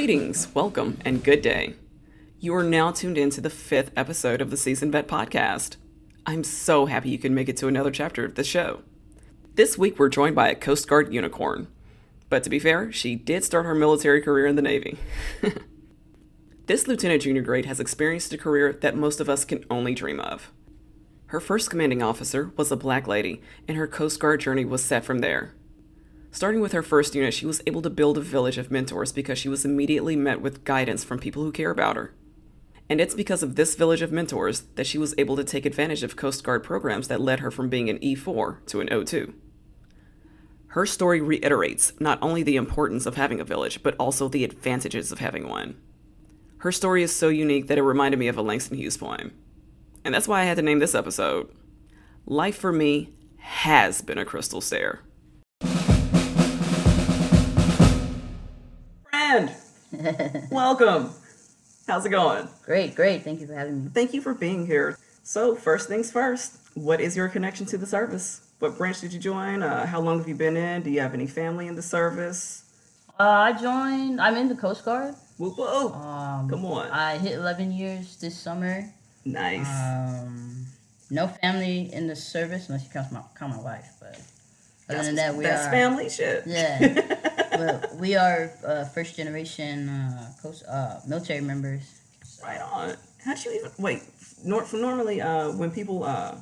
Greetings, 0.00 0.48
welcome, 0.54 0.96
and 1.04 1.22
good 1.22 1.42
day. 1.42 1.74
You 2.38 2.54
are 2.54 2.62
now 2.62 2.90
tuned 2.90 3.18
in 3.18 3.28
to 3.32 3.42
the 3.42 3.50
fifth 3.50 3.90
episode 3.94 4.40
of 4.40 4.50
the 4.50 4.56
Seasoned 4.56 4.92
Vet 4.92 5.06
Podcast. 5.06 5.76
I'm 6.24 6.42
so 6.42 6.86
happy 6.86 7.10
you 7.10 7.18
can 7.18 7.34
make 7.34 7.50
it 7.50 7.58
to 7.58 7.68
another 7.68 7.90
chapter 7.90 8.24
of 8.24 8.34
the 8.34 8.42
show. 8.42 8.80
This 9.56 9.76
week 9.76 9.98
we're 9.98 10.08
joined 10.08 10.34
by 10.34 10.48
a 10.48 10.54
Coast 10.54 10.88
Guard 10.88 11.12
unicorn. 11.12 11.68
But 12.30 12.42
to 12.44 12.48
be 12.48 12.58
fair, 12.58 12.90
she 12.90 13.14
did 13.14 13.44
start 13.44 13.66
her 13.66 13.74
military 13.74 14.22
career 14.22 14.46
in 14.46 14.56
the 14.56 14.62
Navy. 14.62 14.96
this 16.66 16.88
Lieutenant 16.88 17.20
Junior 17.20 17.42
grade 17.42 17.66
has 17.66 17.78
experienced 17.78 18.32
a 18.32 18.38
career 18.38 18.72
that 18.72 18.96
most 18.96 19.20
of 19.20 19.28
us 19.28 19.44
can 19.44 19.66
only 19.68 19.94
dream 19.94 20.18
of. 20.18 20.50
Her 21.26 21.40
first 21.40 21.68
commanding 21.68 22.02
officer 22.02 22.52
was 22.56 22.72
a 22.72 22.76
black 22.76 23.06
lady, 23.06 23.42
and 23.68 23.76
her 23.76 23.86
Coast 23.86 24.18
Guard 24.18 24.40
journey 24.40 24.64
was 24.64 24.82
set 24.82 25.04
from 25.04 25.18
there. 25.18 25.52
Starting 26.32 26.60
with 26.60 26.72
her 26.72 26.82
first 26.82 27.14
unit, 27.14 27.34
she 27.34 27.46
was 27.46 27.60
able 27.66 27.82
to 27.82 27.90
build 27.90 28.16
a 28.16 28.20
village 28.20 28.56
of 28.56 28.70
mentors 28.70 29.12
because 29.12 29.38
she 29.38 29.48
was 29.48 29.64
immediately 29.64 30.14
met 30.14 30.40
with 30.40 30.64
guidance 30.64 31.02
from 31.02 31.18
people 31.18 31.42
who 31.42 31.50
care 31.50 31.70
about 31.70 31.96
her. 31.96 32.14
And 32.88 33.00
it's 33.00 33.14
because 33.14 33.42
of 33.42 33.56
this 33.56 33.74
village 33.74 34.02
of 34.02 34.12
mentors 34.12 34.62
that 34.74 34.86
she 34.86 34.98
was 34.98 35.14
able 35.18 35.36
to 35.36 35.44
take 35.44 35.66
advantage 35.66 36.02
of 36.02 36.16
Coast 36.16 36.42
Guard 36.44 36.62
programs 36.64 37.08
that 37.08 37.20
led 37.20 37.40
her 37.40 37.50
from 37.50 37.68
being 37.68 37.88
an 37.88 37.98
E4 37.98 38.64
to 38.66 38.80
an 38.80 38.88
O2. 38.88 39.32
Her 40.68 40.86
story 40.86 41.20
reiterates 41.20 41.92
not 41.98 42.18
only 42.22 42.44
the 42.44 42.56
importance 42.56 43.06
of 43.06 43.16
having 43.16 43.40
a 43.40 43.44
village, 43.44 43.82
but 43.82 43.96
also 43.96 44.28
the 44.28 44.44
advantages 44.44 45.10
of 45.10 45.18
having 45.18 45.48
one. 45.48 45.76
Her 46.58 46.70
story 46.70 47.02
is 47.02 47.14
so 47.14 47.28
unique 47.28 47.66
that 47.66 47.78
it 47.78 47.82
reminded 47.82 48.18
me 48.18 48.28
of 48.28 48.36
a 48.36 48.42
Langston 48.42 48.76
Hughes 48.76 48.96
poem. 48.96 49.32
And 50.04 50.14
that's 50.14 50.28
why 50.28 50.42
I 50.42 50.44
had 50.44 50.56
to 50.58 50.62
name 50.62 50.78
this 50.78 50.94
episode 50.94 51.50
Life 52.26 52.56
for 52.56 52.72
Me 52.72 53.12
has 53.38 54.02
been 54.02 54.18
a 54.18 54.24
crystal 54.24 54.60
stair. 54.60 55.00
Friend, 59.30 59.54
welcome. 60.50 61.10
How's 61.86 62.04
it 62.04 62.08
going? 62.08 62.48
Great, 62.64 62.96
great. 62.96 63.22
Thank 63.22 63.40
you 63.40 63.46
for 63.46 63.54
having 63.54 63.84
me. 63.84 63.90
Thank 63.94 64.12
you 64.12 64.20
for 64.20 64.34
being 64.34 64.66
here. 64.66 64.98
So, 65.22 65.54
first 65.54 65.86
things 65.86 66.10
first, 66.10 66.56
what 66.74 67.00
is 67.00 67.16
your 67.16 67.28
connection 67.28 67.64
to 67.66 67.78
the 67.78 67.86
service? 67.86 68.40
What 68.58 68.76
branch 68.76 69.00
did 69.00 69.12
you 69.12 69.20
join? 69.20 69.62
Uh, 69.62 69.86
how 69.86 70.00
long 70.00 70.18
have 70.18 70.26
you 70.26 70.34
been 70.34 70.56
in? 70.56 70.82
Do 70.82 70.90
you 70.90 70.98
have 71.00 71.14
any 71.14 71.28
family 71.28 71.68
in 71.68 71.76
the 71.76 71.82
service? 71.82 72.64
Uh, 73.20 73.22
I 73.22 73.52
joined. 73.52 74.20
I'm 74.20 74.36
in 74.36 74.48
the 74.48 74.56
Coast 74.56 74.84
Guard. 74.84 75.14
Whoop 75.38 75.56
whoop. 75.56 75.94
Um, 75.94 76.50
Come 76.50 76.64
on. 76.64 76.90
I 76.90 77.16
hit 77.16 77.34
11 77.34 77.70
years 77.70 78.16
this 78.16 78.36
summer. 78.36 78.92
nice. 79.24 79.68
Um, 79.68 80.66
no 81.08 81.28
family 81.28 81.88
in 81.92 82.08
the 82.08 82.16
service 82.16 82.68
unless 82.68 82.82
you 82.82 82.90
count 82.90 83.12
my 83.12 83.22
count 83.38 83.54
my 83.56 83.62
wife. 83.62 83.92
But 84.00 84.08
other 84.08 84.22
that's 84.88 85.06
than 85.06 85.14
that, 85.14 85.36
we 85.36 85.44
that's 85.44 85.68
are. 85.68 85.70
family 85.70 86.10
shit. 86.10 86.42
Yeah. 86.48 87.26
but 87.60 87.96
we 87.96 88.16
are 88.16 88.52
uh, 88.66 88.84
first 88.84 89.16
generation 89.16 89.88
uh, 89.88 90.32
coast 90.42 90.64
uh, 90.68 91.00
military 91.06 91.40
members. 91.40 91.82
right 92.42 92.60
on. 92.60 92.96
How'd 93.24 93.44
you 93.44 93.52
even 93.52 93.70
wait? 93.78 94.02
Nor, 94.44 94.66
normally, 94.72 95.20
uh, 95.20 95.52
when 95.52 95.70
people 95.70 96.04
uh, 96.04 96.36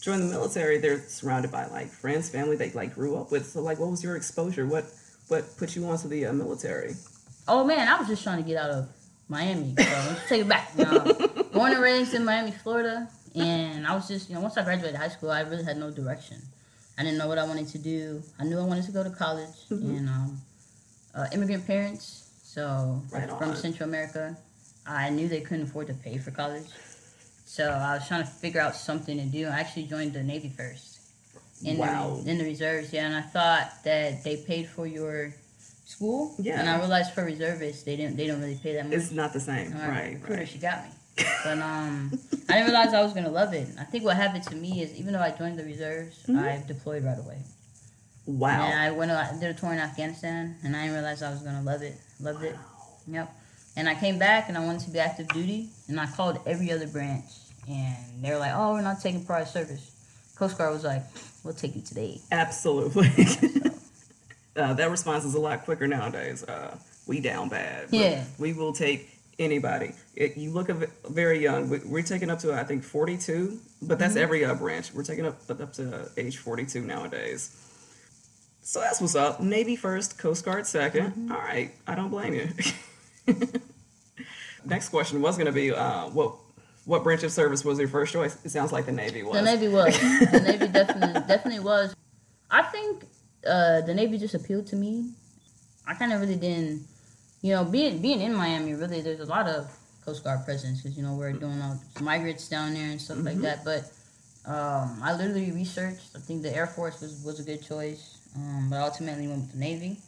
join 0.00 0.20
the 0.20 0.26
military, 0.26 0.78
they're 0.78 1.00
surrounded 1.00 1.50
by 1.50 1.66
like 1.66 1.88
friends, 1.88 2.28
family 2.28 2.56
they 2.56 2.70
like 2.70 2.94
grew 2.94 3.16
up 3.16 3.32
with. 3.32 3.46
So, 3.46 3.60
like, 3.60 3.78
what 3.80 3.90
was 3.90 4.02
your 4.04 4.16
exposure? 4.16 4.66
What 4.66 4.84
what 5.28 5.56
put 5.56 5.74
you 5.74 5.84
onto 5.86 6.08
the 6.08 6.26
uh, 6.26 6.32
military? 6.32 6.94
Oh 7.48 7.64
man, 7.64 7.88
I 7.88 7.98
was 7.98 8.08
just 8.08 8.22
trying 8.22 8.42
to 8.42 8.48
get 8.48 8.56
out 8.56 8.70
of 8.70 8.88
Miami. 9.28 9.74
So 9.76 9.82
let's 9.82 10.28
take 10.28 10.42
it 10.42 10.48
back. 10.48 10.76
Know, 10.76 11.02
born 11.52 11.72
and 11.72 11.82
raised 11.82 12.14
in 12.14 12.24
Miami, 12.24 12.52
Florida, 12.52 13.08
and 13.34 13.86
I 13.86 13.94
was 13.94 14.06
just 14.06 14.28
you 14.28 14.34
know 14.36 14.40
once 14.40 14.56
I 14.56 14.62
graduated 14.62 14.96
high 14.96 15.08
school, 15.08 15.30
I 15.30 15.40
really 15.40 15.64
had 15.64 15.78
no 15.78 15.90
direction. 15.90 16.38
I 16.98 17.02
didn't 17.02 17.18
know 17.18 17.26
what 17.28 17.38
I 17.38 17.44
wanted 17.44 17.68
to 17.68 17.78
do. 17.78 18.22
I 18.38 18.44
knew 18.44 18.58
I 18.58 18.64
wanted 18.64 18.84
to 18.86 18.92
go 18.92 19.02
to 19.02 19.10
college, 19.10 19.48
Mm-hmm. 19.70 19.96
and 19.96 20.08
um, 20.08 20.40
uh, 21.14 21.26
immigrant 21.32 21.66
parents, 21.66 22.30
so 22.44 23.00
Right 23.12 23.28
from 23.28 23.50
on. 23.50 23.56
Central 23.56 23.88
America, 23.88 24.36
I 24.86 25.10
knew 25.10 25.28
they 25.28 25.40
couldn't 25.40 25.64
afford 25.64 25.86
to 25.88 25.94
pay 25.94 26.18
for 26.18 26.30
college. 26.30 26.66
So 27.46 27.68
I 27.68 27.94
was 27.96 28.06
trying 28.08 28.22
to 28.22 28.28
figure 28.28 28.60
out 28.60 28.74
something 28.74 29.16
to 29.18 29.24
do. 29.24 29.46
I 29.46 29.60
actually 29.60 29.84
joined 29.84 30.12
the 30.12 30.22
Navy 30.22 30.48
first. 30.48 30.98
In 31.64 31.78
Wow. 31.78 32.20
the 32.22 32.30
in 32.30 32.38
the 32.38 32.44
reserves, 32.44 32.92
yeah, 32.92 33.06
and 33.06 33.14
I 33.14 33.22
thought 33.22 33.70
that 33.84 34.22
they 34.24 34.36
paid 34.36 34.68
for 34.68 34.86
your 34.86 35.32
school. 35.86 36.34
Yeah. 36.38 36.58
And 36.60 36.68
I 36.68 36.78
realized 36.78 37.12
for 37.14 37.24
reservists 37.24 37.84
they 37.84 37.96
didn't 37.96 38.16
they 38.16 38.26
don't 38.26 38.40
really 38.40 38.56
pay 38.62 38.74
that 38.74 38.84
much. 38.86 38.94
It's 38.94 39.12
not 39.12 39.32
the 39.32 39.40
same, 39.40 39.72
right? 39.72 40.14
recruiter, 40.14 40.40
right. 40.40 40.48
she 40.48 40.58
got 40.58 40.84
me. 40.84 40.90
But 41.16 41.58
um, 41.58 42.18
I 42.48 42.54
didn't 42.54 42.66
realize 42.66 42.92
I 42.94 43.02
was 43.02 43.12
gonna 43.12 43.30
love 43.30 43.52
it. 43.54 43.68
I 43.78 43.84
think 43.84 44.04
what 44.04 44.16
happened 44.16 44.44
to 44.44 44.56
me 44.56 44.82
is 44.82 44.94
even 44.96 45.12
though 45.12 45.20
I 45.20 45.30
joined 45.30 45.58
the 45.58 45.64
reserves, 45.64 46.16
Mhm. 46.26 46.38
I 46.42 46.64
deployed 46.66 47.04
right 47.04 47.18
away. 47.18 47.38
Wow. 48.26 48.62
And 48.64 48.80
I 48.80 48.90
went, 48.90 49.10
I 49.10 49.32
did 49.38 49.50
a 49.50 49.54
tour 49.54 49.72
in 49.72 49.78
Afghanistan, 49.78 50.56
and 50.64 50.74
I 50.74 50.82
didn't 50.82 50.94
realize 50.94 51.22
I 51.22 51.30
was 51.30 51.40
gonna 51.40 51.62
love 51.62 51.82
it. 51.82 52.00
Loved 52.20 52.42
it. 52.42 52.56
Yep. 53.06 53.30
And 53.76 53.88
I 53.88 53.94
came 53.94 54.18
back, 54.18 54.48
and 54.48 54.56
I 54.56 54.64
wanted 54.64 54.80
to 54.82 54.90
be 54.90 54.98
active 54.98 55.28
duty, 55.28 55.68
and 55.88 56.00
I 56.00 56.06
called 56.06 56.38
every 56.46 56.72
other 56.72 56.86
branch, 56.86 57.24
and 57.68 58.22
they 58.22 58.30
were 58.30 58.38
like, 58.38 58.52
"Oh, 58.54 58.72
we're 58.72 58.82
not 58.82 59.00
taking 59.00 59.24
prior 59.24 59.44
service." 59.44 59.90
Coast 60.36 60.56
Guard 60.58 60.72
was 60.72 60.84
like, 60.84 61.02
"We'll 61.44 61.54
take 61.54 61.76
you 61.76 61.82
today." 61.82 62.20
Absolutely. 62.32 63.10
uh, 64.56 64.74
that 64.74 64.90
response 64.90 65.24
is 65.24 65.34
a 65.34 65.40
lot 65.40 65.64
quicker 65.64 65.86
nowadays. 65.86 66.42
Uh, 66.44 66.76
we 67.06 67.20
down 67.20 67.48
bad. 67.48 67.88
Yeah. 67.90 68.24
We 68.38 68.52
will 68.52 68.72
take 68.72 69.13
anybody. 69.38 69.92
It, 70.14 70.36
you 70.36 70.50
look 70.50 70.68
a 70.68 70.74
v- 70.74 70.86
very 71.08 71.40
young. 71.42 71.68
We, 71.68 71.78
we're 71.78 72.02
taking 72.02 72.30
up 72.30 72.38
to 72.40 72.52
I 72.52 72.64
think 72.64 72.84
42, 72.84 73.58
but 73.82 73.98
that's 73.98 74.16
every 74.16 74.44
uh, 74.44 74.54
branch. 74.54 74.92
We're 74.92 75.04
taking 75.04 75.26
up 75.26 75.38
up 75.50 75.72
to 75.74 76.08
age 76.16 76.38
42 76.38 76.80
nowadays. 76.80 77.60
So 78.62 78.80
that's 78.80 79.00
what's 79.00 79.14
up. 79.14 79.40
Navy 79.40 79.76
first, 79.76 80.18
Coast 80.18 80.44
Guard 80.44 80.64
2nd 80.64 81.30
All 81.30 81.36
right, 81.36 81.72
I 81.86 81.94
don't 81.94 82.08
blame 82.08 82.32
you. 82.34 82.48
Next 84.64 84.88
question 84.88 85.20
was 85.20 85.36
going 85.36 85.46
to 85.46 85.52
be 85.52 85.70
uh, 85.70 86.08
what 86.08 86.36
what 86.86 87.02
branch 87.02 87.22
of 87.22 87.32
service 87.32 87.64
was 87.64 87.78
your 87.78 87.88
first 87.88 88.12
choice? 88.12 88.36
It 88.44 88.50
sounds 88.50 88.72
like 88.72 88.86
the 88.86 88.92
Navy 88.92 89.22
was. 89.22 89.34
The 89.36 89.42
Navy 89.42 89.68
was. 89.68 89.98
The 89.98 90.40
Navy 90.40 90.68
definitely 90.68 91.20
definitely 91.26 91.60
was. 91.60 91.94
I 92.50 92.62
think 92.62 93.04
uh, 93.46 93.82
the 93.82 93.92
Navy 93.94 94.16
just 94.18 94.34
appealed 94.34 94.66
to 94.68 94.76
me. 94.76 95.10
I 95.86 95.94
kind 95.94 96.12
of 96.12 96.20
really 96.20 96.36
didn't, 96.36 96.86
you 97.44 97.50
know, 97.50 97.62
being 97.62 98.00
being 98.00 98.22
in 98.22 98.34
Miami. 98.34 98.72
Really, 98.72 99.02
there's 99.02 99.20
a 99.20 99.26
lot 99.26 99.46
of 99.46 99.70
Coast 100.06 100.24
Guard 100.24 100.46
presence 100.46 100.80
because 100.80 100.96
you 100.96 101.04
know 101.04 101.12
we're 101.12 101.34
doing 101.34 101.60
all 101.60 101.78
migrants 102.00 102.48
down 102.48 102.72
there 102.72 102.88
and 102.90 102.98
stuff 102.98 103.18
like 103.22 103.36
that. 103.42 103.62
But 103.62 103.84
um, 104.50 104.98
I 105.04 105.14
literally 105.14 105.52
researched. 105.52 106.16
I 106.16 106.20
think 106.20 106.42
the 106.42 106.56
Air 106.56 106.66
Force 106.66 107.02
was 107.02 107.22
was 107.22 107.40
a 107.40 107.42
good 107.42 107.62
choice, 107.62 108.16
um, 108.34 108.68
but 108.70 108.80
ultimately 108.80 109.28
went 109.28 109.42
with 109.42 109.52
the 109.52 109.58
Navy, 109.58 109.98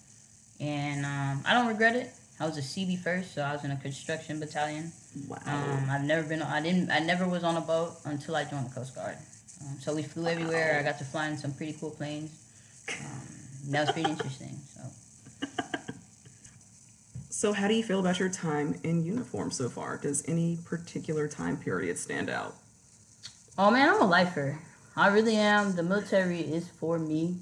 and 0.60 1.04
um, 1.04 1.42
I 1.46 1.52
don't 1.52 1.66
regret 1.66 1.94
it. 1.94 2.08
I 2.40 2.46
was 2.46 2.56
a 2.56 2.62
Seabee 2.62 2.98
first, 2.98 3.34
so 3.34 3.42
I 3.42 3.52
was 3.52 3.64
in 3.64 3.70
a 3.70 3.76
construction 3.76 4.40
battalion. 4.40 4.90
Wow. 5.28 5.36
Um, 5.44 5.88
I've 5.90 6.04
never 6.04 6.26
been. 6.26 6.40
I 6.40 6.62
didn't. 6.62 6.90
I 6.90 7.00
never 7.00 7.28
was 7.28 7.44
on 7.44 7.58
a 7.58 7.60
boat 7.60 7.96
until 8.06 8.34
I 8.34 8.44
joined 8.44 8.70
the 8.70 8.74
Coast 8.74 8.94
Guard. 8.94 9.16
Um, 9.60 9.76
so 9.78 9.94
we 9.94 10.04
flew 10.04 10.26
everywhere. 10.26 10.78
I 10.80 10.82
got 10.82 10.96
to 11.00 11.04
fly 11.04 11.28
in 11.28 11.36
some 11.36 11.52
pretty 11.52 11.74
cool 11.78 11.90
planes. 11.90 12.32
Um, 12.88 13.72
that 13.72 13.80
was 13.80 13.92
pretty 13.92 14.10
interesting. 14.16 14.56
So 14.74 14.80
So, 17.36 17.52
how 17.52 17.68
do 17.68 17.74
you 17.74 17.84
feel 17.84 18.00
about 18.00 18.18
your 18.18 18.30
time 18.30 18.80
in 18.82 19.04
uniform 19.04 19.50
so 19.50 19.68
far? 19.68 19.98
Does 19.98 20.26
any 20.26 20.56
particular 20.64 21.28
time 21.28 21.58
period 21.58 21.98
stand 21.98 22.30
out? 22.30 22.54
Oh 23.58 23.70
man, 23.70 23.90
I'm 23.90 24.00
a 24.00 24.06
lifer. 24.06 24.58
I 24.96 25.08
really 25.08 25.36
am. 25.36 25.76
The 25.76 25.82
military 25.82 26.40
is 26.40 26.66
for 26.80 26.98
me. 26.98 27.36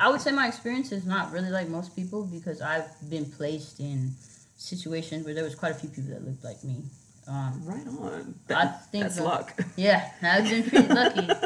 I 0.00 0.10
would 0.10 0.20
say 0.20 0.32
my 0.32 0.48
experience 0.48 0.90
is 0.90 1.06
not 1.06 1.30
really 1.30 1.50
like 1.50 1.68
most 1.68 1.94
people 1.94 2.24
because 2.24 2.60
I've 2.60 2.90
been 3.08 3.24
placed 3.24 3.78
in 3.78 4.10
situations 4.56 5.24
where 5.24 5.32
there 5.32 5.44
was 5.44 5.54
quite 5.54 5.70
a 5.70 5.74
few 5.76 5.90
people 5.90 6.10
that 6.10 6.24
looked 6.26 6.42
like 6.42 6.64
me. 6.64 6.82
Um, 7.28 7.62
Right 7.64 7.86
on. 7.86 8.34
I 8.48 8.66
think 8.90 9.04
that's 9.04 9.14
the- 9.18 9.22
luck. 9.22 9.64
yeah, 9.76 10.10
I've 10.22 10.42
been 10.50 10.64
pretty 10.68 10.88
lucky. 10.88 11.28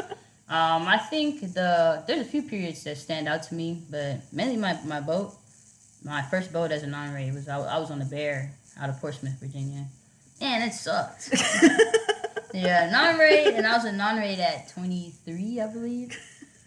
Um, 0.47 0.87
I 0.87 0.99
think 0.99 1.41
the 1.41 2.03
there's 2.05 2.21
a 2.21 2.29
few 2.29 2.43
periods 2.43 2.83
that 2.83 2.97
stand 2.97 3.27
out 3.27 3.41
to 3.43 3.55
me, 3.55 3.81
but 3.89 4.21
mainly 4.31 4.57
my, 4.57 4.79
my 4.85 5.01
boat. 5.01 5.33
My 6.05 6.21
first 6.21 6.53
boat 6.53 6.71
as 6.71 6.83
a 6.83 6.87
non-rate 6.87 7.33
was 7.33 7.49
I, 7.49 7.59
I 7.59 7.77
was 7.79 7.91
on 7.91 7.99
the 7.99 8.05
Bear 8.05 8.53
out 8.79 8.89
of 8.89 9.01
Portsmouth, 9.01 9.39
Virginia, 9.41 9.87
and 10.39 10.63
it 10.63 10.73
sucked. 10.73 11.33
Yeah, 12.53 12.89
non-rate, 12.89 13.53
and 13.53 13.67
I 13.67 13.73
was 13.75 13.83
a 13.83 13.91
non-rate 13.91 14.39
at 14.39 14.69
23, 14.69 15.59
I 15.59 15.67
believe. 15.67 16.17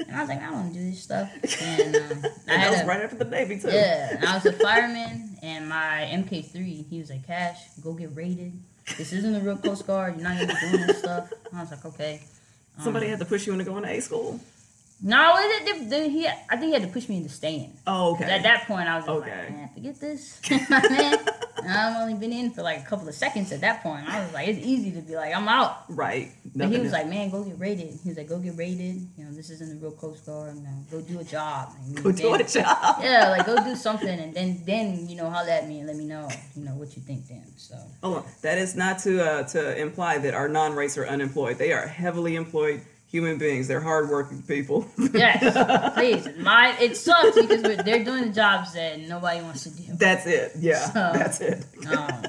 And 0.00 0.14
I 0.14 0.20
was 0.20 0.28
like, 0.28 0.42
I 0.42 0.46
don't 0.50 0.52
want 0.52 0.74
to 0.74 0.78
do 0.78 0.90
this 0.90 1.02
stuff. 1.02 1.30
And 1.62 1.96
um, 1.96 2.02
I 2.46 2.52
and 2.52 2.62
that 2.62 2.70
was 2.70 2.80
a, 2.80 2.86
right 2.86 3.00
after 3.00 3.16
the 3.16 3.24
Navy, 3.24 3.58
too. 3.58 3.68
yeah, 3.68 4.16
and 4.16 4.24
I 4.24 4.34
was 4.34 4.44
a 4.44 4.52
fireman, 4.52 5.38
and 5.42 5.66
my 5.66 6.06
MK3, 6.12 6.88
he 6.90 6.98
was 6.98 7.08
like, 7.08 7.26
Cash, 7.26 7.58
go 7.82 7.94
get 7.94 8.14
rated. 8.14 8.52
This 8.98 9.14
isn't 9.14 9.32
the 9.32 9.40
real 9.40 9.56
Coast 9.56 9.86
Guard. 9.86 10.16
You're 10.16 10.28
not 10.28 10.38
gonna 10.38 10.52
be 10.52 10.70
doing 10.70 10.86
this 10.86 10.98
stuff. 10.98 11.32
And 11.50 11.58
I 11.58 11.62
was 11.62 11.70
like, 11.70 11.84
okay. 11.86 12.20
Um, 12.76 12.84
Somebody 12.84 13.08
had 13.08 13.18
to 13.20 13.24
push 13.24 13.46
you 13.46 13.54
into 13.54 13.64
going 13.64 13.82
to 13.84 13.88
A 13.88 14.00
school. 14.00 14.40
No, 15.00 15.36
it, 15.38 15.68
it, 15.68 15.92
it, 15.92 16.10
he, 16.10 16.26
I 16.26 16.56
think 16.56 16.64
he 16.64 16.72
had 16.72 16.82
to 16.82 16.88
push 16.88 17.08
me 17.08 17.18
into 17.18 17.28
staying. 17.28 17.78
Oh, 17.86 18.14
okay. 18.14 18.24
At 18.24 18.42
that 18.42 18.66
point, 18.66 18.88
I 18.88 18.96
was 18.96 19.06
Okay. 19.08 19.30
like, 19.30 19.50
man, 19.52 19.68
forget 19.72 20.00
this, 20.00 20.40
man. 20.70 21.18
I've 21.68 21.96
only 22.02 22.14
been 22.14 22.32
in 22.32 22.50
for 22.50 22.62
like 22.62 22.80
a 22.80 22.84
couple 22.86 23.08
of 23.08 23.14
seconds 23.14 23.52
at 23.52 23.60
that 23.60 23.82
point. 23.82 24.08
I 24.08 24.20
was 24.24 24.32
like, 24.32 24.48
it's 24.48 24.64
easy 24.64 24.90
to 24.92 25.00
be 25.00 25.14
like, 25.14 25.34
I'm 25.34 25.46
out. 25.48 25.84
Right. 25.88 26.32
But 26.56 26.68
he 26.68 26.78
was 26.78 26.92
else. 26.92 27.02
like, 27.02 27.08
man, 27.08 27.30
go 27.30 27.44
get 27.44 27.58
rated. 27.60 27.98
He 28.02 28.08
was 28.08 28.16
like, 28.18 28.28
go 28.28 28.38
get 28.38 28.56
rated. 28.56 29.06
You 29.16 29.24
know, 29.24 29.32
this 29.32 29.50
isn't 29.50 29.68
the 29.68 29.76
real 29.86 29.92
Coast 29.96 30.24
Guard. 30.26 30.56
Know, 30.56 30.70
go 30.90 31.00
do 31.00 31.20
a 31.20 31.24
job. 31.24 31.74
And 31.84 32.02
go 32.02 32.10
do 32.10 32.30
then- 32.32 32.40
a 32.40 32.44
job. 32.48 32.96
Yeah, 33.02 33.28
like 33.30 33.46
go 33.46 33.62
do 33.62 33.76
something, 33.76 34.08
and 34.08 34.34
then 34.34 34.62
then 34.66 35.08
you 35.08 35.16
know 35.16 35.30
holler 35.30 35.50
at 35.50 35.68
me 35.68 35.78
and 35.78 35.86
let 35.86 35.96
me 35.96 36.04
know 36.04 36.28
you 36.56 36.64
know 36.64 36.72
what 36.72 36.96
you 36.96 37.02
think 37.02 37.28
then. 37.28 37.44
So 37.56 37.76
Hold 38.02 38.18
on. 38.18 38.24
That 38.42 38.58
is 38.58 38.74
not 38.74 38.98
to 39.00 39.20
uh, 39.24 39.42
to 39.48 39.76
imply 39.80 40.18
that 40.18 40.34
our 40.34 40.48
non-rates 40.48 40.96
are 40.98 41.06
unemployed. 41.06 41.58
They 41.58 41.72
are 41.72 41.86
heavily 41.86 42.34
employed 42.36 42.80
human 43.10 43.38
beings. 43.38 43.68
They're 43.68 43.80
hardworking 43.80 44.42
people. 44.42 44.86
yes, 45.12 45.94
please. 45.94 46.28
My 46.38 46.76
it 46.80 46.96
sucks 46.96 47.34
because 47.40 47.62
we're, 47.62 47.82
they're 47.82 48.04
doing 48.04 48.28
the 48.28 48.32
jobs 48.34 48.74
that 48.74 49.00
nobody 49.00 49.40
wants 49.42 49.64
to 49.64 49.70
do. 49.70 49.84
That's 49.94 50.26
it. 50.26 50.52
Yeah, 50.58 50.78
So- 50.86 51.10
that's 51.18 51.40
it. 51.40 51.64
Um, 51.90 52.22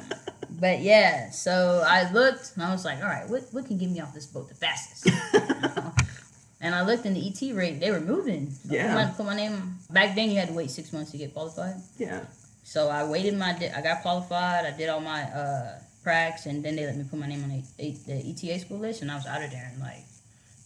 but 0.51 0.79
yeah, 0.81 1.29
so 1.29 1.83
I 1.87 2.11
looked 2.11 2.51
and 2.55 2.63
I 2.65 2.71
was 2.71 2.83
like, 2.83 2.97
all 3.01 3.07
right, 3.07 3.27
what 3.29 3.43
what 3.51 3.65
can 3.65 3.77
get 3.77 3.89
me 3.89 4.01
off 4.01 4.13
this 4.13 4.25
boat 4.25 4.49
the 4.49 4.55
fastest? 4.55 5.07
And 6.61 6.75
I 6.75 6.81
looked 6.83 7.05
in 7.05 7.13
the 7.13 7.25
ET 7.25 7.55
rate; 7.55 7.79
they 7.79 7.89
were 7.89 8.01
moving. 8.01 8.51
So 8.51 8.73
Yeah. 8.73 8.93
My, 8.93 9.05
put 9.05 9.25
my 9.25 9.33
name. 9.33 9.77
Back 9.89 10.13
then, 10.13 10.29
you 10.29 10.39
had 10.39 10.49
to 10.49 10.53
wait 10.53 10.69
six 10.69 10.91
months 10.91 11.11
to 11.11 11.17
get 11.17 11.33
qualified. 11.33 11.75
yeah. 11.97 12.25
So 12.63 12.89
I 12.89 13.05
waited 13.05 13.37
my. 13.37 13.53
di- 13.57 13.69
I 13.71 13.81
got 13.81 14.01
qualified. 14.01 14.65
I 14.65 14.71
did 14.77 14.89
all 14.89 14.99
my 14.99 15.21
uh 15.23 15.79
pracs, 16.05 16.45
and 16.47 16.61
then 16.63 16.75
they 16.75 16.85
let 16.85 16.97
me 16.97 17.05
put 17.09 17.17
my 17.17 17.27
name 17.27 17.43
on 17.45 17.49
the, 17.77 17.91
the 18.07 18.17
ETA 18.29 18.59
school 18.59 18.77
list, 18.77 19.01
and 19.01 19.09
I 19.09 19.15
was 19.15 19.25
out 19.25 19.41
of 19.41 19.51
there 19.51 19.71
in 19.73 19.79
like 19.79 20.03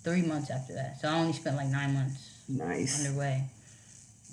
three 0.03 0.21
months 0.21 0.49
after 0.49 0.73
that. 0.73 0.99
So 1.01 1.07
I 1.07 1.13
only 1.19 1.33
spent 1.33 1.55
like 1.57 1.67
nine 1.67 1.93
months 1.93 2.29
Nice. 2.49 3.05
underway. 3.05 3.43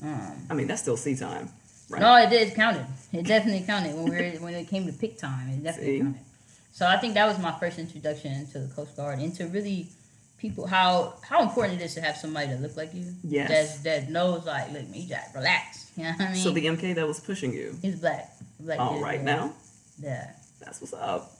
Um, 0.02 0.46
I 0.50 0.54
mean, 0.54 0.66
that's 0.66 0.82
still 0.82 0.96
sea 0.96 1.14
time, 1.14 1.48
right? 1.90 2.00
no, 2.00 2.14
it 2.16 2.30
did. 2.30 2.48
It 2.48 2.54
counted. 2.54 2.86
It 3.12 3.26
definitely 3.26 3.66
counted 3.66 3.94
when 3.94 4.04
we 4.04 4.10
were 4.10 4.22
when 4.44 4.54
it 4.54 4.68
came 4.68 4.86
to 4.86 4.92
pick 4.92 5.18
time. 5.18 5.48
It 5.50 5.62
definitely 5.62 5.98
See? 5.98 6.02
counted. 6.02 6.20
So 6.72 6.86
I 6.86 6.96
think 6.96 7.14
that 7.14 7.26
was 7.26 7.38
my 7.38 7.52
first 7.58 7.78
introduction 7.78 8.46
to 8.52 8.60
the 8.60 8.74
Coast 8.74 8.96
Guard, 8.96 9.18
and 9.18 9.34
to 9.36 9.44
really 9.48 9.88
people 10.38 10.66
how 10.66 11.14
how 11.22 11.42
important 11.42 11.80
it 11.80 11.84
is 11.84 11.94
to 11.94 12.00
have 12.00 12.16
somebody 12.16 12.46
that 12.48 12.62
look 12.62 12.76
like 12.76 12.94
you. 12.94 13.12
Yes. 13.22 13.82
That 13.82 13.84
that 14.04 14.10
knows 14.10 14.46
like, 14.46 14.72
look, 14.72 14.88
me, 14.88 15.06
Jack, 15.06 15.32
relax. 15.34 15.78
You 15.96 16.04
know 16.04 16.12
what 16.12 16.20
I 16.28 16.32
mean? 16.32 16.40
So 16.42 16.50
the 16.52 16.64
MK 16.64 16.94
that 16.94 17.06
was 17.06 17.20
pushing 17.20 17.52
you. 17.52 17.76
he's 17.82 17.96
black. 18.00 18.32
Black 18.60 18.78
All 18.78 18.94
kid, 18.94 19.02
right 19.02 19.18
yeah. 19.20 19.24
now, 19.36 19.52
Yeah. 20.00 20.30
that's 20.60 20.80
what's 20.80 20.94
up. 20.94 21.30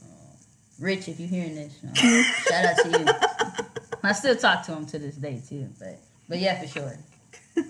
Rich, 0.78 1.08
if 1.08 1.18
you're 1.20 1.28
hearing 1.28 1.54
this, 1.54 1.72
know, 1.82 1.92
shout 1.94 2.64
out 2.64 2.76
to 2.78 2.90
you. 2.90 3.06
I 4.02 4.12
still 4.12 4.36
talk 4.36 4.64
to 4.66 4.72
him 4.72 4.86
to 4.86 4.98
this 4.98 5.16
day 5.16 5.42
too, 5.46 5.68
but 5.78 6.00
but 6.28 6.38
yeah, 6.38 6.60
for 6.60 6.68
sure. 6.68 6.98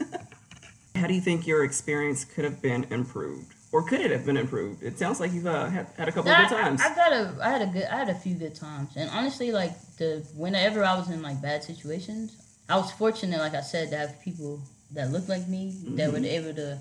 How 0.94 1.06
do 1.06 1.14
you 1.14 1.20
think 1.20 1.46
your 1.46 1.64
experience 1.64 2.24
could 2.24 2.44
have 2.44 2.60
been 2.60 2.84
improved, 2.90 3.54
or 3.72 3.82
could 3.82 4.00
it 4.00 4.10
have 4.10 4.26
been 4.26 4.36
improved? 4.36 4.82
It 4.82 4.98
sounds 4.98 5.18
like 5.18 5.32
you've 5.32 5.46
uh, 5.46 5.70
had, 5.70 5.86
had 5.96 6.08
a 6.08 6.12
couple 6.12 6.30
I, 6.30 6.42
of 6.42 6.48
good 6.50 6.56
times. 6.56 6.82
I've 6.84 6.96
got 6.96 7.12
a, 7.12 7.34
I 7.42 7.48
had 7.48 7.62
a 7.62 7.66
good, 7.66 7.84
I 7.84 7.96
had 7.96 8.08
a 8.10 8.14
few 8.14 8.34
good 8.34 8.54
times, 8.54 8.90
and 8.96 9.08
honestly, 9.10 9.50
like 9.50 9.72
the 9.96 10.26
whenever 10.36 10.84
I 10.84 10.98
was 10.98 11.08
in 11.08 11.22
like 11.22 11.40
bad 11.40 11.64
situations, 11.64 12.36
I 12.68 12.76
was 12.76 12.92
fortunate, 12.92 13.38
like 13.38 13.54
I 13.54 13.62
said, 13.62 13.90
to 13.90 13.96
have 13.96 14.20
people 14.20 14.60
that 14.92 15.10
looked 15.10 15.28
like 15.28 15.48
me 15.48 15.74
that 15.96 16.12
were 16.12 16.18
able 16.18 16.54
to 16.54 16.80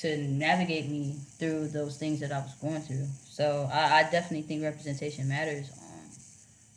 to 0.00 0.16
navigate 0.26 0.88
me 0.88 1.16
through 1.38 1.68
those 1.68 1.96
things 1.96 2.18
that 2.20 2.32
I 2.32 2.40
was 2.40 2.54
going 2.54 2.80
through. 2.80 3.06
So 3.30 3.68
I, 3.72 4.00
I 4.00 4.02
definitely 4.10 4.42
think 4.42 4.64
representation 4.64 5.28
matters. 5.28 5.70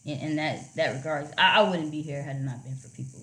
In, 0.07 0.19
in 0.19 0.35
that 0.37 0.73
that 0.75 0.95
regards. 0.95 1.31
I, 1.37 1.59
I 1.61 1.69
wouldn't 1.69 1.91
be 1.91 2.01
here 2.01 2.23
had 2.23 2.37
it 2.37 2.41
not 2.41 2.63
been 2.63 2.75
for 2.75 2.87
people. 2.95 3.19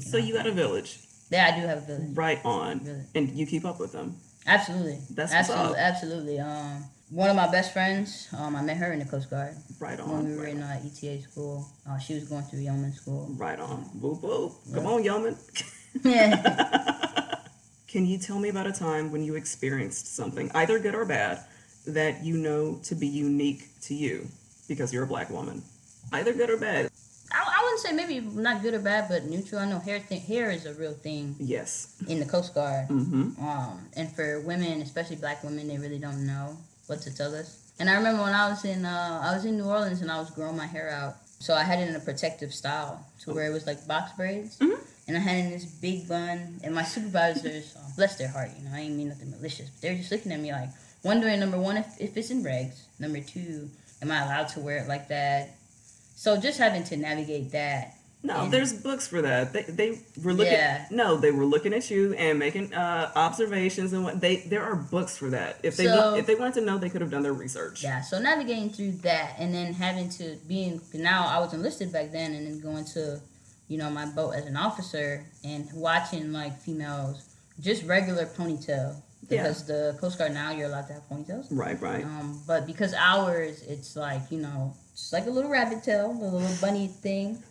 so 0.00 0.16
you 0.18 0.34
got 0.34 0.46
a 0.46 0.52
village, 0.52 0.98
Yeah, 1.30 1.50
I 1.52 1.58
do 1.60 1.66
have 1.66 1.78
a 1.78 1.86
village. 1.86 2.14
right 2.16 2.40
on, 2.44 2.84
Really. 2.84 3.02
and 3.14 3.30
you 3.30 3.46
keep 3.46 3.64
up 3.64 3.80
with 3.80 3.92
them. 3.92 4.16
Absolutely. 4.46 4.98
That's 5.10 5.32
absolutely, 5.32 5.78
absolutely. 5.78 6.38
Um, 6.38 6.84
one 7.10 7.30
of 7.30 7.36
my 7.36 7.48
best 7.50 7.72
friends, 7.72 8.28
um, 8.36 8.54
I 8.56 8.62
met 8.62 8.76
her 8.78 8.92
in 8.92 8.98
the 8.98 9.04
Coast 9.04 9.30
Guard 9.30 9.54
Right 9.80 9.98
on. 9.98 10.10
when 10.10 10.24
we 10.28 10.36
were 10.36 10.42
right 10.44 10.54
in 10.54 10.62
uh, 10.62 10.80
ETA 10.84 11.22
school. 11.22 11.66
Uh, 11.88 11.98
she 11.98 12.14
was 12.14 12.24
going 12.28 12.42
through 12.44 12.60
yeoman 12.60 12.92
school. 12.92 13.28
Right 13.36 13.58
on. 13.58 13.84
Boop 13.96 14.20
boop. 14.20 14.52
Come 14.74 14.86
on, 14.86 15.02
yeoman. 15.04 15.36
yeah. 16.04 17.34
Can 17.88 18.04
you 18.06 18.18
tell 18.18 18.38
me 18.38 18.48
about 18.50 18.66
a 18.66 18.72
time 18.72 19.10
when 19.10 19.22
you 19.24 19.36
experienced 19.36 20.14
something, 20.14 20.50
either 20.54 20.78
good 20.78 20.94
or 20.94 21.04
bad, 21.06 21.44
that 21.86 22.22
you 22.24 22.36
know 22.36 22.78
to 22.84 22.94
be 22.94 23.06
unique 23.06 23.68
to 23.82 23.94
you 23.94 24.26
because 24.68 24.92
you're 24.92 25.04
a 25.04 25.06
black 25.06 25.30
woman? 25.30 25.62
Either 26.12 26.32
good 26.32 26.50
or 26.50 26.56
bad. 26.56 26.90
I, 27.32 27.38
I 27.38 27.64
wouldn't 27.64 27.80
say 27.80 27.92
maybe 27.92 28.20
not 28.20 28.62
good 28.62 28.74
or 28.74 28.78
bad, 28.78 29.08
but 29.08 29.24
neutral. 29.24 29.60
I 29.60 29.68
know 29.68 29.78
hair 29.78 29.98
thing, 29.98 30.20
hair 30.20 30.50
is 30.50 30.64
a 30.66 30.74
real 30.74 30.94
thing 30.94 31.34
Yes. 31.38 31.96
in 32.08 32.20
the 32.20 32.24
Coast 32.26 32.54
Guard. 32.54 32.88
Mm-hmm. 32.88 33.44
Um, 33.44 33.80
and 33.96 34.10
for 34.14 34.40
women, 34.40 34.80
especially 34.82 35.16
black 35.16 35.42
women, 35.42 35.68
they 35.68 35.78
really 35.78 35.98
don't 35.98 36.26
know 36.26 36.56
what 36.86 37.00
to 37.02 37.14
tell 37.14 37.34
us. 37.34 37.62
And 37.78 37.90
I 37.90 37.94
remember 37.94 38.22
when 38.22 38.32
I 38.32 38.48
was 38.48 38.64
in 38.64 38.86
uh, 38.86 39.20
I 39.22 39.34
was 39.34 39.44
in 39.44 39.58
New 39.58 39.64
Orleans 39.64 40.00
and 40.00 40.10
I 40.10 40.18
was 40.18 40.30
growing 40.30 40.56
my 40.56 40.66
hair 40.66 40.88
out, 40.90 41.16
so 41.40 41.52
I 41.52 41.62
had 41.62 41.78
it 41.80 41.88
in 41.88 41.96
a 41.96 42.00
protective 42.00 42.54
style 42.54 43.04
to 43.20 43.34
where 43.34 43.46
it 43.46 43.52
was 43.52 43.66
like 43.66 43.86
box 43.86 44.12
braids, 44.16 44.56
mm-hmm. 44.58 44.80
and 45.06 45.16
I 45.16 45.20
had 45.20 45.44
in 45.44 45.50
this 45.50 45.66
big 45.66 46.08
bun. 46.08 46.60
And 46.64 46.74
my 46.74 46.82
supervisors, 46.94 47.76
uh, 47.76 47.80
bless 47.96 48.16
their 48.16 48.28
heart, 48.28 48.50
you 48.56 48.64
know, 48.64 48.70
I 48.74 48.80
ain't 48.80 48.96
mean 48.96 49.08
nothing 49.10 49.30
malicious, 49.30 49.68
but 49.68 49.82
they're 49.82 49.96
just 49.96 50.10
looking 50.10 50.32
at 50.32 50.40
me 50.40 50.52
like 50.52 50.70
wondering 51.02 51.38
number 51.38 51.58
one 51.58 51.76
if, 51.76 51.86
if 52.00 52.16
it's 52.16 52.30
in 52.30 52.42
regs, 52.42 52.80
number 52.98 53.20
two, 53.20 53.68
am 54.00 54.10
I 54.10 54.22
allowed 54.24 54.48
to 54.50 54.60
wear 54.60 54.78
it 54.78 54.88
like 54.88 55.08
that? 55.08 55.55
So 56.16 56.40
just 56.40 56.58
having 56.58 56.82
to 56.84 56.96
navigate 56.96 57.52
that. 57.52 57.92
No, 58.22 58.40
And- 58.44 58.52
there's 58.52 58.72
books 58.72 59.06
for 59.06 59.20
that. 59.22 59.52
They, 59.52 59.62
they 59.62 60.00
were 60.24 60.32
looking. 60.32 60.54
Yeah. 60.54 60.86
No, 60.90 61.16
they 61.18 61.30
were 61.30 61.44
looking 61.44 61.74
at 61.74 61.90
you 61.90 62.14
and 62.14 62.38
making 62.38 62.72
uh, 62.74 63.12
observations 63.14 63.92
and 63.92 64.02
what 64.02 64.20
they. 64.20 64.36
There 64.36 64.64
are 64.64 64.74
books 64.74 65.16
for 65.16 65.28
that. 65.30 65.60
If 65.62 65.76
they 65.76 65.84
So- 65.84 66.14
if 66.16 66.26
they 66.26 66.34
wanted 66.34 66.54
to 66.54 66.60
know, 66.62 66.78
they 66.78 66.88
could 66.88 67.02
have 67.02 67.10
done 67.10 67.22
their 67.22 67.34
research. 67.34 67.84
Yeah, 67.84 68.00
so 68.00 68.18
navigating 68.18 68.70
through 68.70 68.92
that 69.02 69.34
and 69.38 69.54
then 69.54 69.74
having 69.74 70.08
to 70.18 70.36
being 70.48 70.80
now 70.94 71.26
I 71.28 71.38
was 71.38 71.52
enlisted 71.52 71.92
back 71.92 72.10
then 72.10 72.32
and 72.32 72.46
then 72.46 72.60
going 72.60 72.86
to, 72.94 73.20
you 73.68 73.76
know, 73.76 73.90
my 73.90 74.06
boat 74.06 74.30
as 74.32 74.46
an 74.46 74.56
officer 74.56 75.24
and 75.44 75.68
watching 75.74 76.32
like 76.32 76.58
females 76.58 77.22
just 77.60 77.84
regular 77.84 78.24
ponytail 78.24 78.96
Yeah. 79.28 79.42
because 79.42 79.66
the 79.66 79.96
Coast 80.00 80.16
Guard 80.18 80.32
now 80.32 80.50
you're 80.50 80.66
allowed 80.66 80.86
to 80.88 80.94
have 80.94 81.08
ponytails. 81.08 81.46
Right. 81.50 81.80
Right. 81.80 82.02
Um, 82.04 82.42
but 82.46 82.66
because 82.66 82.92
ours 82.94 83.62
it's 83.68 83.94
like 83.94 84.22
you 84.30 84.40
know 84.40 84.74
it's 84.96 85.12
like 85.12 85.26
a 85.26 85.30
little 85.30 85.50
rabbit 85.50 85.82
tail, 85.84 86.10
a 86.10 86.24
little 86.24 86.56
bunny 86.60 86.88
thing. 86.88 87.42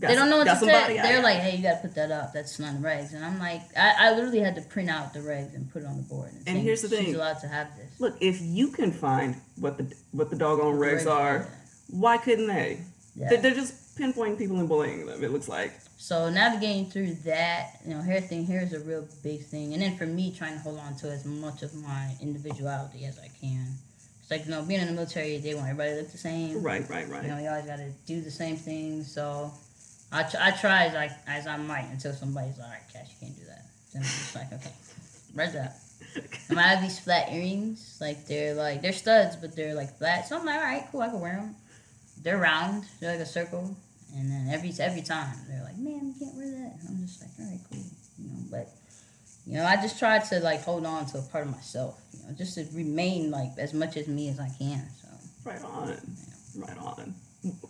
Got 0.00 0.08
they 0.08 0.14
don't 0.16 0.30
know 0.30 0.38
what 0.38 0.44
to 0.48 0.56
say. 0.56 0.96
They're 0.96 1.22
like, 1.22 1.38
hey, 1.38 1.56
you 1.56 1.62
gotta 1.62 1.80
put 1.80 1.94
that 1.94 2.10
up. 2.12 2.32
That's 2.32 2.58
not 2.58 2.74
the 2.80 2.86
regs. 2.86 3.14
And 3.14 3.24
I'm 3.24 3.38
like, 3.38 3.62
I, 3.76 3.94
I 3.98 4.14
literally 4.14 4.40
had 4.40 4.54
to 4.56 4.62
print 4.62 4.88
out 4.90 5.12
the 5.12 5.20
regs 5.20 5.54
and 5.54 5.70
put 5.72 5.82
it 5.82 5.86
on 5.86 5.96
the 5.96 6.02
board. 6.04 6.30
And 6.32 6.44
saying 6.44 6.62
here's 6.62 6.82
the 6.82 6.88
thing: 6.88 7.06
she's 7.06 7.14
allowed 7.14 7.40
to 7.40 7.48
have 7.48 7.76
this. 7.76 7.98
Look, 8.00 8.16
if 8.20 8.40
you 8.40 8.68
can 8.68 8.92
find 8.92 9.36
what 9.56 9.76
the 9.78 9.92
what 10.12 10.30
the 10.30 10.36
doggone 10.36 10.78
The 10.78 10.86
regs 10.86 11.06
are, 11.10 11.48
why 11.90 12.16
couldn't 12.18 12.46
they? 12.48 12.80
Yeah. 13.16 13.28
They- 13.30 13.36
They're 13.36 13.54
just 13.54 13.98
pinpointing 13.98 14.38
people 14.38 14.58
and 14.60 14.68
bullying 14.68 15.06
them. 15.06 15.22
It 15.24 15.32
looks 15.32 15.48
like. 15.48 15.72
So 15.96 16.30
navigating 16.30 16.88
through 16.90 17.14
that, 17.24 17.80
you 17.84 17.92
know, 17.92 18.00
hair 18.00 18.20
thing 18.20 18.46
here 18.46 18.60
is 18.60 18.72
a 18.72 18.78
real 18.78 19.04
big 19.24 19.44
thing, 19.44 19.72
and 19.72 19.82
then 19.82 19.96
for 19.96 20.06
me, 20.06 20.32
trying 20.32 20.54
to 20.54 20.60
hold 20.60 20.78
on 20.78 20.94
to 20.98 21.10
as 21.10 21.24
much 21.24 21.64
of 21.64 21.74
my 21.74 22.14
individuality 22.20 23.04
as 23.04 23.18
I 23.18 23.28
can. 23.40 23.66
It's 24.28 24.30
like 24.30 24.44
you 24.44 24.50
know, 24.50 24.62
being 24.62 24.80
in 24.82 24.88
the 24.88 24.92
military, 24.92 25.38
they 25.38 25.54
want 25.54 25.68
everybody 25.68 25.92
to 25.92 25.96
look 26.02 26.12
the 26.12 26.18
same. 26.18 26.62
Right. 26.62 26.86
Right. 26.86 27.08
Right. 27.08 27.22
You 27.22 27.30
know, 27.30 27.38
you 27.38 27.48
always 27.48 27.64
got 27.64 27.76
to 27.78 27.90
do 28.06 28.20
the 28.20 28.30
same 28.30 28.56
thing. 28.56 29.02
So 29.02 29.50
I, 30.12 30.22
tr- 30.24 30.36
I 30.38 30.50
try 30.50 30.84
as 30.84 30.94
I 30.94 31.10
as 31.26 31.46
I 31.46 31.56
might 31.56 31.86
until 31.90 32.12
somebody's 32.12 32.58
like, 32.58 32.66
all 32.66 32.72
right, 32.72 32.82
Cash, 32.92 33.08
you 33.08 33.26
can't 33.26 33.38
do 33.38 33.46
that. 33.46 33.64
Then 33.94 34.02
I'm 34.02 34.08
just 34.08 34.34
like, 34.34 34.52
okay, 34.52 34.72
right 35.34 35.52
that. 35.54 35.78
And 36.50 36.58
I 36.58 36.62
have 36.68 36.82
these 36.82 36.98
flat 36.98 37.32
earrings, 37.32 37.96
like 38.02 38.26
they're 38.26 38.52
like 38.54 38.82
they're 38.82 38.92
studs, 38.92 39.36
but 39.36 39.56
they're 39.56 39.74
like 39.74 39.96
flat. 39.96 40.28
So 40.28 40.38
I'm 40.38 40.44
like, 40.44 40.56
all 40.56 40.62
right, 40.62 40.84
cool, 40.92 41.00
I 41.00 41.08
can 41.08 41.20
wear 41.20 41.36
them. 41.36 41.56
They're 42.22 42.38
round, 42.38 42.84
they're 43.00 43.12
like 43.12 43.20
a 43.20 43.26
circle, 43.26 43.76
and 44.14 44.30
then 44.30 44.48
every 44.52 44.72
every 44.78 45.02
time 45.02 45.36
they're 45.48 45.64
like, 45.64 45.78
man, 45.78 46.12
you 46.12 46.14
can't 46.18 46.36
wear 46.36 46.50
that. 46.50 46.76
I'm 46.86 47.00
just 47.06 47.22
like, 47.22 47.30
all 47.38 47.46
right, 47.46 47.60
cool, 47.70 47.84
you 48.18 48.28
know. 48.28 48.44
But 48.50 48.68
you 49.48 49.54
know, 49.56 49.64
I 49.64 49.76
just 49.76 49.98
try 49.98 50.18
to 50.18 50.40
like 50.40 50.62
hold 50.62 50.84
on 50.84 51.06
to 51.06 51.18
a 51.18 51.22
part 51.22 51.46
of 51.46 51.50
myself, 51.52 51.98
you 52.12 52.18
know, 52.26 52.34
just 52.34 52.54
to 52.56 52.66
remain 52.74 53.30
like 53.30 53.50
as 53.56 53.72
much 53.72 53.96
as 53.96 54.06
me 54.06 54.28
as 54.28 54.38
I 54.38 54.50
can. 54.58 54.86
So 55.00 55.08
Right 55.44 55.64
on. 55.64 55.96
Right 56.56 56.78
on. 56.78 57.14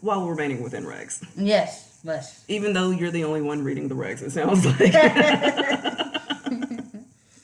While 0.00 0.26
remaining 0.26 0.60
within 0.62 0.84
regs, 0.84 1.22
yes, 1.36 2.00
yes. 2.02 2.42
even 2.48 2.72
though 2.72 2.90
you're 2.90 3.10
the 3.12 3.22
only 3.24 3.42
one 3.42 3.62
reading 3.62 3.86
the 3.86 3.94
regs, 3.94 4.22
it 4.22 4.32
sounds 4.32 4.64
like. 4.66 4.94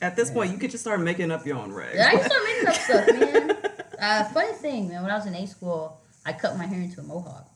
At 0.01 0.15
this 0.15 0.29
point, 0.31 0.51
you 0.51 0.57
could 0.57 0.71
just 0.71 0.83
start 0.83 0.99
making 0.99 1.31
up 1.31 1.45
your 1.45 1.57
own 1.57 1.71
regs. 1.71 1.97
I 1.99 2.11
used 2.11 2.23
to 2.23 2.29
start 2.29 2.43
making 2.43 2.67
up 2.67 2.75
stuff, 2.75 3.07
man. 3.07 3.57
Uh, 4.01 4.23
funny 4.33 4.53
thing, 4.53 4.89
man, 4.89 5.01
when 5.03 5.11
I 5.11 5.15
was 5.15 5.25
in 5.25 5.33
A 5.35 5.47
school, 5.47 6.01
I 6.25 6.33
cut 6.33 6.57
my 6.57 6.65
hair 6.65 6.81
into 6.81 6.99
a 6.99 7.03
mohawk. 7.03 7.47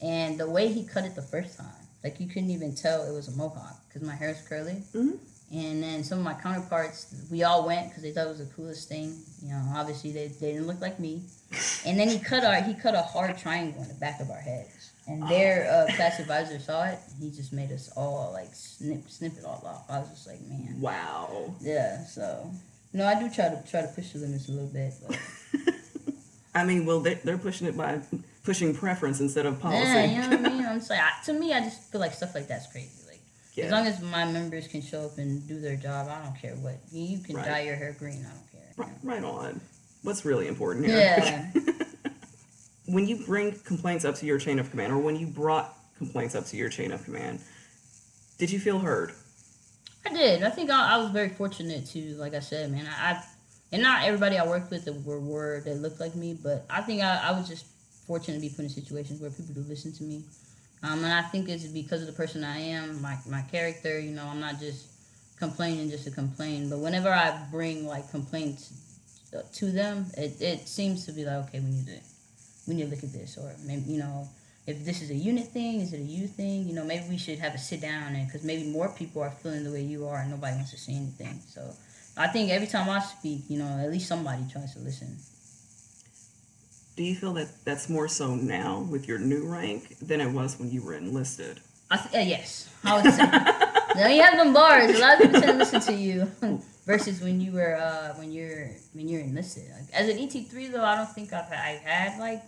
And 0.00 0.38
the 0.40 0.48
way 0.48 0.68
he 0.72 0.84
cut 0.84 1.04
it 1.04 1.14
the 1.14 1.20
first 1.22 1.58
time, 1.58 1.66
like 2.02 2.18
you 2.18 2.28
couldn't 2.28 2.50
even 2.50 2.74
tell 2.74 3.04
it 3.04 3.12
was 3.12 3.28
a 3.28 3.32
mohawk 3.32 3.76
because 3.88 4.02
my 4.02 4.14
hair 4.14 4.30
is 4.30 4.40
curly. 4.48 4.82
Mhm. 4.94 5.18
And 5.52 5.82
then 5.82 6.02
some 6.02 6.18
of 6.18 6.24
my 6.24 6.32
counterparts, 6.32 7.14
we 7.30 7.42
all 7.42 7.66
went 7.66 7.90
because 7.90 8.02
they 8.02 8.10
thought 8.10 8.26
it 8.26 8.30
was 8.30 8.38
the 8.38 8.54
coolest 8.54 8.88
thing. 8.88 9.18
You 9.42 9.50
know, 9.50 9.62
obviously 9.76 10.10
they, 10.10 10.28
they 10.28 10.52
didn't 10.52 10.66
look 10.66 10.80
like 10.80 10.98
me. 10.98 11.24
And 11.84 12.00
then 12.00 12.08
he 12.08 12.18
cut 12.18 12.42
our 12.42 12.62
he 12.62 12.72
cut 12.72 12.94
a 12.94 13.02
hard 13.02 13.36
triangle 13.36 13.82
in 13.82 13.88
the 13.88 13.94
back 13.94 14.20
of 14.20 14.30
our 14.30 14.40
heads. 14.40 14.92
And 15.06 15.28
their 15.28 15.70
uh, 15.70 15.94
class 15.94 16.20
advisor 16.20 16.58
saw 16.58 16.84
it. 16.84 16.98
He 17.20 17.30
just 17.30 17.52
made 17.52 17.70
us 17.70 17.90
all 17.96 18.30
like 18.32 18.54
snip 18.54 19.10
snip 19.10 19.36
it 19.36 19.44
all 19.44 19.62
off. 19.66 19.84
I 19.90 19.98
was 19.98 20.08
just 20.08 20.26
like, 20.26 20.40
man. 20.48 20.80
Wow. 20.80 21.54
Yeah, 21.60 22.04
so 22.04 22.50
no, 22.94 23.06
I 23.06 23.20
do 23.20 23.28
try 23.28 23.48
to 23.48 23.62
try 23.68 23.82
to 23.82 23.88
push 23.88 24.10
the 24.10 24.20
limits 24.20 24.48
a 24.48 24.52
little 24.52 24.68
bit, 24.68 24.94
but 25.06 25.18
I 26.54 26.64
mean, 26.64 26.86
well, 26.86 27.00
they, 27.00 27.14
they're 27.14 27.38
pushing 27.38 27.66
it 27.66 27.76
by 27.76 28.00
pushing 28.44 28.74
preference 28.74 29.20
instead 29.20 29.46
of 29.46 29.60
policy. 29.60 29.84
Yeah, 29.84 30.04
you 30.04 30.30
know 30.30 30.36
what 30.36 30.46
I 30.46 30.54
mean. 30.54 30.66
I'm 30.68 30.78
just 30.78 30.90
like, 30.90 31.00
I, 31.00 31.10
to 31.24 31.32
me, 31.32 31.52
I 31.52 31.60
just 31.60 31.90
feel 31.90 32.00
like 32.00 32.14
stuff 32.14 32.34
like 32.34 32.48
that's 32.48 32.70
crazy. 32.70 33.01
Yeah. 33.54 33.66
as 33.66 33.72
long 33.72 33.86
as 33.86 34.00
my 34.00 34.24
members 34.24 34.66
can 34.66 34.80
show 34.82 35.02
up 35.04 35.18
and 35.18 35.46
do 35.46 35.60
their 35.60 35.76
job, 35.76 36.08
I 36.08 36.22
don't 36.24 36.36
care 36.36 36.54
what. 36.56 36.78
You, 36.90 37.04
you 37.04 37.18
can 37.22 37.36
Right. 37.36 37.44
dye 37.44 37.60
your 37.62 37.76
hair 37.76 37.94
green. 37.98 38.24
I 38.26 38.30
don't 38.34 38.52
care. 38.52 38.72
Right, 38.76 38.92
right 39.02 39.24
on. 39.24 39.60
What's 40.02 40.24
really 40.24 40.48
important 40.48 40.86
here? 40.86 40.96
Yeah. 40.96 41.50
when 42.86 43.06
you 43.06 43.24
bring 43.24 43.52
complaints 43.60 44.04
up 44.04 44.14
to 44.16 44.26
your 44.26 44.38
chain 44.38 44.58
of 44.58 44.70
command, 44.70 44.92
or 44.92 44.98
when 44.98 45.16
you 45.16 45.26
brought 45.26 45.76
complaints 45.98 46.34
up 46.34 46.46
to 46.46 46.56
your 46.56 46.68
chain 46.68 46.92
of 46.92 47.04
command, 47.04 47.40
did 48.38 48.50
you 48.50 48.58
feel 48.58 48.78
heard? 48.78 49.12
I 50.04 50.12
did. 50.12 50.42
I 50.42 50.50
think 50.50 50.70
I, 50.70 50.94
I 50.94 50.96
was 50.98 51.10
very 51.10 51.28
fortunate 51.28 51.86
to, 51.88 52.14
like 52.16 52.34
I 52.34 52.40
said, 52.40 52.72
man. 52.72 52.86
I, 52.88 53.12
I 53.12 53.22
and 53.70 53.82
not 53.82 54.04
everybody 54.04 54.36
I 54.36 54.46
worked 54.46 54.70
with 54.70 54.86
were, 55.04 55.20
were 55.20 55.62
that 55.64 55.76
looked 55.76 56.00
like 56.00 56.14
me, 56.14 56.34
but 56.42 56.66
I 56.68 56.82
think 56.82 57.02
I, 57.02 57.28
I 57.28 57.30
was 57.38 57.48
just 57.48 57.64
fortunate 58.06 58.34
to 58.34 58.40
be 58.40 58.50
put 58.50 58.64
in 58.64 58.68
situations 58.68 59.20
where 59.20 59.30
people 59.30 59.54
do 59.54 59.60
listen 59.60 59.92
to 59.92 60.02
me. 60.04 60.24
Um, 60.82 61.04
and 61.04 61.12
I 61.12 61.22
think 61.22 61.48
it's 61.48 61.64
because 61.64 62.00
of 62.00 62.08
the 62.08 62.12
person 62.12 62.42
I 62.42 62.58
am, 62.58 63.00
my 63.00 63.16
my 63.28 63.42
character. 63.42 64.00
You 64.00 64.12
know, 64.12 64.26
I'm 64.26 64.40
not 64.40 64.58
just 64.58 64.86
complaining 65.38 65.90
just 65.90 66.04
to 66.04 66.10
complain, 66.10 66.68
but 66.68 66.78
whenever 66.78 67.08
I 67.08 67.38
bring 67.50 67.86
like 67.86 68.10
complaints 68.10 68.72
to 69.54 69.70
them, 69.70 70.06
it, 70.16 70.40
it 70.40 70.68
seems 70.68 71.06
to 71.06 71.12
be 71.12 71.24
like, 71.24 71.48
okay, 71.48 71.60
we 71.60 71.70
need 71.70 71.86
to 71.86 71.98
we 72.66 72.74
need 72.74 72.84
to 72.84 72.90
look 72.90 73.04
at 73.04 73.12
this, 73.12 73.38
or 73.38 73.54
maybe 73.64 73.92
you 73.92 73.98
know, 73.98 74.28
if 74.66 74.84
this 74.84 75.02
is 75.02 75.10
a 75.10 75.14
unit 75.14 75.48
thing, 75.48 75.80
is 75.80 75.92
it 75.92 76.00
a 76.00 76.02
you 76.02 76.26
thing? 76.26 76.66
You 76.68 76.74
know, 76.74 76.84
maybe 76.84 77.04
we 77.08 77.18
should 77.18 77.38
have 77.38 77.54
a 77.54 77.58
sit 77.58 77.80
down 77.80 78.14
and 78.14 78.26
because 78.26 78.44
maybe 78.44 78.64
more 78.64 78.88
people 78.88 79.22
are 79.22 79.30
feeling 79.30 79.64
the 79.64 79.70
way 79.72 79.82
you 79.82 80.06
are, 80.06 80.18
and 80.18 80.30
nobody 80.30 80.56
wants 80.56 80.72
to 80.72 80.78
say 80.78 80.94
anything. 80.94 81.40
So 81.48 81.74
I 82.16 82.28
think 82.28 82.50
every 82.50 82.66
time 82.66 82.88
I 82.90 83.00
speak, 83.00 83.42
you 83.48 83.58
know, 83.58 83.66
at 83.66 83.90
least 83.90 84.08
somebody 84.08 84.42
tries 84.50 84.74
to 84.74 84.80
listen. 84.80 85.16
Do 86.96 87.02
you 87.02 87.14
feel 87.14 87.32
that 87.34 87.48
that's 87.64 87.88
more 87.88 88.08
so 88.08 88.34
now 88.34 88.80
with 88.80 89.08
your 89.08 89.18
new 89.18 89.46
rank 89.46 89.98
than 90.00 90.20
it 90.20 90.30
was 90.30 90.58
when 90.58 90.70
you 90.70 90.82
were 90.82 90.94
enlisted? 90.94 91.60
I 91.90 91.96
th- 91.96 92.14
uh, 92.14 92.28
yes, 92.28 92.68
I 92.84 92.96
would 92.96 93.12
say. 93.12 93.26
now 94.00 94.08
you 94.08 94.22
have 94.22 94.36
them 94.36 94.52
bars. 94.52 94.94
A 94.94 94.98
lot 94.98 95.14
of 95.14 95.22
people 95.22 95.40
tend 95.40 95.52
to 95.52 95.58
listen 95.58 95.80
to 95.80 95.94
you 95.94 96.30
versus 96.86 97.20
when 97.20 97.40
you 97.40 97.52
were 97.52 97.76
uh, 97.76 98.14
when 98.14 98.32
you're 98.32 98.70
when 98.92 99.08
you're 99.08 99.20
enlisted. 99.20 99.64
Like, 99.70 99.92
as 99.94 100.08
an 100.08 100.18
ET 100.18 100.32
three 100.48 100.68
though, 100.68 100.84
I 100.84 100.96
don't 100.96 101.10
think 101.10 101.32
I've 101.32 101.50
I've 101.50 101.80
had 101.80 102.18
like 102.18 102.42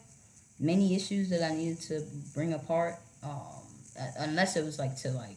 many 0.60 0.94
issues 0.94 1.30
that 1.30 1.42
I 1.42 1.54
needed 1.54 1.80
to 1.82 2.02
bring 2.34 2.52
apart. 2.52 2.96
Um, 3.22 3.64
uh, 3.98 4.06
unless 4.18 4.56
it 4.56 4.64
was 4.64 4.78
like 4.78 4.96
to 4.96 5.10
like 5.10 5.36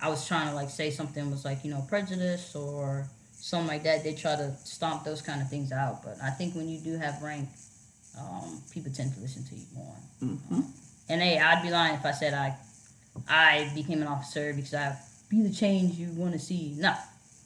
I 0.00 0.08
was 0.08 0.26
trying 0.26 0.48
to 0.48 0.54
like 0.54 0.70
say 0.70 0.90
something 0.90 1.30
was 1.30 1.44
like 1.44 1.64
you 1.64 1.70
know 1.70 1.84
prejudice 1.88 2.54
or 2.54 3.06
something 3.34 3.68
like 3.68 3.82
that. 3.84 4.04
They 4.04 4.14
try 4.14 4.36
to 4.36 4.56
stomp 4.64 5.04
those 5.04 5.22
kind 5.22 5.42
of 5.42 5.48
things 5.48 5.72
out. 5.72 6.02
But 6.02 6.16
I 6.22 6.30
think 6.30 6.54
when 6.54 6.68
you 6.68 6.78
do 6.78 6.96
have 6.98 7.22
rank, 7.22 7.48
um, 8.18 8.60
people 8.70 8.92
tend 8.92 9.14
to 9.14 9.20
listen 9.20 9.44
to 9.44 9.54
you 9.54 9.66
more. 9.74 9.96
hmm 10.20 10.60
And 11.08 11.20
hey, 11.22 11.38
I'd 11.38 11.62
be 11.62 11.70
lying 11.70 11.94
if 11.94 12.04
I 12.04 12.12
said 12.12 12.34
I 12.34 12.56
I 13.28 13.70
became 13.74 14.00
an 14.02 14.08
officer 14.08 14.52
because 14.54 14.74
I 14.74 14.96
be 15.28 15.42
the 15.42 15.52
change 15.52 15.94
you 15.94 16.08
want 16.12 16.32
to 16.32 16.38
see. 16.38 16.74
No, 16.78 16.94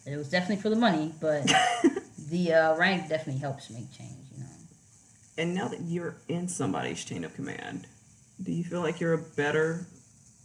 it 0.06 0.16
was 0.16 0.28
definitely 0.28 0.62
for 0.62 0.70
the 0.70 0.76
money, 0.76 1.12
but 1.20 1.46
the 2.30 2.52
uh, 2.52 2.76
rank 2.76 3.08
definitely 3.08 3.40
helps 3.40 3.70
make 3.70 3.92
change. 3.92 4.26
You 4.32 4.40
know. 4.44 4.50
And 5.38 5.54
now 5.54 5.68
that 5.68 5.82
you're 5.82 6.16
in 6.28 6.48
somebody's 6.48 7.04
chain 7.04 7.24
of 7.24 7.34
command, 7.34 7.86
do 8.42 8.52
you 8.52 8.64
feel 8.64 8.80
like 8.80 9.00
you're 9.00 9.12
a 9.14 9.18
better 9.18 9.86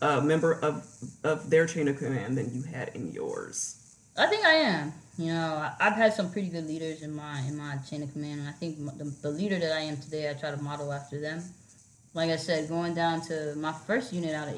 uh, 0.01 0.21
member 0.21 0.53
of 0.53 0.85
of 1.23 1.49
their 1.49 1.65
chain 1.65 1.87
of 1.87 1.97
command 1.97 2.37
than 2.37 2.53
you 2.53 2.63
had 2.63 2.89
in 2.95 3.11
yours? 3.11 3.77
I 4.17 4.27
think 4.27 4.45
I 4.45 4.53
am. 4.53 4.93
You 5.21 5.33
know, 5.33 5.53
I- 5.55 5.73
I've 5.79 5.93
had 5.93 6.13
some 6.13 6.31
pretty 6.31 6.47
good 6.49 6.67
leaders 6.67 7.03
in 7.03 7.13
my 7.13 7.39
in 7.47 7.55
my 7.55 7.77
chain 7.89 8.01
of 8.01 8.11
command, 8.11 8.39
and 8.41 8.49
I 8.49 8.53
think 8.53 8.77
the, 8.97 9.03
the 9.21 9.29
leader 9.29 9.59
that 9.59 9.71
I 9.71 9.81
am 9.81 9.97
today, 9.97 10.29
I 10.29 10.33
try 10.33 10.49
to 10.51 10.57
model 10.61 10.91
after 10.91 11.19
them. 11.21 11.43
Like 12.13 12.31
I 12.31 12.37
said, 12.37 12.67
going 12.67 12.93
down 12.95 13.21
to 13.27 13.53
my 13.55 13.71
first 13.71 14.11
unit 14.13 14.33
out 14.33 14.47
of 14.47 14.55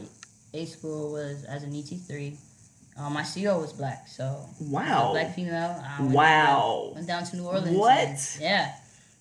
A 0.54 0.66
school 0.66 1.12
was 1.12 1.44
as 1.44 1.64
an 1.64 1.76
ET 1.76 1.90
three. 2.08 2.38
Uh, 2.98 3.10
my 3.10 3.24
CO 3.24 3.60
was 3.60 3.74
black, 3.74 4.08
so 4.08 4.48
Wow. 4.62 5.12
black 5.12 5.36
female. 5.36 5.82
I 5.84 6.02
went 6.02 6.14
Wow. 6.14 6.84
Down, 6.86 6.96
went 6.96 7.08
down 7.08 7.24
to 7.26 7.36
New 7.36 7.46
Orleans. 7.48 7.78
What? 7.78 7.98
and- 7.98 8.20
yeah. 8.40 8.76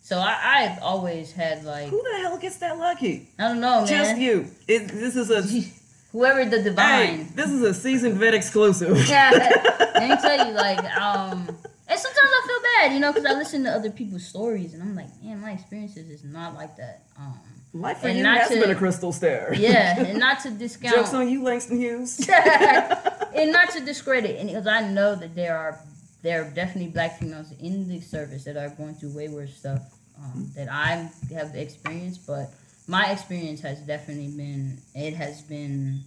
So 0.04 0.18
I, 0.18 0.36
I've 0.44 0.82
always 0.82 1.32
had 1.32 1.64
like 1.64 1.88
Who 1.88 2.02
the 2.02 2.18
hell 2.18 2.36
gets 2.38 2.56
that 2.58 2.78
lucky? 2.78 3.28
I 3.38 3.48
don't 3.48 3.60
know, 3.60 3.78
man. 3.78 3.86
Just 3.86 4.16
you. 4.18 4.46
It, 4.68 4.88
this 4.88 5.16
is 5.16 5.30
a 5.30 5.42
Whoever 6.12 6.44
the 6.44 6.58
hey. 6.58 6.62
divine. 6.62 7.32
This 7.34 7.50
is 7.50 7.62
a 7.62 7.74
seasoned 7.74 8.18
vet 8.18 8.34
exclusive. 8.34 8.96
Yeah, 9.08 9.30
let 9.32 10.08
me 10.08 10.16
tell 10.22 10.46
you, 10.46 10.52
like, 10.54 10.78
um, 10.96 11.48
and 11.88 11.98
sometimes 12.00 12.30
I 12.30 12.46
feel 12.46 12.60
bad, 12.88 12.92
you 12.94 13.00
know, 13.00 13.12
because 13.12 13.26
I 13.26 13.32
listen 13.32 13.64
to 13.64 13.70
other 13.70 13.90
people's 13.90 14.24
stories, 14.26 14.74
and 14.74 14.82
I'm 14.82 14.94
like, 14.94 15.08
man, 15.22 15.40
my 15.40 15.52
experiences 15.52 16.08
is 16.10 16.24
not 16.24 16.54
like 16.54 16.76
that. 16.76 17.04
Um, 17.18 17.38
Life 17.74 17.98
for 17.98 18.08
you 18.10 18.22
not 18.22 18.38
has 18.38 18.48
to- 18.50 18.60
been 18.60 18.70
a 18.70 18.74
crystal 18.74 19.12
stair. 19.12 19.54
yeah, 19.56 19.98
and 19.98 20.18
not 20.18 20.40
to 20.40 20.50
discount, 20.50 20.94
Jokes 20.94 21.14
on 21.14 21.28
you, 21.30 21.42
Langston 21.42 21.78
Hughes. 21.78 22.18
and 22.28 23.50
not 23.50 23.70
to 23.70 23.80
discredit, 23.80 24.38
and 24.38 24.48
because 24.48 24.66
I 24.66 24.86
know 24.90 25.14
that 25.14 25.34
there 25.34 25.56
are 25.56 25.78
there 26.22 26.42
are 26.44 26.50
definitely 26.50 26.90
black 26.90 27.18
females 27.18 27.52
in 27.60 27.88
the 27.88 28.00
service 28.00 28.44
that 28.44 28.56
are 28.58 28.68
going 28.68 28.94
through 28.94 29.16
way 29.16 29.28
worse 29.28 29.56
stuff 29.56 29.80
um, 30.18 30.50
that 30.54 30.68
I 30.70 31.10
have 31.34 31.54
experienced, 31.54 32.26
but 32.26 32.52
my 32.86 33.10
experience 33.10 33.60
has 33.60 33.80
definitely 33.80 34.28
been 34.28 34.78
it 34.94 35.14
has 35.14 35.42
been 35.42 36.00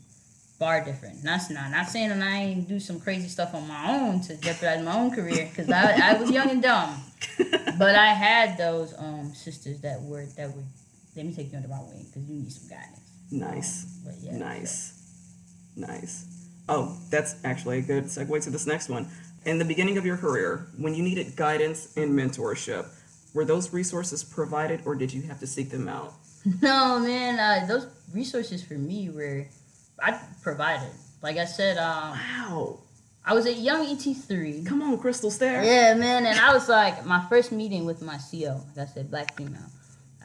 far 0.60 0.84
different. 0.84 1.24
Not 1.24 1.41
not 1.50 1.72
not 1.72 1.88
saying 1.88 2.10
that 2.10 2.22
I 2.22 2.38
ain't 2.38 2.67
do 2.67 2.79
some 2.79 3.00
crazy 3.00 3.27
stuff 3.27 3.53
on 3.53 3.67
my 3.67 3.98
own 3.98 4.22
to 4.22 4.38
jeopardize 4.38 4.84
my 4.84 4.96
own 4.96 5.12
career 5.12 5.48
because 5.50 5.70
I, 5.70 6.12
I 6.12 6.13
was 6.17 6.32
young 6.32 6.50
and 6.50 6.62
dumb, 6.62 7.01
but 7.77 7.96
I 7.96 8.08
had 8.13 8.58
those 8.58 8.94
um 8.98 9.34
sisters 9.34 9.82
that 9.82 10.01
were 10.01 10.25
that 10.38 10.53
would 10.55 10.65
let 11.15 11.25
me 11.25 11.34
take 11.34 11.51
you 11.51 11.58
under 11.58 11.70
my 11.70 11.79
wing 11.79 12.05
because 12.08 12.27
you 12.27 12.36
need 12.36 12.51
some 12.51 12.70
guidance. 12.70 13.00
Nice. 13.32 13.86
But 14.03 14.15
yeah, 14.22 14.38
Nice. 14.38 14.91
Nice. 15.75 16.25
Oh, 16.67 16.98
that's 17.10 17.36
actually 17.44 17.79
a 17.79 17.82
good 17.82 18.05
segue 18.05 18.44
to 18.44 18.50
this 18.50 18.65
next 18.65 18.89
one. 18.89 19.08
In 19.46 19.60
the 19.60 19.65
beginning 19.65 19.98
of 19.98 20.05
your 20.05 20.17
career, 20.17 20.67
when 20.77 20.96
you 20.96 21.03
needed 21.03 21.36
guidance 21.36 21.96
and 21.96 22.12
mentorship, 22.12 22.88
were 23.34 23.46
those 23.46 23.72
resources 23.72 24.24
provided 24.24 24.82
or 24.86 24.96
did 24.96 25.13
you 25.13 25.24
have 25.24 25.39
to 25.39 25.48
seek 25.48 25.70
them 25.70 25.88
out? 25.88 26.13
No, 26.61 26.99
man, 26.99 27.39
uh, 27.39 27.65
those 27.65 27.87
resources 28.13 28.63
for 28.63 28.75
me 28.75 29.09
were 29.09 29.47
I 30.01 30.19
provided. 30.43 30.91
Like 31.21 31.37
I 31.37 31.45
said, 31.45 31.77
um, 31.77 32.11
Wow. 32.11 32.79
I 33.25 33.33
was 33.33 33.47
a 33.47 33.53
young 33.53 33.83
ET3. 33.87 34.67
Come 34.67 34.83
on, 34.83 34.99
Crystal 34.99 35.31
Stair. 35.31 35.63
Yeah, 35.63 35.95
man, 35.95 36.27
and 36.27 36.39
I 36.39 36.53
was 36.53 36.69
like, 36.69 37.03
my 37.05 37.25
first 37.27 37.51
meeting 37.51 37.83
with 37.85 38.01
my 38.03 38.17
CO, 38.19 38.61
like 38.75 38.87
I 38.87 38.91
said, 38.91 39.09
black 39.09 39.35
female. 39.35 39.65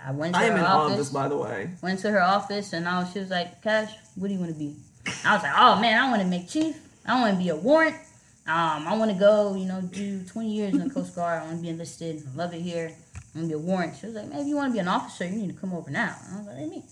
I 0.04 0.12
went 0.12 0.34
to 0.34 0.40
I 0.40 0.44
am 0.44 0.52
her 0.52 0.58
in 0.58 0.64
awe 0.64 0.86
of 0.86 0.92
office. 0.92 1.08
by 1.10 1.28
the 1.28 1.36
way. 1.36 1.70
went 1.82 2.00
to 2.00 2.10
her 2.10 2.22
office, 2.22 2.74
and 2.74 2.86
I 2.86 3.00
was, 3.00 3.12
she 3.12 3.20
was 3.20 3.30
like, 3.30 3.62
Cash, 3.62 3.90
what 4.16 4.28
do 4.28 4.34
you 4.34 4.40
want 4.40 4.52
to 4.52 4.58
be? 4.58 4.76
I 5.24 5.34
was 5.34 5.42
like, 5.42 5.54
oh 5.56 5.80
man, 5.80 5.98
I 5.98 6.10
want 6.10 6.20
to 6.22 6.28
make 6.28 6.48
chief. 6.48 6.76
I 7.06 7.18
want 7.20 7.34
to 7.34 7.42
be 7.42 7.48
a 7.48 7.56
warrant. 7.56 7.96
Um, 8.46 8.86
I 8.86 8.96
want 8.96 9.10
to 9.10 9.16
go, 9.18 9.54
you 9.54 9.64
know, 9.64 9.80
do 9.80 10.22
20 10.24 10.50
years 10.52 10.74
in 10.74 10.86
the 10.86 10.90
Coast 10.90 11.14
Guard. 11.14 11.42
I 11.42 11.44
want 11.46 11.56
to 11.56 11.62
be 11.62 11.68
enlisted. 11.70 12.22
I 12.32 12.36
love 12.36 12.52
it 12.52 12.60
here. 12.60 12.92
I 13.34 13.38
want 13.38 13.50
to 13.50 13.56
be 13.56 13.62
a 13.62 13.64
warrant. 13.66 13.96
She 13.96 14.06
was 14.06 14.14
like, 14.16 14.28
man, 14.28 14.40
if 14.40 14.46
you 14.46 14.56
want 14.56 14.70
to 14.70 14.72
be 14.72 14.78
an 14.80 14.88
officer, 14.88 15.24
you 15.24 15.36
need 15.36 15.54
to 15.54 15.60
come 15.60 15.72
over 15.72 15.90
now. 15.90 16.16
I 16.32 16.38
was 16.38 16.46
like, 16.46 16.56
hey, 16.56 16.66
me. 16.66 16.82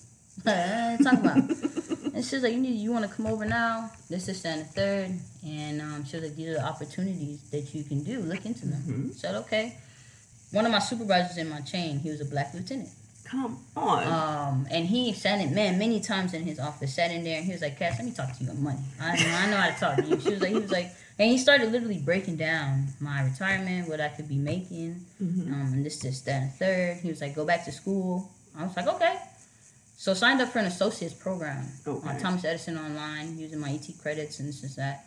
You 0.99 1.05
talking 1.05 1.19
about? 1.19 1.37
and 2.15 2.25
she 2.25 2.37
was 2.37 2.43
like, 2.45 2.53
you 2.53 2.61
need, 2.61 2.77
you 2.79 2.93
want 2.93 3.09
to 3.09 3.13
come 3.15 3.27
over 3.27 3.45
now? 3.45 3.91
This 4.09 4.29
is 4.29 4.45
and 4.45 4.61
the 4.61 4.65
third. 4.67 5.11
And 5.45 5.83
um, 5.83 6.05
she 6.05 6.17
was 6.17 6.27
like, 6.27 6.37
these 6.37 6.51
are 6.51 6.55
the 6.55 6.65
opportunities 6.65 7.43
that 7.51 7.75
you 7.75 7.83
can 7.83 8.05
do. 8.05 8.21
Look 8.21 8.47
into 8.47 8.67
them. 8.67 8.83
Mhm. 8.87 9.11
I 9.11 9.15
said, 9.15 9.35
okay. 9.37 9.77
One 10.53 10.65
of 10.65 10.71
my 10.71 10.79
supervisors 10.79 11.39
in 11.39 11.49
my 11.51 11.61
chain, 11.63 11.99
he 11.99 12.09
was 12.11 12.21
a 12.21 12.25
black 12.25 12.55
lieutenant. 12.55 12.91
Come 13.25 13.59
on. 13.77 14.07
Um, 14.07 14.67
and 14.71 14.87
he 14.87 15.13
sat 15.13 15.41
in, 15.41 15.55
man, 15.55 15.77
many 15.79 16.01
times 16.01 16.33
in 16.35 16.45
his 16.45 16.59
office, 16.59 16.95
sat 16.95 17.11
in 17.11 17.25
there, 17.25 17.37
and 17.37 17.45
he 17.45 17.53
was 17.53 17.61
like, 17.61 17.79
"Cash, 17.79 17.99
let 17.99 18.07
me 18.07 18.13
talk 18.13 18.35
to 18.39 18.45
you 18.45 18.49
on 18.49 18.63
money. 18.63 18.79
I, 18.99 19.11
I 19.11 19.51
know 19.51 19.57
how 19.59 19.69
to 19.69 19.79
talk 19.79 19.97
to 19.97 20.03
you." 20.05 20.19
She 20.21 20.31
was 20.31 20.41
like, 20.41 20.51
he 20.51 20.59
was 20.59 20.71
like, 20.71 20.93
and 21.19 21.31
he 21.31 21.39
started 21.39 21.73
literally 21.73 21.99
breaking 21.99 22.37
down 22.37 22.89
my 23.01 23.23
retirement, 23.25 23.89
what 23.89 24.01
I 24.01 24.09
could 24.09 24.29
be 24.29 24.37
making, 24.39 25.05
Mhm. 25.21 25.47
um, 25.53 25.73
and 25.75 25.85
this, 25.87 25.99
this, 25.99 26.21
that, 26.23 26.43
and 26.43 26.53
third. 26.55 26.99
He 26.99 27.09
was 27.09 27.21
like, 27.21 27.35
"Go 27.35 27.45
back 27.45 27.65
to 27.65 27.73
school." 27.73 28.31
I 28.57 28.65
was 28.65 28.77
like, 28.77 28.87
"Okay." 28.87 29.17
So 29.97 30.15
signed 30.15 30.41
up 30.41 30.51
for 30.51 30.61
an 30.61 30.67
associate's 30.67 31.15
program 31.15 31.67
Okay. 31.87 32.09
on 32.09 32.19
Thomas 32.21 32.45
Edison 32.45 32.79
online, 32.79 33.37
using 33.37 33.59
my 33.59 33.71
ET 33.73 33.93
credits 34.01 34.39
and 34.39 34.49
this 34.49 34.63
and 34.63 34.71
that. 34.77 35.05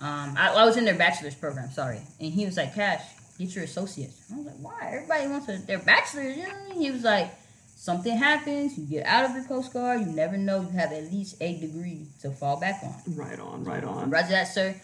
Um, 0.00 0.34
I, 0.36 0.48
I 0.54 0.64
was 0.64 0.76
in 0.76 0.84
their 0.84 0.96
bachelor's 0.96 1.36
program, 1.36 1.70
sorry, 1.70 2.00
and 2.20 2.32
he 2.32 2.44
was 2.44 2.56
like, 2.56 2.74
"Cash, 2.74 3.02
get 3.38 3.54
your 3.54 3.62
associates." 3.64 4.16
I 4.32 4.36
was 4.36 4.46
like, 4.46 4.56
"Why? 4.60 4.78
Everybody 4.94 5.28
wants 5.28 5.48
a, 5.48 5.58
their 5.58 5.78
bachelor's." 5.78 6.36
You 6.36 6.42
know 6.42 6.48
what 6.48 6.58
I 6.58 6.68
mean? 6.70 6.80
He 6.80 6.90
was 6.90 7.02
like, 7.04 7.30
"Something 7.76 8.16
happens, 8.18 8.76
you 8.76 8.84
get 8.84 9.06
out 9.06 9.26
of 9.30 9.36
your 9.36 9.44
Coast 9.44 9.72
Guard, 9.72 10.00
you 10.00 10.06
never 10.06 10.36
know. 10.36 10.60
You 10.62 10.70
have 10.70 10.90
at 10.92 11.04
least 11.12 11.36
a 11.40 11.56
degree 11.60 12.08
to 12.22 12.32
fall 12.32 12.58
back 12.58 12.80
on." 12.82 12.94
Right 13.14 13.38
on, 13.38 13.62
right 13.62 13.84
on. 13.84 14.10
Roger 14.10 14.30
that, 14.30 14.48
sir. 14.48 14.74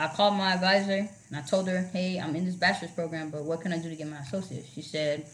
I 0.00 0.08
called 0.08 0.34
my 0.34 0.52
advisor 0.54 1.08
and 1.28 1.36
I 1.36 1.42
told 1.42 1.68
her, 1.68 1.82
"Hey, 1.92 2.18
I'm 2.18 2.34
in 2.36 2.44
this 2.44 2.56
bachelor's 2.56 2.92
program, 2.92 3.30
but 3.30 3.44
what 3.44 3.60
can 3.60 3.72
I 3.72 3.78
do 3.78 3.88
to 3.88 3.96
get 3.96 4.08
my 4.08 4.18
associates?" 4.18 4.68
She 4.74 4.82
said, 4.82 5.26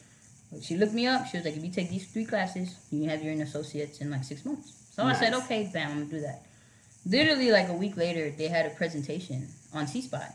she 0.62 0.76
looked 0.76 0.94
me 0.94 1.06
up. 1.06 1.26
She 1.26 1.36
was 1.36 1.44
like, 1.44 1.56
"If 1.56 1.64
you 1.64 1.70
take 1.70 1.90
these 1.90 2.06
three 2.06 2.24
classes, 2.24 2.74
you 2.90 3.00
can 3.00 3.08
have 3.10 3.22
your 3.22 3.34
associates 3.42 3.98
in 3.98 4.10
like 4.10 4.24
six 4.24 4.44
months." 4.44 4.72
So 4.94 5.02
I 5.02 5.12
said, 5.14 5.34
"Okay, 5.34 5.70
bam, 5.72 5.90
I'm 5.90 5.98
gonna 5.98 6.10
do 6.10 6.20
that." 6.20 6.42
Literally, 7.04 7.52
like 7.52 7.68
a 7.68 7.74
week 7.74 7.96
later, 7.96 8.30
they 8.30 8.48
had 8.48 8.66
a 8.66 8.70
presentation 8.70 9.48
on 9.74 9.86
CSPI, 9.86 10.32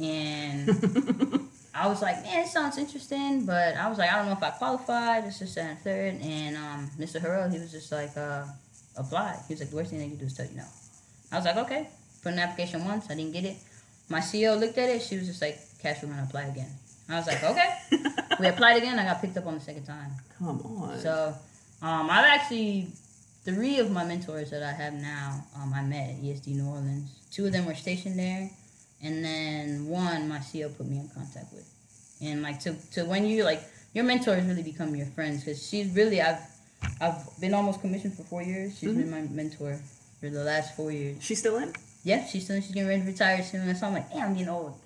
and 0.00 1.48
I 1.74 1.88
was 1.88 2.02
like, 2.02 2.22
man, 2.22 2.44
it 2.44 2.48
sounds 2.48 2.78
interesting, 2.78 3.44
but 3.46 3.76
I 3.76 3.88
was 3.88 3.98
like, 3.98 4.12
I 4.12 4.16
don't 4.16 4.26
know 4.26 4.32
if 4.32 4.42
I 4.42 4.50
qualify, 4.50 5.20
This 5.20 5.42
is 5.42 5.56
and 5.56 5.76
third, 5.80 6.14
and 6.22 6.56
um, 6.56 6.90
Mr. 6.98 7.20
Harrell, 7.20 7.52
he 7.52 7.58
was 7.58 7.72
just 7.72 7.90
like, 7.90 8.16
uh, 8.16 8.44
apply. 8.96 9.40
He 9.48 9.54
was 9.54 9.60
like, 9.60 9.70
the 9.70 9.76
worst 9.76 9.90
thing 9.90 9.98
they 9.98 10.08
can 10.08 10.16
do 10.16 10.26
is 10.26 10.34
tell 10.34 10.46
you 10.46 10.56
no. 10.56 10.64
I 11.32 11.36
was 11.36 11.44
like, 11.44 11.56
okay. 11.56 11.88
Put 12.24 12.32
an 12.32 12.38
application 12.38 12.84
once, 12.86 13.10
I 13.10 13.14
didn't 13.14 13.32
get 13.32 13.44
it. 13.44 13.56
My 14.08 14.20
CO 14.20 14.54
looked 14.54 14.78
at 14.78 14.88
it. 14.88 15.02
She 15.02 15.16
was 15.16 15.26
just 15.26 15.42
like, 15.42 15.58
Cash, 15.80 16.02
we're 16.02 16.08
gonna 16.08 16.22
apply 16.22 16.44
again. 16.44 16.70
I 17.08 17.18
was 17.18 17.26
like, 17.26 17.44
okay. 17.44 17.68
we 18.40 18.46
applied 18.46 18.78
again. 18.78 18.98
I 18.98 19.04
got 19.04 19.20
picked 19.20 19.36
up 19.36 19.46
on 19.46 19.54
the 19.54 19.60
second 19.60 19.84
time. 19.84 20.10
Come 20.38 20.60
on. 20.62 20.98
So, 21.00 21.34
um, 21.82 22.08
I've 22.10 22.24
actually 22.24 22.88
three 23.44 23.78
of 23.78 23.90
my 23.90 24.04
mentors 24.04 24.50
that 24.50 24.62
I 24.62 24.72
have 24.72 24.94
now. 24.94 25.44
Um, 25.54 25.74
I 25.74 25.82
met 25.82 26.10
at 26.10 26.16
ESD 26.22 26.46
New 26.48 26.66
Orleans. 26.66 27.10
Two 27.30 27.44
of 27.44 27.52
them 27.52 27.66
were 27.66 27.74
stationed 27.74 28.18
there, 28.18 28.48
and 29.02 29.22
then 29.22 29.86
one 29.86 30.26
my 30.26 30.38
CO 30.38 30.70
put 30.70 30.88
me 30.88 31.00
in 31.00 31.08
contact 31.08 31.52
with. 31.52 31.70
And 32.22 32.42
like 32.42 32.60
to 32.60 32.74
to 32.92 33.04
when 33.04 33.26
you 33.26 33.44
like 33.44 33.62
your 33.92 34.04
mentors 34.04 34.44
really 34.44 34.62
become 34.62 34.96
your 34.96 35.06
friends 35.08 35.44
because 35.44 35.68
she's 35.68 35.94
really 35.94 36.22
I've 36.22 36.40
I've 37.02 37.22
been 37.38 37.52
almost 37.52 37.82
commissioned 37.82 38.14
for 38.14 38.22
four 38.22 38.42
years. 38.42 38.78
She's 38.78 38.94
been 38.94 39.10
my 39.10 39.22
mentor 39.22 39.78
for 40.20 40.30
the 40.30 40.42
last 40.42 40.74
four 40.74 40.90
years. 40.90 41.22
She's 41.22 41.38
still 41.38 41.58
in? 41.58 41.74
Yeah, 42.04 42.24
she's 42.26 42.44
still 42.44 42.60
she's 42.60 42.70
getting 42.72 42.88
ready 42.88 43.00
to 43.02 43.06
retire 43.06 43.42
soon. 43.42 43.68
And 43.68 43.76
so 43.76 43.86
I'm 43.86 43.94
like, 43.94 44.10
damn, 44.12 44.28
I'm 44.28 44.32
getting 44.34 44.48
old. 44.50 44.78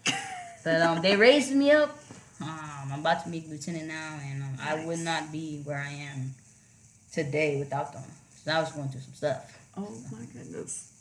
But 0.65 0.81
um, 0.83 1.03
they 1.03 1.17
raised 1.17 1.53
me 1.53 1.71
up. 1.73 1.99
Um, 2.41 2.91
I'm 2.93 3.01
about 3.01 3.25
to 3.25 3.31
be 3.31 3.45
lieutenant 3.51 3.89
now, 3.89 4.19
and 4.25 4.43
um, 4.43 4.57
I 4.61 4.85
would 4.87 5.01
not 5.01 5.33
be 5.33 5.61
where 5.65 5.79
I 5.79 5.91
am 5.91 6.35
today 7.13 7.59
without 7.59 7.93
them. 7.93 8.05
So 8.45 8.53
I 8.53 8.61
was 8.61 8.71
going 8.73 8.89
through 8.89 9.01
some 9.01 9.15
stuff. 9.15 9.59
Oh 9.77 9.89
my 10.13 10.25
goodness. 10.33 10.93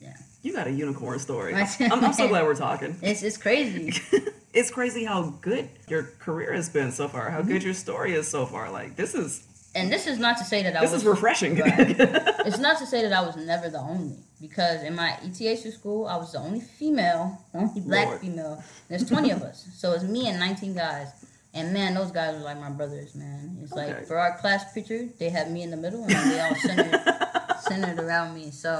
Yeah. 0.00 0.16
You 0.42 0.52
got 0.52 0.68
a 0.68 0.70
unicorn 0.70 1.18
story. 1.18 1.54
I'm, 1.80 2.04
I'm 2.04 2.12
so 2.12 2.28
glad 2.28 2.44
we're 2.44 2.54
talking. 2.54 2.96
It's 3.02 3.22
it's 3.24 3.36
crazy. 3.36 4.00
it's 4.52 4.70
crazy 4.70 5.04
how 5.04 5.34
good 5.40 5.68
your 5.88 6.04
career 6.20 6.52
has 6.52 6.68
been 6.68 6.92
so 6.92 7.08
far, 7.08 7.30
how 7.30 7.40
Mm-hmm. 7.40 7.48
good 7.52 7.62
your 7.64 7.74
story 7.74 8.14
is 8.14 8.28
so 8.28 8.46
far. 8.46 8.70
Like 8.70 8.94
this 8.94 9.14
is 9.14 9.44
And 9.74 9.92
this 9.92 10.06
is 10.06 10.18
not 10.20 10.38
to 10.38 10.44
say 10.44 10.62
that 10.62 10.76
I 10.76 10.80
this 10.80 10.92
was 10.92 11.02
is 11.02 11.08
refreshing. 11.08 11.56
Right. 11.56 11.96
it's 11.98 12.58
not 12.58 12.78
to 12.78 12.86
say 12.86 13.02
that 13.02 13.12
I 13.12 13.22
was 13.26 13.36
never 13.36 13.68
the 13.68 13.80
only 13.80 14.16
because 14.40 14.82
in 14.82 14.94
my 14.94 15.16
ETH 15.22 15.72
school 15.74 16.06
I 16.06 16.16
was 16.16 16.32
the 16.32 16.38
only 16.38 16.60
female, 16.60 17.44
only 17.54 17.80
black 17.80 18.06
Lord. 18.06 18.20
female. 18.20 18.62
There's 18.88 19.08
20 19.08 19.30
of 19.30 19.42
us, 19.42 19.66
so 19.76 19.92
it's 19.92 20.04
me 20.04 20.28
and 20.28 20.38
19 20.38 20.74
guys. 20.74 21.08
And 21.54 21.72
man, 21.72 21.94
those 21.94 22.12
guys 22.12 22.34
are 22.34 22.44
like 22.44 22.60
my 22.60 22.70
brothers, 22.70 23.14
man. 23.14 23.58
It's 23.62 23.72
Okay. 23.72 23.94
like 23.94 24.06
for 24.06 24.18
our 24.18 24.36
class 24.38 24.72
picture, 24.72 25.08
they 25.18 25.30
had 25.30 25.50
me 25.50 25.62
in 25.62 25.70
the 25.70 25.76
middle, 25.76 26.02
and 26.04 26.10
they 26.30 26.40
all 26.40 26.54
centered 26.54 27.00
centered 27.62 27.98
around 27.98 28.34
me. 28.34 28.50
So 28.50 28.74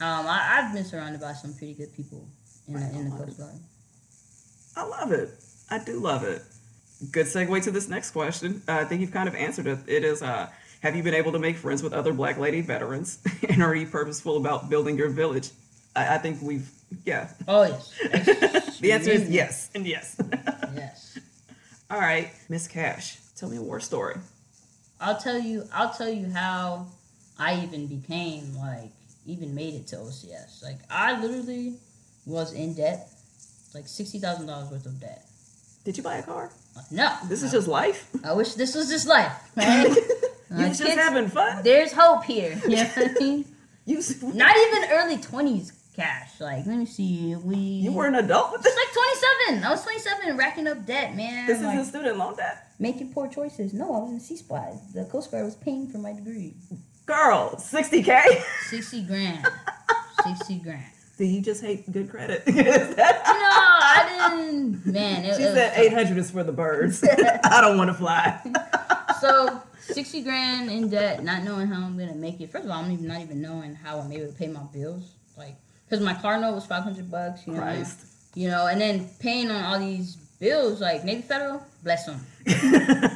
um, 0.00 0.26
I, 0.26 0.58
I've 0.62 0.72
been 0.74 0.84
surrounded 0.84 1.20
by 1.20 1.32
some 1.32 1.52
pretty 1.54 1.74
good 1.74 1.92
people 1.94 2.28
in 2.68 2.74
the 2.74 2.80
in 2.98 3.10
the. 3.10 3.16
Coast 3.16 3.38
Guard. 3.38 3.54
I 4.76 4.84
love 4.84 5.12
it. 5.12 5.30
I 5.70 5.78
do 5.82 5.98
love 5.98 6.22
it. 6.22 6.42
Good 7.10 7.26
segue 7.26 7.62
to 7.64 7.70
this 7.70 7.88
next 7.88 8.12
question. 8.12 8.62
Uh, 8.68 8.72
I 8.74 8.84
think 8.84 9.00
you've 9.00 9.12
kind 9.12 9.28
of 9.28 9.34
answered 9.34 9.66
it. 9.66 9.78
It 9.86 10.04
is 10.04 10.22
uh, 10.22 10.48
Have 10.82 10.94
you 10.94 11.02
been 11.02 11.14
able 11.14 11.32
to 11.32 11.38
make 11.38 11.56
friends 11.56 11.82
with 11.82 11.92
other 11.92 12.12
Black 12.12 12.38
Lady 12.38 12.60
veterans? 12.60 13.18
and 13.48 13.62
are 13.62 13.74
you 13.74 13.86
purposeful 13.86 14.36
about 14.36 14.68
building 14.70 14.96
your 14.96 15.08
village? 15.08 15.50
I, 15.94 16.14
I 16.16 16.18
think 16.18 16.40
we've, 16.42 16.68
yeah. 17.04 17.28
Oh 17.48 17.62
yes, 17.64 18.78
The 18.80 18.92
answer 18.92 19.10
is 19.10 19.28
yes 19.30 19.70
and 19.74 19.86
yes. 19.86 20.20
yes. 20.74 21.18
All 21.90 21.98
right, 21.98 22.30
Miss 22.48 22.68
Cash, 22.68 23.18
tell 23.36 23.48
me 23.48 23.56
a 23.56 23.62
war 23.62 23.80
story. 23.80 24.16
I'll 25.00 25.16
tell 25.18 25.38
you. 25.38 25.64
I'll 25.72 25.92
tell 25.92 26.08
you 26.08 26.30
how 26.30 26.86
I 27.38 27.60
even 27.62 27.86
became 27.86 28.54
like 28.56 28.90
even 29.26 29.54
made 29.54 29.74
it 29.74 29.86
to 29.88 29.96
OCS. 29.96 30.62
Like 30.62 30.78
I 30.90 31.20
literally 31.20 31.74
was 32.24 32.52
in 32.52 32.74
debt, 32.74 33.08
like 33.74 33.88
sixty 33.88 34.18
thousand 34.18 34.46
dollars 34.46 34.70
worth 34.70 34.86
of 34.86 35.00
debt. 35.00 35.26
Did 35.84 35.96
you 35.96 36.02
buy 36.02 36.16
a 36.16 36.22
car? 36.22 36.50
No, 36.90 37.16
This 37.28 37.42
is 37.42 37.52
just 37.52 37.68
life. 37.68 38.08
I 38.24 38.32
wish 38.32 38.54
this 38.54 38.74
was 38.74 38.88
just 38.90 39.06
life. 39.06 39.32
Right? 39.56 39.96
You 40.50 40.68
was 40.68 40.78
just 40.78 40.82
kids- 40.90 41.00
having 41.00 41.28
fun. 41.28 41.62
There's 41.62 41.92
hope 41.92 42.24
here. 42.24 42.60
You 42.68 42.76
know 42.76 42.84
what 42.84 43.10
I 43.10 43.14
mean? 43.20 43.44
You 43.86 44.02
Not 44.34 44.56
even 44.56 44.90
early 44.90 45.16
twenties 45.18 45.72
cash. 45.94 46.40
Like 46.40 46.66
let 46.66 46.76
me 46.76 46.86
see. 46.86 47.36
We 47.36 47.56
you 47.56 47.92
were 47.92 48.06
an 48.06 48.16
adult 48.16 48.50
with 48.52 48.66
It's 48.66 48.74
this. 48.74 48.84
like 48.84 48.92
twenty 48.92 49.14
seven. 49.54 49.64
I 49.64 49.70
was 49.70 49.82
twenty 49.84 50.00
seven, 50.00 50.36
racking 50.36 50.66
up 50.66 50.84
debt, 50.84 51.14
man. 51.14 51.46
This 51.46 51.62
like, 51.62 51.78
isn't 51.78 51.90
student 51.90 52.18
loan 52.18 52.36
debt. 52.36 52.66
making 52.80 53.12
poor 53.12 53.28
choices. 53.28 53.72
No, 53.72 53.94
I 53.94 53.98
was 54.00 54.10
in 54.30 54.36
CSPI. 54.36 54.92
The 54.92 55.04
Coast 55.04 55.30
Guard 55.30 55.44
was 55.44 55.54
paying 55.54 55.86
for 55.88 55.98
my 55.98 56.12
degree. 56.12 56.54
Girl, 57.06 57.54
60K? 57.56 58.22
Sixty 58.68 59.02
grand. 59.02 59.46
Sixty 60.24 60.56
grand. 60.58 60.82
Do 61.16 61.24
you 61.24 61.40
just 61.40 61.62
hate 61.62 61.90
good 61.92 62.10
credit? 62.10 62.42
No, 62.48 62.54
I 62.62 64.32
didn't. 64.42 64.84
Man, 64.84 65.24
it, 65.24 65.36
She 65.36 65.42
it 65.44 65.54
said 65.54 65.72
800 65.78 66.18
is 66.18 66.30
for 66.30 66.42
the 66.42 66.52
birds. 66.52 67.02
I 67.04 67.60
don't 67.60 67.78
want 67.78 67.88
to 67.90 67.94
fly. 67.94 68.40
So 69.20 69.62
sixty 69.86 70.22
grand 70.22 70.70
in 70.70 70.88
debt, 70.88 71.22
not 71.24 71.42
knowing 71.42 71.66
how 71.68 71.84
I'm 71.84 71.98
gonna 71.98 72.14
make 72.14 72.40
it. 72.40 72.50
First 72.50 72.64
of 72.64 72.70
all, 72.70 72.82
I'm 72.82 72.90
even 72.90 73.06
not 73.08 73.20
even 73.20 73.40
knowing 73.40 73.74
how 73.74 73.98
I'm 74.00 74.12
able 74.12 74.26
to 74.26 74.32
pay 74.38 74.48
my 74.48 74.62
bills. 74.72 75.12
Like, 75.36 75.56
cause 75.90 76.00
my 76.00 76.14
car 76.14 76.40
note 76.40 76.54
was 76.54 76.66
five 76.66 76.82
hundred 76.84 77.10
bucks. 77.10 77.46
You 77.46 77.54
know, 77.54 77.60
Christ. 77.60 78.00
you 78.34 78.48
know, 78.48 78.66
and 78.66 78.80
then 78.80 79.08
paying 79.20 79.50
on 79.50 79.62
all 79.64 79.78
these 79.78 80.16
bills, 80.38 80.80
like 80.80 81.04
Navy 81.04 81.22
Federal, 81.22 81.62
bless 81.82 82.06
them. 82.06 82.20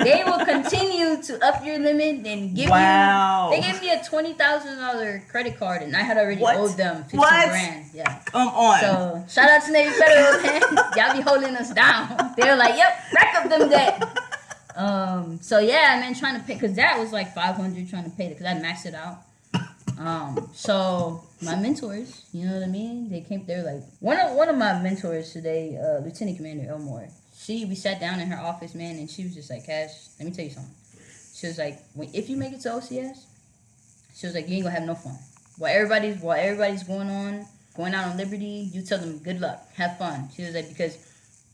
They 0.00 0.22
will 0.24 0.44
continue 0.44 1.22
to 1.22 1.44
up 1.44 1.64
your 1.64 1.78
limit 1.78 2.26
and 2.26 2.56
give 2.56 2.70
Wow. 2.70 3.50
you. 3.52 3.56
They 3.60 3.70
gave 3.70 3.80
me 3.80 3.90
a 3.92 4.02
twenty 4.02 4.32
thousand 4.32 4.78
dollar 4.78 5.22
credit 5.30 5.58
card, 5.58 5.82
and 5.82 5.94
I 5.94 6.00
had 6.02 6.16
already 6.16 6.40
What? 6.40 6.56
owed 6.56 6.76
them 6.76 7.02
fifteen 7.02 7.20
What? 7.20 7.48
grand. 7.48 7.86
Yeah. 7.94 8.18
Come 8.26 8.48
on. 8.48 8.80
So 8.80 9.24
shout 9.28 9.50
out 9.50 9.62
to 9.66 9.72
Navy 9.72 9.90
Federal, 9.90 10.42
man. 10.42 10.62
Y'all 10.96 11.14
be 11.14 11.20
holding 11.20 11.54
us 11.56 11.70
down. 11.72 12.32
They 12.36 12.48
were 12.48 12.56
like, 12.56 12.76
"Yep, 12.76 12.98
rack 13.14 13.34
up 13.36 13.50
them 13.50 13.68
debt." 13.68 14.02
Um. 14.80 15.38
So 15.42 15.58
yeah, 15.58 15.94
I 15.94 16.00
man, 16.00 16.14
trying 16.14 16.40
to 16.40 16.46
pay 16.46 16.54
because 16.54 16.76
that 16.76 16.98
was 16.98 17.12
like 17.12 17.34
five 17.34 17.56
hundred 17.56 17.88
trying 17.88 18.04
to 18.04 18.10
pay 18.10 18.28
because 18.28 18.46
I 18.46 18.54
maxed 18.54 18.86
it 18.86 18.94
out. 18.94 19.18
Um. 19.98 20.48
So 20.54 21.24
my 21.42 21.56
mentors, 21.56 22.24
you 22.32 22.46
know 22.46 22.54
what 22.54 22.62
I 22.62 22.66
mean? 22.68 23.10
They 23.10 23.20
came. 23.20 23.44
They 23.46 23.56
were 23.56 23.62
like 23.62 23.82
one 24.00 24.18
of 24.18 24.36
one 24.36 24.48
of 24.48 24.56
my 24.56 24.80
mentors 24.80 25.32
today, 25.32 25.76
uh, 25.76 26.04
Lieutenant 26.04 26.36
Commander 26.36 26.70
Elmore. 26.70 27.08
She 27.36 27.64
we 27.64 27.74
sat 27.74 28.00
down 28.00 28.20
in 28.20 28.28
her 28.28 28.40
office, 28.40 28.74
man, 28.74 28.96
and 28.96 29.10
she 29.10 29.24
was 29.24 29.34
just 29.34 29.50
like, 29.50 29.66
"Cash, 29.66 29.90
let 30.18 30.26
me 30.26 30.34
tell 30.34 30.44
you 30.44 30.52
something." 30.52 30.74
She 31.34 31.46
was 31.46 31.58
like, 31.58 31.78
"If 32.14 32.28
you 32.30 32.36
make 32.36 32.52
it 32.52 32.60
to 32.62 32.70
OCS, 32.70 33.26
she 34.20 34.26
was 34.26 34.34
like, 34.34 34.48
you 34.48 34.56
ain't 34.56 34.64
gonna 34.64 34.76
have 34.76 34.86
no 34.86 34.94
fun. 34.94 35.18
While 35.56 35.74
everybody's 35.74 36.20
while 36.20 36.38
everybody's 36.38 36.82
going 36.82 37.08
on, 37.08 37.46
going 37.74 37.94
out 37.94 38.08
on 38.08 38.18
liberty, 38.18 38.68
you 38.70 38.82
tell 38.82 38.98
them 38.98 39.18
good 39.18 39.40
luck, 39.40 39.66
have 39.76 39.96
fun. 39.96 40.28
She 40.36 40.42
was 40.42 40.54
like, 40.54 40.68
because 40.68 40.98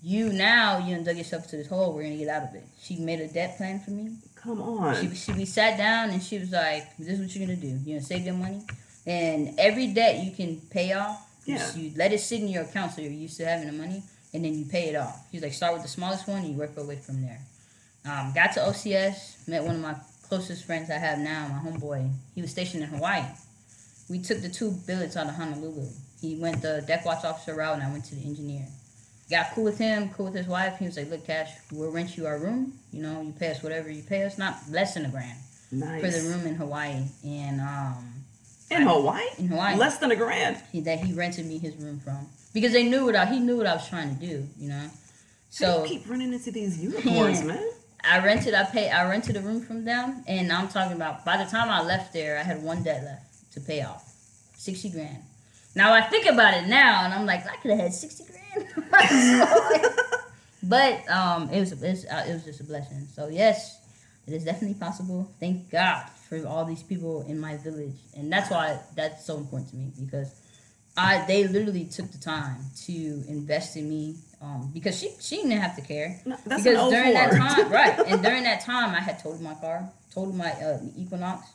you 0.07 0.33
now 0.33 0.79
you 0.79 0.95
done 0.95 1.03
dug 1.05 1.17
yourself 1.17 1.49
to 1.49 1.57
this 1.57 1.67
hole. 1.67 1.93
We're 1.93 2.05
gonna 2.05 2.17
get 2.17 2.29
out 2.29 2.45
of 2.49 2.55
it. 2.55 2.65
She 2.81 2.97
made 2.97 3.21
a 3.21 3.27
debt 3.29 3.57
plan 3.57 3.81
for 3.81 3.91
me. 3.91 4.05
Come 4.37 4.61
on. 4.63 4.95
she 5.15 5.33
we 5.33 5.45
sat 5.45 5.77
down 5.77 6.11
and 6.11 6.23
she 6.23 6.39
was 6.39 6.51
like, 6.53 6.97
this 6.97 7.09
is 7.09 7.21
what 7.21 7.35
you're 7.35 7.47
gonna 7.47 7.59
do. 7.59 7.69
You're 7.85 7.99
gonna 7.99 8.01
save 8.13 8.25
your 8.25 8.35
money, 8.35 8.63
and 9.07 9.59
every 9.59 9.89
debt 9.89 10.23
you 10.25 10.31
can 10.31 10.61
pay 10.71 10.93
off. 10.93 11.17
you- 11.45 11.55
Yeah. 11.55 11.75
You, 11.75 11.93
let 11.97 12.13
it 12.13 12.21
sit 12.21 12.41
in 12.41 12.49
your 12.49 12.63
account 12.63 12.93
so 12.93 13.01
you're 13.03 13.11
used 13.27 13.37
to 13.39 13.45
having 13.47 13.67
the 13.67 13.73
money, 13.73 14.03
and 14.33 14.45
then 14.45 14.55
you 14.59 14.65
pay 14.65 14.89
it 14.91 14.97
off. 14.97 15.27
She's 15.33 15.43
like, 15.43 15.53
start 15.55 15.73
with 15.75 15.83
the 15.83 15.89
smallest 15.89 16.27
one 16.29 16.39
and 16.43 16.49
you 16.53 16.55
work 16.63 16.77
your 16.77 16.85
way 16.87 16.97
from 16.97 17.23
there. 17.23 17.41
Um, 18.05 18.33
got 18.35 18.53
to 18.55 18.61
OCS, 18.61 19.49
met 19.49 19.65
one 19.65 19.75
of 19.77 19.81
my 19.81 19.97
closest 20.29 20.65
friends 20.65 20.91
I 20.91 20.99
have 20.99 21.19
now, 21.19 21.49
my 21.49 21.69
homeboy. 21.71 22.13
He 22.35 22.43
was 22.43 22.51
stationed 22.53 22.83
in 22.85 22.89
Hawaii. 22.91 23.25
We 24.09 24.21
took 24.21 24.41
the 24.43 24.49
two 24.49 24.71
billets 24.87 25.17
out 25.17 25.27
of 25.29 25.35
Honolulu. 25.35 25.89
He 26.21 26.37
went 26.37 26.63
the 26.63 26.85
deck 26.87 27.05
watch 27.05 27.25
officer 27.25 27.55
route, 27.55 27.75
and 27.75 27.83
I 27.83 27.91
went 27.91 28.05
to 28.07 28.15
the 28.15 28.25
engineer. 28.25 28.67
Got 29.31 29.51
cool 29.55 29.65
with 29.65 29.79
him, 29.79 30.11
cool 30.11 30.27
with 30.27 30.35
his 30.35 30.47
wife. 30.47 30.79
He 30.79 30.85
was 30.87 30.97
like, 30.97 31.11
"Look, 31.11 31.27
Cash, 31.27 31.51
we'll 31.73 31.91
rent 31.91 32.17
you 32.17 32.27
our 32.27 32.39
room. 32.39 32.75
You 32.93 33.03
know, 33.03 33.23
you 33.23 33.33
pay 33.33 33.51
us 33.51 33.63
whatever 33.63 33.91
you 33.91 34.03
pay 34.03 34.23
us, 34.25 34.39
not 34.39 34.57
less 34.71 34.95
than 34.95 35.05
a 35.05 35.09
grand 35.09 35.37
Nice. 35.73 36.01
for 36.01 36.11
the 36.11 36.29
room 36.29 36.47
in 36.47 36.55
Hawaii." 36.55 37.03
And 37.25 37.61
um, 37.61 38.13
In 38.71 38.83
Hawaii? 38.83 39.25
in 39.39 39.49
Hawaii, 39.49 39.77
Less 39.77 39.99
than 39.99 40.13
a 40.13 40.17
grand. 40.17 40.59
he, 40.71 40.81
that 40.83 41.01
he 41.01 41.13
rented 41.13 41.47
me 41.47 41.59
his 41.59 41.75
room 41.77 41.99
from 41.99 42.29
because 42.55 42.73
they 42.73 42.85
knew 42.89 43.05
what 43.07 43.17
I 43.17 43.27
he 43.27 43.41
knew 43.41 43.57
what 43.57 43.67
I 43.67 43.75
was 43.75 43.89
trying 43.89 44.17
to 44.17 44.27
do. 44.27 44.47
You 44.59 44.69
know, 44.69 44.91
so 45.51 45.83
you 45.83 45.89
keep 45.89 46.09
running 46.09 46.33
into 46.33 46.53
these 46.53 46.79
unicorns, 46.83 47.43
man. 47.43 47.69
I 48.05 48.25
rented. 48.25 48.55
I 48.55 48.63
pay. 48.63 48.91
I 48.91 49.09
rented 49.11 49.37
a 49.37 49.41
room 49.41 49.61
from 49.61 49.85
them, 49.85 50.23
and 50.29 50.53
I'm 50.53 50.69
talking 50.69 50.95
about. 50.95 51.25
By 51.25 51.37
the 51.43 51.51
time 51.51 51.69
I 51.69 51.83
left 51.83 52.13
there, 52.13 52.39
I 52.39 52.43
had 52.45 52.63
one 52.63 52.85
debt 52.85 53.03
left 53.03 53.53
to 53.55 53.61
pay 53.61 53.83
off, 53.83 54.05
sixty 54.57 54.89
grand. 54.89 55.19
Now 55.75 55.93
I 55.93 56.01
think 56.03 56.27
about 56.27 56.55
it 56.55 56.69
now, 56.69 57.05
and 57.05 57.13
I'm 57.13 57.27
like, 57.27 57.45
I 57.51 57.57
could 57.57 57.73
have 57.73 57.81
had 57.81 57.93
sixty 57.93 58.23
grand. 58.23 58.45
but 60.63 61.09
um, 61.11 61.51
it 61.51 61.61
was 61.61 61.73
it 61.73 61.81
was, 61.81 62.07
uh, 62.07 62.25
it 62.29 62.33
was 62.33 62.45
just 62.45 62.61
a 62.61 62.65
blessing. 62.65 63.07
So 63.15 63.29
yes, 63.29 63.79
it 64.27 64.35
is 64.35 64.45
definitely 64.45 64.79
possible. 64.79 65.31
Thank 65.41 65.71
God 65.71 66.07
for 66.29 66.45
all 66.47 66.65
these 66.65 66.83
people 66.83 67.25
in 67.29 67.39
my 67.39 67.57
village, 67.59 67.95
and 68.17 68.33
that's 68.33 68.51
why 68.51 68.79
that's 68.95 69.25
so 69.25 69.37
important 69.37 69.71
to 69.71 69.77
me 69.77 69.93
because 70.05 70.35
I 70.97 71.25
they 71.27 71.47
literally 71.47 71.85
took 71.85 72.11
the 72.11 72.19
time 72.19 72.57
to 72.87 72.93
invest 73.29 73.77
in 73.77 73.89
me. 73.89 74.17
Um, 74.43 74.71
because 74.73 74.99
she 75.01 75.13
she 75.19 75.37
didn't 75.37 75.53
have 75.53 75.75
to 75.77 75.83
care 75.83 76.21
No, 76.27 76.37
that's 76.45 76.63
because 76.63 76.91
during 76.91 77.15
that 77.15 77.33
time, 77.33 77.73
right, 77.73 77.99
and 78.07 78.23
during 78.23 78.43
that 78.43 78.61
time, 78.61 78.95
I 78.95 79.01
had 79.01 79.19
totaled 79.19 79.41
my 79.41 79.55
car, 79.55 79.89
totaled 80.13 80.37
my 80.37 80.51
uh, 80.51 80.79
Equinox, 80.95 81.49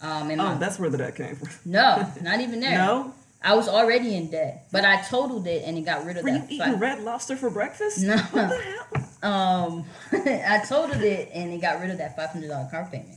um, 0.00 0.30
and 0.30 0.38
my, 0.38 0.54
Oh, 0.54 0.58
that's 0.58 0.78
where 0.78 0.88
the 0.88 0.96
debt 0.96 1.14
came 1.14 1.36
from. 1.36 1.50
no, 1.66 2.10
not 2.22 2.40
even 2.40 2.60
there. 2.60 2.78
No? 2.78 3.12
I 3.46 3.54
was 3.54 3.68
already 3.68 4.16
in 4.16 4.28
debt, 4.28 4.66
but 4.72 4.84
I 4.84 5.00
totaled 5.02 5.46
it 5.46 5.62
and 5.64 5.78
it 5.78 5.82
got 5.82 6.04
rid 6.04 6.16
of 6.16 6.24
Were 6.24 6.30
you 6.30 6.38
that. 6.40 6.50
eating 6.50 6.58
fi- 6.58 6.74
red 6.74 7.04
lobster 7.04 7.36
for 7.36 7.48
breakfast? 7.48 8.02
No. 8.02 8.16
What 8.16 8.48
the 8.48 9.04
hell? 9.22 9.30
um, 9.32 9.84
I 10.12 10.64
totaled 10.68 11.02
it 11.02 11.30
and 11.32 11.52
it 11.52 11.60
got 11.60 11.80
rid 11.80 11.90
of 11.90 11.98
that 11.98 12.16
five 12.16 12.30
hundred 12.30 12.48
dollar 12.48 12.68
car 12.68 12.88
payment. 12.90 13.14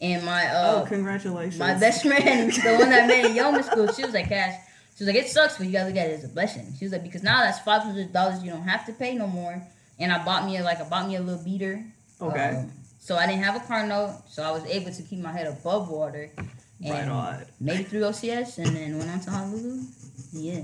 And 0.00 0.24
my 0.24 0.46
uh, 0.46 0.82
oh, 0.82 0.86
congratulations. 0.86 1.58
my 1.58 1.74
best 1.78 2.02
friend, 2.02 2.50
the 2.64 2.76
one 2.78 2.88
that 2.88 3.08
made 3.08 3.26
in 3.26 3.34
Yeoman 3.34 3.62
School, 3.62 3.92
she 3.92 4.04
was 4.04 4.14
like, 4.14 4.28
Cash, 4.28 4.58
she 4.96 5.04
was 5.04 5.12
like, 5.14 5.22
it 5.22 5.28
sucks, 5.28 5.58
but 5.58 5.66
you 5.66 5.72
gotta 5.72 5.88
look 5.88 5.98
at 5.98 6.08
it 6.08 6.14
as 6.14 6.24
a 6.24 6.28
blessing. 6.28 6.72
She 6.78 6.86
was 6.86 6.92
like, 6.92 7.02
because 7.02 7.22
now 7.22 7.42
that's 7.42 7.58
five 7.58 7.82
hundred 7.82 8.10
dollars 8.10 8.42
you 8.42 8.50
don't 8.50 8.62
have 8.62 8.86
to 8.86 8.92
pay 8.94 9.16
no 9.16 9.26
more. 9.26 9.62
And 9.98 10.10
I 10.10 10.24
bought 10.24 10.46
me 10.46 10.56
a, 10.56 10.62
like 10.64 10.80
I 10.80 10.88
bought 10.88 11.06
me 11.08 11.16
a 11.16 11.20
little 11.20 11.44
beater. 11.44 11.84
Okay. 12.22 12.56
Um, 12.56 12.72
so 13.00 13.16
I 13.16 13.26
didn't 13.26 13.42
have 13.42 13.56
a 13.56 13.66
car 13.66 13.86
note, 13.86 14.22
so 14.30 14.42
I 14.42 14.50
was 14.50 14.64
able 14.64 14.92
to 14.92 15.02
keep 15.02 15.18
my 15.18 15.32
head 15.32 15.46
above 15.46 15.90
water. 15.90 16.30
And 16.82 16.90
Right 16.92 17.08
on. 17.08 17.44
Made 17.60 17.80
it 17.80 17.88
through 17.88 18.02
OCS 18.02 18.58
and 18.58 18.76
then 18.76 18.98
went 18.98 19.10
on 19.10 19.20
to 19.20 19.30
Honolulu. 19.30 19.82
Yeah. 20.32 20.62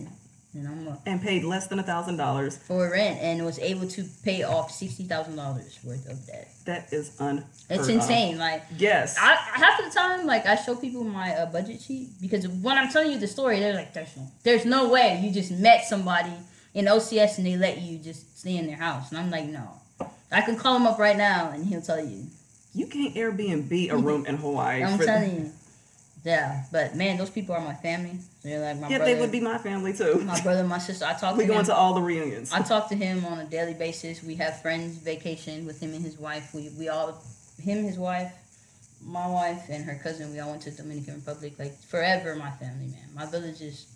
And 0.56 0.68
I'm 0.68 0.86
uh, 0.86 0.96
and 1.06 1.20
paid 1.20 1.42
less 1.42 1.66
than 1.66 1.80
a 1.80 1.82
thousand 1.82 2.16
dollars. 2.16 2.56
for 2.56 2.88
rent 2.88 3.18
and 3.20 3.44
was 3.44 3.58
able 3.58 3.88
to 3.88 4.04
pay 4.22 4.44
off 4.44 4.70
sixty 4.70 5.02
thousand 5.02 5.34
dollars 5.34 5.76
worth 5.82 6.08
of 6.08 6.24
debt. 6.28 6.48
That 6.66 6.92
is 6.92 7.16
unheard 7.18 7.44
It's 7.68 7.88
of. 7.88 7.94
insane. 7.96 8.38
Like 8.38 8.62
Yes. 8.78 9.16
I 9.18 9.34
half 9.34 9.80
of 9.80 9.86
the 9.86 9.98
time, 9.98 10.26
like 10.26 10.46
I 10.46 10.54
show 10.54 10.76
people 10.76 11.02
my 11.02 11.34
uh, 11.34 11.46
budget 11.46 11.80
sheet 11.80 12.10
because 12.20 12.46
when 12.46 12.78
I'm 12.78 12.88
telling 12.88 13.10
you 13.10 13.18
the 13.18 13.26
story, 13.26 13.58
they're 13.58 13.74
like, 13.74 13.92
"There's 13.94 14.16
no, 14.16 14.28
there's 14.44 14.64
no 14.64 14.88
way 14.90 15.20
you 15.24 15.32
just 15.32 15.50
met 15.50 15.86
somebody 15.86 16.32
in 16.72 16.84
OCS 16.84 17.38
and 17.38 17.46
they 17.48 17.56
let 17.56 17.80
you 17.82 17.98
just 17.98 18.38
stay 18.38 18.56
in 18.56 18.68
their 18.68 18.76
house." 18.76 19.10
And 19.10 19.18
I'm 19.18 19.30
like, 19.32 19.46
"No, 19.46 19.68
I 20.30 20.42
can 20.42 20.56
call 20.56 20.76
him 20.76 20.86
up 20.86 21.00
right 21.00 21.16
now 21.16 21.50
and 21.50 21.66
he'll 21.66 21.82
tell 21.82 21.98
you." 22.04 22.26
you 22.76 22.86
can't 22.86 23.14
Airbnb 23.16 23.90
a 23.90 23.96
room 24.06 24.24
in 24.26 24.36
Hawaii. 24.36 24.84
I'm 24.84 24.98
for- 24.98 25.04
telling 25.04 25.34
you, 25.36 25.52
yeah. 26.24 26.64
But 26.72 26.94
man, 26.96 27.16
those 27.18 27.30
people 27.30 27.54
are 27.54 27.60
my 27.60 27.74
family. 27.74 28.18
They're 28.42 28.60
like 28.60 28.78
my 28.80 28.88
Yeah, 28.88 28.98
brother. 28.98 29.14
they 29.14 29.20
would 29.20 29.32
be 29.32 29.40
my 29.40 29.58
family 29.58 29.92
too. 29.92 30.20
my 30.24 30.40
brother, 30.40 30.64
my 30.64 30.78
sister. 30.78 31.04
I 31.04 31.14
talk 31.14 31.36
We 31.36 31.44
to 31.44 31.48
go 31.48 31.54
him. 31.54 31.60
into 31.60 31.74
all 31.74 31.94
the 31.94 32.00
reunions. 32.02 32.52
I 32.52 32.62
talk 32.62 32.88
to 32.88 32.94
him 32.96 33.24
on 33.26 33.38
a 33.40 33.44
daily 33.44 33.74
basis. 33.74 34.22
We 34.22 34.34
have 34.36 34.60
friends 34.62 34.96
vacation 34.96 35.66
with 35.66 35.80
him 35.80 35.92
and 35.94 36.02
his 36.04 36.18
wife. 36.18 36.52
We 36.54 36.70
we 36.78 36.88
all 36.88 37.22
him, 37.62 37.84
his 37.84 37.98
wife, 37.98 38.32
my 39.04 39.28
wife, 39.28 39.66
and 39.70 39.84
her 39.84 39.98
cousin. 40.02 40.32
We 40.32 40.40
all 40.40 40.50
went 40.50 40.62
to 40.62 40.70
Dominican 40.70 41.14
Republic. 41.16 41.54
Like 41.58 41.78
forever, 41.78 42.34
my 42.36 42.50
family, 42.52 42.86
man. 42.88 43.08
My 43.14 43.26
village 43.26 43.60
is 43.60 43.86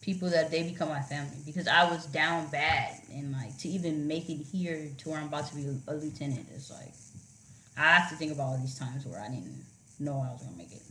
people 0.00 0.28
that 0.30 0.50
they 0.50 0.62
become 0.62 0.88
my 0.90 1.00
family 1.00 1.38
because 1.46 1.66
I 1.66 1.90
was 1.90 2.04
down 2.06 2.46
bad 2.48 3.00
and 3.14 3.32
like 3.32 3.56
to 3.58 3.68
even 3.68 4.06
make 4.06 4.28
it 4.28 4.42
here 4.52 4.90
to 4.98 5.08
where 5.08 5.18
I'm 5.18 5.28
about 5.28 5.46
to 5.48 5.54
be 5.56 5.64
a, 5.66 5.92
a 5.92 5.94
lieutenant 5.94 6.46
is 6.54 6.70
like 6.70 6.92
I 7.78 7.94
have 7.98 8.10
to 8.10 8.16
think 8.16 8.30
about 8.32 8.42
all 8.50 8.58
these 8.58 8.78
times 8.78 9.06
where 9.06 9.18
I 9.18 9.28
didn't 9.28 9.64
know 9.98 10.12
I 10.28 10.30
was 10.32 10.42
gonna 10.42 10.56
make 10.58 10.72
it. 10.72 10.82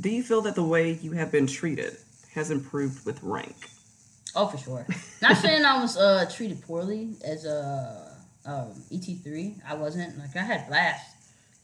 Do 0.00 0.08
you 0.08 0.22
feel 0.22 0.40
that 0.42 0.54
the 0.54 0.62
way 0.64 0.92
you 0.92 1.12
have 1.12 1.30
been 1.30 1.46
treated 1.46 1.96
has 2.34 2.50
improved 2.50 3.04
with 3.04 3.22
rank? 3.22 3.56
Oh, 4.34 4.46
for 4.46 4.56
sure. 4.58 4.86
Not 5.20 5.36
saying 5.36 5.64
I 5.64 5.80
was 5.80 5.96
uh, 5.96 6.28
treated 6.34 6.62
poorly 6.62 7.16
as 7.24 7.44
a 7.44 8.16
um, 8.46 8.72
ET 8.92 9.04
three. 9.22 9.56
I 9.68 9.74
wasn't. 9.74 10.18
Like 10.18 10.34
I 10.36 10.42
had 10.42 10.68
blast 10.68 11.16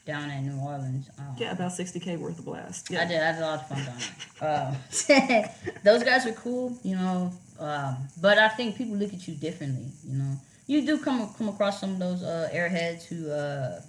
down 0.05 0.31
in 0.31 0.47
New 0.49 0.61
Orleans. 0.63 1.09
Um, 1.19 1.35
Yeah, 1.39 1.53
about 1.53 1.73
60k 1.73 2.19
worth 2.19 2.39
of 2.39 2.45
blast. 2.45 2.91
Yeah. 2.91 3.03
I 3.03 3.05
did. 3.07 3.21
I 3.23 3.33
had 3.33 3.39
a 3.43 3.47
lot 3.47 3.61
of 3.61 3.69
fun 3.69 3.85
down 3.85 3.99
there. 4.41 5.45
Um, 5.45 5.75
those 5.85 6.03
guys 6.03 6.27
are 6.27 6.33
cool, 6.33 6.77
you 6.83 6.97
know. 6.97 7.33
Um, 7.59 7.97
but 8.21 8.39
I 8.39 8.49
think 8.49 8.77
people 8.77 8.97
look 8.97 9.15
at 9.15 9.27
you 9.27 9.35
differently. 9.35 9.87
You 10.05 10.19
know, 10.19 10.37
you 10.67 10.85
do 10.85 10.99
come 10.99 11.33
come 11.39 11.49
across 11.49 11.81
some 11.81 11.93
of 11.93 11.99
those 11.99 12.23
uh, 12.23 12.51
airheads 12.53 13.05
who 13.05 13.31
uh, 13.31 13.81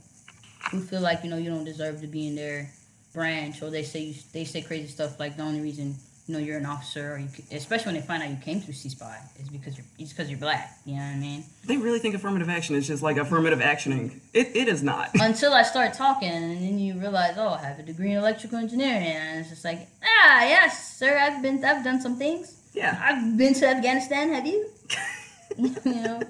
who 0.71 0.81
feel 0.81 1.01
like 1.01 1.23
you 1.23 1.29
know 1.29 1.37
you 1.37 1.49
don't 1.49 1.65
deserve 1.65 1.99
to 2.01 2.07
be 2.07 2.27
in 2.27 2.35
their 2.35 2.69
branch, 3.17 3.63
or 3.63 3.71
they 3.71 3.81
say 3.81 3.99
you, 4.01 4.15
they 4.31 4.45
say 4.45 4.61
crazy 4.61 4.87
stuff 4.87 5.19
like 5.19 5.35
the 5.37 5.43
only 5.43 5.59
reason 5.59 5.95
you 6.27 6.33
know 6.33 6.39
you're 6.39 6.57
an 6.57 6.67
officer, 6.67 7.13
or 7.13 7.17
you, 7.17 7.27
especially 7.51 7.93
when 7.93 7.95
they 7.95 8.05
find 8.05 8.21
out 8.21 8.29
you 8.29 8.37
came 8.37 8.61
through 8.61 8.75
CSPI, 8.75 9.41
is 9.41 9.49
because 9.49 9.75
you're 9.75 9.87
it's 9.97 10.13
because 10.13 10.29
you're 10.29 10.39
black. 10.39 10.77
You 10.85 10.97
know 10.97 11.01
what 11.01 11.15
I 11.15 11.15
mean? 11.15 11.43
They 11.65 11.77
really 11.77 11.97
think 11.97 12.13
affirmative 12.13 12.47
action 12.47 12.75
is 12.75 12.85
just 12.85 13.01
like 13.01 13.17
affirmative 13.17 13.59
actioning. 13.59 14.19
It, 14.33 14.55
it 14.55 14.67
is 14.67 14.83
not. 14.83 15.09
until 15.15 15.51
I 15.51 15.63
start 15.63 15.95
talking, 15.95 16.29
and 16.29 16.61
then 16.61 16.77
you 16.77 16.99
realize, 16.99 17.33
oh, 17.37 17.57
I 17.59 17.65
have 17.65 17.79
a 17.79 17.83
degree 17.83 18.11
in 18.11 18.17
electrical 18.17 18.59
engineering, 18.59 19.07
and 19.07 19.39
it's 19.39 19.49
just 19.49 19.65
like, 19.65 19.87
ah, 20.03 20.41
yes, 20.43 20.95
sir, 20.95 21.17
I've 21.17 21.41
been, 21.41 21.65
I've 21.65 21.83
done 21.83 21.99
some 21.99 22.17
things. 22.17 22.55
Yeah. 22.73 22.99
I've 23.01 23.35
been 23.35 23.55
to 23.55 23.67
Afghanistan. 23.67 24.31
Have 24.33 24.45
you? 24.45 24.69
you 25.57 25.73
know, 25.85 26.21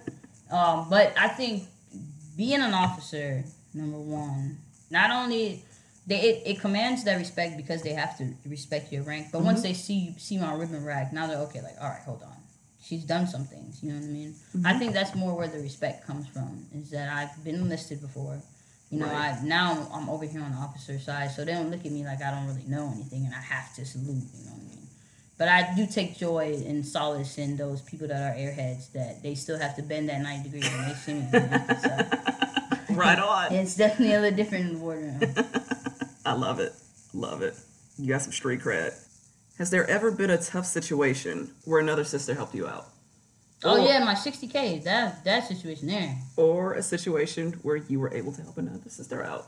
um, 0.50 0.88
but 0.89 1.13
I 1.19 1.28
think 1.28 1.63
being 2.38 2.62
an 2.62 2.73
officer, 2.73 3.43
number 3.73 4.00
one, 4.00 4.60
not 4.89 5.12
only 5.12 5.65
they 6.08 6.22
it, 6.22 6.43
it 6.46 6.60
commands 6.60 7.04
that 7.04 7.17
respect 7.17 7.58
because 7.58 7.84
they 7.84 7.93
have 7.93 8.17
to 8.17 8.34
respect 8.48 8.91
your 8.91 9.04
rank, 9.04 9.28
but 9.32 9.41
once 9.41 9.60
mm-hmm. 9.60 9.67
they 9.67 9.74
see 9.74 10.15
see 10.17 10.38
my 10.38 10.54
ribbon 10.54 10.84
rack, 10.84 11.13
now 11.13 11.28
they're 11.28 11.38
okay. 11.39 11.62
Like, 11.62 11.76
all 11.80 11.89
right, 11.89 12.02
hold 12.02 12.24
on. 12.24 12.34
She's 12.82 13.04
done 13.04 13.28
some 13.28 13.43
things, 13.43 13.84
you 13.84 13.91
know 13.91 14.00
what 14.00 14.06
I 14.06 14.12
mean. 14.12 14.36
I 14.54 14.58
mm-hmm. 14.58 14.80
think 14.80 14.93
that's 14.93 15.13
more 15.13 15.36
where 15.36 15.50
the 15.50 15.60
respect 15.60 16.08
comes 16.08 16.26
from. 16.28 16.65
Is 16.74 16.89
that 16.91 17.10
I've 17.10 17.43
been 17.43 17.56
enlisted 17.56 18.00
before, 18.00 18.41
you 18.89 19.00
know. 19.00 19.08
Right. 19.08 19.36
I 19.36 19.43
now 19.43 19.89
I'm 19.93 20.10
over 20.10 20.26
here 20.26 20.41
on 20.41 20.52
the 20.52 20.58
officer 20.58 20.98
side, 20.98 21.32
so 21.32 21.43
they 21.43 21.52
don't 21.52 21.70
look 21.70 21.86
at 21.86 21.91
me 21.91 22.06
like 22.06 22.22
I 22.22 22.32
don't 22.32 22.48
really 22.48 22.67
know 22.67 22.89
anything, 22.96 23.26
and 23.26 23.36
I 23.36 23.41
have 23.41 23.76
to 23.76 23.86
salute. 23.86 24.24
You 24.34 24.46
know 24.46 24.52
what 24.52 24.62
I 24.62 24.70
mean? 24.70 24.88
But 25.38 25.50
I 25.50 25.76
do 25.76 25.86
take 25.86 26.17
joy 26.17 26.63
and 26.65 26.86
solace 26.86 27.38
in 27.38 27.58
those 27.58 27.82
people 27.82 28.08
that 28.08 28.32
are 28.32 28.36
airheads 28.36 28.91
that 28.93 29.22
they 29.22 29.36
still 29.36 29.60
have 29.60 29.76
to 29.76 29.84
bend 29.84 30.10
that 30.10 30.22
90 30.22 30.50
degrees 30.50 30.72
when 30.72 30.88
they 30.88 30.93
see 30.96 31.13
me. 31.13 31.28
So, 31.32 32.93
right 32.96 33.20
on. 33.20 33.54
it's 33.54 33.76
definitely 33.76 34.15
a 34.15 34.22
little 34.22 34.36
different 34.36 34.65
in 34.65 34.74
the 34.74 34.80
boardroom. 34.80 35.20
I 36.28 36.34
love 36.34 36.60
it. 36.60 36.74
Love 37.13 37.42
it. 37.42 37.56
You 37.98 38.10
got 38.10 38.22
some 38.22 38.34
street 38.34 38.60
cred. 38.60 38.94
Has 39.58 39.70
there 39.70 39.90
ever 39.90 40.12
been 40.12 40.30
a 40.30 40.38
tough 40.38 40.66
situation 40.66 41.52
where 41.66 41.80
another 41.80 42.04
sister 42.04 42.34
helped 42.36 42.54
you 42.54 42.68
out? 42.68 42.88
Oh 43.63 43.82
Or- 43.82 43.88
yeah, 43.88 44.04
my 44.04 44.13
60k, 44.13 44.84
that 44.84 45.24
that 45.24 45.48
situation 45.48 45.88
there. 45.88 46.16
Or 46.36 46.74
a 46.74 46.84
situation 46.84 47.54
where 47.63 47.78
you 47.78 48.00
were 48.00 48.13
able 48.13 48.34
to 48.34 48.42
help 48.42 48.58
another 48.58 48.90
sister 48.90 49.24
out? 49.24 49.48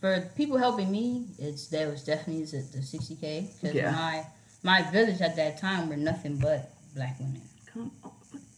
For 0.00 0.20
people 0.36 0.58
helping 0.58 0.90
me, 0.90 1.26
it's 1.38 1.68
that 1.68 1.88
was 1.90 2.02
definitely 2.04 2.44
the, 2.44 2.58
the 2.72 2.78
60k 2.80 3.54
because 3.60 3.74
Yeah. 3.74 3.92
my 3.92 4.26
my 4.62 4.82
village 4.90 5.20
at 5.20 5.36
that 5.36 5.58
time 5.58 5.88
were 5.88 5.96
nothing 5.96 6.36
but 6.38 6.70
black 6.94 7.18
women 7.20 7.40
Come 7.72 7.92
on. 8.02 8.10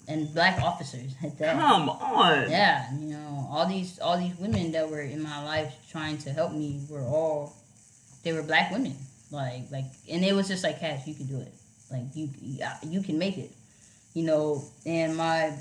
And 0.08 0.32
black 0.34 0.60
officers 0.62 1.14
at 1.24 1.38
that. 1.38 1.56
Come 1.56 1.88
on. 1.88 2.50
Yeah, 2.50 2.92
you 2.98 3.06
know, 3.06 3.48
all 3.50 3.66
these 3.66 3.98
all 3.98 4.18
these 4.18 4.36
women 4.36 4.72
that 4.72 4.88
were 4.90 5.00
in 5.00 5.22
my 5.22 5.44
life 5.44 5.74
trying 5.90 6.18
to 6.18 6.30
help 6.30 6.52
me 6.52 6.80
were 6.88 7.02
all 7.02 7.56
they 8.22 8.32
were 8.32 8.42
black 8.42 8.70
women. 8.70 8.96
Like 9.30 9.70
like 9.70 9.84
and 10.10 10.24
it 10.24 10.34
was 10.34 10.48
just 10.48 10.62
like 10.62 10.80
Cash, 10.80 11.06
you 11.06 11.14
can 11.14 11.26
do 11.26 11.40
it. 11.40 11.52
Like 11.90 12.04
you 12.14 12.30
you 12.82 13.02
can 13.02 13.18
make 13.18 13.38
it. 13.38 13.50
You 14.14 14.24
know, 14.24 14.64
and 14.86 15.16
my 15.16 15.52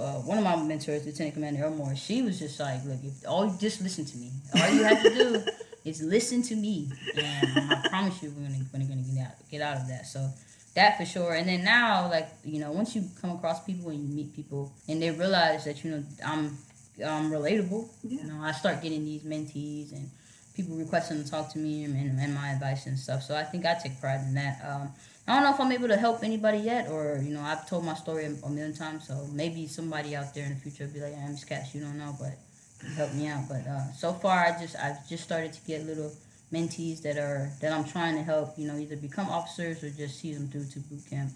uh, 0.00 0.14
one 0.22 0.38
of 0.38 0.44
my 0.44 0.56
mentors, 0.56 1.04
Lieutenant 1.04 1.34
Commander 1.34 1.64
Elmore, 1.64 1.94
she 1.94 2.22
was 2.22 2.38
just 2.38 2.58
like, 2.58 2.82
look, 2.86 2.98
if 3.04 3.28
all 3.28 3.44
you 3.46 3.54
just 3.60 3.82
listen 3.82 4.04
to 4.06 4.16
me. 4.16 4.30
All 4.54 4.70
you 4.70 4.84
have 4.84 5.02
to 5.02 5.10
do 5.14 5.44
is 5.84 6.02
listen 6.02 6.42
to 6.42 6.56
me, 6.56 6.90
and 7.14 7.72
I 7.72 7.86
promise 7.88 8.22
you, 8.22 8.30
we're 8.30 8.46
gonna 8.46 8.64
we're 8.72 8.88
gonna 8.88 9.02
get 9.02 9.26
out 9.26 9.50
get 9.50 9.60
out 9.60 9.76
of 9.76 9.88
that. 9.88 10.06
So 10.06 10.30
that 10.74 10.96
for 10.96 11.04
sure. 11.04 11.34
And 11.34 11.48
then 11.48 11.64
now, 11.64 12.08
like 12.10 12.28
you 12.44 12.60
know, 12.60 12.72
once 12.72 12.94
you 12.94 13.08
come 13.20 13.30
across 13.30 13.64
people 13.64 13.90
and 13.90 14.08
you 14.08 14.14
meet 14.14 14.34
people, 14.34 14.72
and 14.88 15.02
they 15.02 15.10
realize 15.10 15.64
that 15.64 15.84
you 15.84 15.90
know 15.90 16.04
I'm 16.24 16.56
I'm 17.04 17.30
relatable. 17.30 17.88
Yeah. 18.02 18.22
You 18.22 18.28
know, 18.28 18.42
I 18.42 18.52
start 18.52 18.82
getting 18.82 19.04
these 19.04 19.22
mentees 19.22 19.92
and 19.92 20.10
people 20.54 20.76
requesting 20.76 21.22
to 21.22 21.30
talk 21.30 21.50
to 21.50 21.58
me 21.58 21.84
and, 21.84 21.96
and 21.96 22.34
my 22.34 22.50
advice 22.50 22.86
and 22.86 22.98
stuff. 22.98 23.22
So 23.22 23.34
I 23.34 23.42
think 23.42 23.64
I 23.64 23.74
take 23.74 24.00
pride 24.00 24.20
in 24.20 24.34
that. 24.34 24.60
Um, 24.66 24.90
I 25.26 25.34
don't 25.34 25.44
know 25.44 25.54
if 25.54 25.60
I'm 25.60 25.72
able 25.72 25.88
to 25.88 25.96
help 25.96 26.24
anybody 26.24 26.58
yet, 26.58 26.88
or 26.90 27.20
you 27.22 27.32
know, 27.32 27.42
I've 27.42 27.68
told 27.68 27.84
my 27.84 27.94
story 27.94 28.26
a, 28.26 28.48
million 28.48 28.74
times. 28.74 29.06
So 29.06 29.26
maybe 29.32 29.66
somebody 29.66 30.16
out 30.16 30.34
there 30.34 30.44
in 30.44 30.54
the 30.54 30.60
future 30.60 30.86
will 30.86 30.92
be 30.92 31.00
like, 31.00 31.14
"I'm 31.16 31.36
Cash, 31.36 31.74
you 31.74 31.80
don't 31.80 31.96
know, 31.96 32.16
but 32.18 32.38
you 32.82 32.94
help 32.94 33.14
me 33.14 33.28
out." 33.28 33.48
But 33.48 33.66
uh, 33.66 33.92
so 33.92 34.12
far, 34.12 34.40
I 34.40 34.60
just 34.60 34.76
I've 34.76 35.08
just 35.08 35.22
started 35.22 35.52
to 35.52 35.60
get 35.64 35.86
little 35.86 36.12
mentees 36.52 37.02
that 37.02 37.16
are 37.16 37.50
that 37.60 37.72
I'm 37.72 37.84
trying 37.84 38.16
to 38.16 38.22
help. 38.22 38.58
You 38.58 38.68
know, 38.68 38.78
either 38.78 38.96
become 38.96 39.28
officers 39.28 39.82
or 39.82 39.90
just 39.90 40.20
see 40.20 40.34
them 40.34 40.48
through 40.48 40.66
to 40.66 40.80
boot 40.80 41.02
camp. 41.08 41.30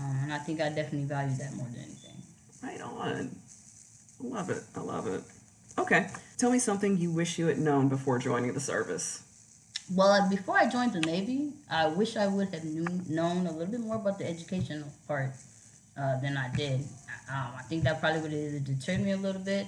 Um, 0.00 0.18
and 0.22 0.32
I 0.32 0.38
think 0.38 0.60
I 0.60 0.68
definitely 0.70 1.04
value 1.04 1.36
that 1.36 1.54
more 1.54 1.66
than 1.66 1.80
anything. 1.80 2.16
Right 2.62 2.80
on. 2.80 3.30
I 4.22 4.26
love 4.26 4.50
it. 4.50 4.62
I 4.74 4.80
love 4.80 5.06
it. 5.06 5.22
Okay. 5.78 6.08
Tell 6.38 6.50
me 6.50 6.58
something 6.58 6.98
you 6.98 7.10
wish 7.10 7.38
you 7.38 7.46
had 7.46 7.58
known 7.58 7.88
before 7.88 8.18
joining 8.18 8.52
the 8.54 8.60
service. 8.60 9.22
Well, 9.92 10.08
uh, 10.08 10.28
before 10.30 10.56
I 10.56 10.68
joined 10.68 10.94
the 10.94 11.00
Navy, 11.00 11.52
I 11.70 11.88
wish 11.88 12.16
I 12.16 12.26
would 12.26 12.48
have 12.54 12.64
knew, 12.64 12.86
known 13.08 13.46
a 13.46 13.52
little 13.52 13.70
bit 13.70 13.80
more 13.80 13.96
about 13.96 14.18
the 14.18 14.26
educational 14.26 14.88
part 15.06 15.32
uh, 15.96 16.18
than 16.20 16.36
I 16.36 16.48
did. 16.56 16.80
Um, 17.30 17.52
I 17.58 17.62
think 17.68 17.84
that 17.84 18.00
probably 18.00 18.22
would 18.22 18.32
have 18.32 18.40
either 18.40 18.60
deterred 18.60 19.00
me 19.00 19.12
a 19.12 19.16
little 19.16 19.42
bit 19.42 19.66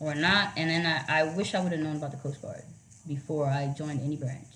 or 0.00 0.14
not. 0.14 0.52
And 0.56 0.70
then 0.70 0.86
I, 0.86 1.20
I 1.20 1.36
wish 1.36 1.54
I 1.54 1.62
would 1.62 1.72
have 1.72 1.82
known 1.82 1.96
about 1.96 2.12
the 2.12 2.16
Coast 2.16 2.40
Guard 2.40 2.62
before 3.06 3.46
I 3.46 3.74
joined 3.76 4.00
any 4.00 4.16
branch. 4.16 4.46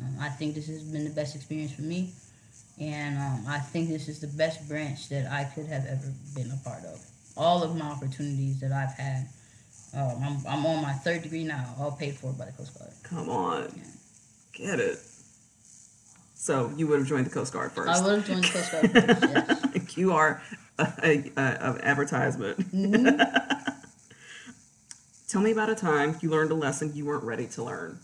Um, 0.00 0.16
I 0.20 0.28
think 0.28 0.54
this 0.54 0.66
has 0.68 0.82
been 0.82 1.04
the 1.04 1.10
best 1.10 1.34
experience 1.34 1.72
for 1.72 1.82
me. 1.82 2.12
And 2.80 3.18
um, 3.18 3.44
I 3.46 3.58
think 3.58 3.88
this 3.88 4.08
is 4.08 4.20
the 4.20 4.26
best 4.26 4.66
branch 4.68 5.08
that 5.10 5.30
I 5.30 5.44
could 5.44 5.66
have 5.66 5.84
ever 5.86 6.12
been 6.34 6.50
a 6.50 6.56
part 6.68 6.84
of. 6.84 7.00
All 7.36 7.62
of 7.62 7.76
my 7.76 7.86
opportunities 7.86 8.60
that 8.60 8.72
I've 8.72 8.94
had. 8.94 9.28
Um, 9.94 10.22
I'm, 10.22 10.46
I'm 10.48 10.66
on 10.66 10.82
my 10.82 10.92
third 10.92 11.22
degree 11.22 11.44
now, 11.44 11.74
all 11.78 11.92
paid 11.92 12.14
for 12.14 12.32
by 12.32 12.46
the 12.46 12.52
Coast 12.52 12.78
Guard. 12.78 12.92
Come 13.02 13.28
on. 13.28 13.70
Get 14.52 14.80
it. 14.80 14.98
So 16.34 16.72
you 16.76 16.88
would 16.88 16.98
have 16.98 17.08
joined 17.08 17.26
the 17.26 17.30
Coast 17.30 17.52
Guard 17.52 17.72
first. 17.72 17.88
I 17.88 18.04
would 18.04 18.16
have 18.16 18.26
joined 18.26 18.44
the 18.44 18.48
Coast 18.48 18.72
Guard 18.72 18.90
first, 18.90 19.74
yes. 19.74 19.96
you 19.96 20.12
are 20.12 20.42
an 20.78 21.30
advertisement. 21.36 22.58
Mm-hmm. 22.72 23.41
Tell 25.32 25.40
me 25.40 25.50
about 25.50 25.70
a 25.70 25.74
time 25.74 26.14
you 26.20 26.28
learned 26.28 26.50
a 26.50 26.54
lesson 26.54 26.92
you 26.94 27.06
weren't 27.06 27.24
ready 27.24 27.46
to 27.46 27.64
learn. 27.64 27.98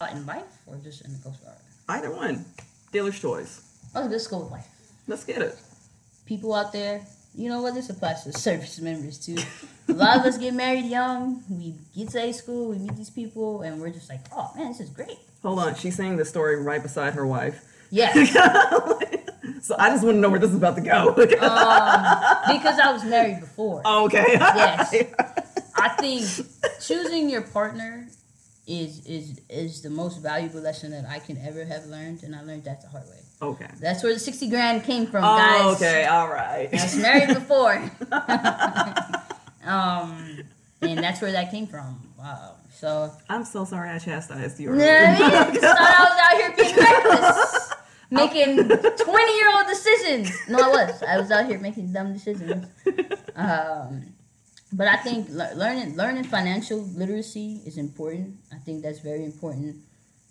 Uh, 0.00 0.08
in 0.12 0.24
life 0.24 0.44
or 0.66 0.76
just 0.76 1.04
in 1.04 1.12
the 1.12 1.18
Coast 1.18 1.44
Guard? 1.44 1.58
Either 1.86 2.10
one. 2.10 2.46
Dealer's 2.92 3.20
choice. 3.20 3.60
Oh, 3.94 4.06
let's 4.10 4.26
go 4.26 4.38
with 4.38 4.50
life. 4.50 4.66
Let's 5.06 5.22
get 5.22 5.42
it. 5.42 5.54
People 6.24 6.54
out 6.54 6.72
there, 6.72 7.02
you 7.34 7.50
know 7.50 7.60
what? 7.60 7.74
This 7.74 7.90
applies 7.90 8.24
to 8.24 8.32
service 8.32 8.80
members 8.80 9.18
too. 9.18 9.36
A 9.90 9.92
lot 9.92 10.16
of 10.16 10.24
us 10.24 10.38
get 10.38 10.54
married 10.54 10.86
young. 10.86 11.44
We 11.50 11.74
get 11.94 12.08
to 12.12 12.20
high 12.20 12.30
school, 12.30 12.70
we 12.70 12.78
meet 12.78 12.96
these 12.96 13.10
people, 13.10 13.60
and 13.60 13.78
we're 13.78 13.90
just 13.90 14.08
like, 14.08 14.20
oh 14.32 14.50
man, 14.56 14.68
this 14.68 14.80
is 14.80 14.88
great. 14.88 15.18
Hold 15.42 15.58
on. 15.58 15.74
She's 15.74 15.94
saying 15.94 16.16
the 16.16 16.24
story 16.24 16.62
right 16.62 16.82
beside 16.82 17.12
her 17.12 17.26
wife. 17.26 17.62
Yeah. 17.90 18.14
so 19.60 19.76
I 19.78 19.90
just 19.90 20.04
want 20.04 20.16
to 20.16 20.20
know 20.20 20.30
where 20.30 20.38
this 20.40 20.52
is 20.52 20.56
about 20.56 20.76
to 20.76 20.82
go. 20.82 21.08
um, 21.08 21.16
because 21.16 22.78
I 22.78 22.92
was 22.92 23.04
married 23.04 23.40
before. 23.40 23.82
okay. 24.04 24.24
Yes. 24.30 24.94
I 25.80 25.88
think 25.88 26.26
choosing 26.80 27.28
your 27.30 27.42
partner 27.42 28.08
is 28.66 29.04
is 29.06 29.40
is 29.48 29.82
the 29.82 29.90
most 29.90 30.18
valuable 30.22 30.60
lesson 30.60 30.90
that 30.92 31.06
I 31.08 31.18
can 31.18 31.36
ever 31.38 31.64
have 31.64 31.86
learned, 31.86 32.22
and 32.22 32.34
I 32.36 32.42
learned 32.42 32.64
that 32.64 32.82
the 32.82 32.88
hard 32.88 33.04
way. 33.08 33.20
okay. 33.42 33.68
That's 33.80 34.02
where 34.02 34.12
the 34.12 34.18
sixty 34.20 34.48
grand 34.48 34.84
came 34.84 35.06
from, 35.06 35.22
guys. 35.22 35.60
Oh, 35.62 35.74
okay. 35.74 36.04
All 36.06 36.28
right. 36.28 36.68
I 36.72 36.82
was 36.82 36.96
married 36.96 37.28
before. 37.40 37.74
um, 39.64 40.40
and 40.82 40.98
that's 40.98 41.20
where 41.20 41.32
that 41.32 41.50
came 41.50 41.66
from. 41.66 42.00
Wow. 42.18 42.56
So, 42.72 43.10
I'm 43.28 43.44
so 43.44 43.64
sorry 43.66 43.90
I 43.90 43.98
chastised 43.98 44.58
you. 44.58 44.70
you 44.70 44.76
know 44.76 44.84
I 44.84 45.18
mean? 45.18 45.22
I 45.22 45.50
was 45.50 46.18
out 46.24 46.36
here 46.36 46.54
being 46.56 46.76
reckless, 46.76 47.74
making 48.10 48.56
20 48.56 49.36
year 49.36 49.50
old 49.54 49.66
decisions. 49.66 50.30
No, 50.48 50.58
I 50.60 50.68
was. 50.68 51.02
I 51.02 51.18
was 51.18 51.30
out 51.30 51.46
here 51.46 51.58
making 51.58 51.92
dumb 51.92 52.12
decisions. 52.12 52.66
Um, 53.36 54.12
but 54.72 54.86
I 54.86 54.96
think 54.96 55.28
learning 55.30 55.96
learning 55.96 56.24
financial 56.24 56.78
literacy 56.94 57.60
is 57.66 57.76
important. 57.76 58.36
I 58.52 58.56
think 58.56 58.82
that's 58.82 59.00
very 59.00 59.24
important. 59.24 59.76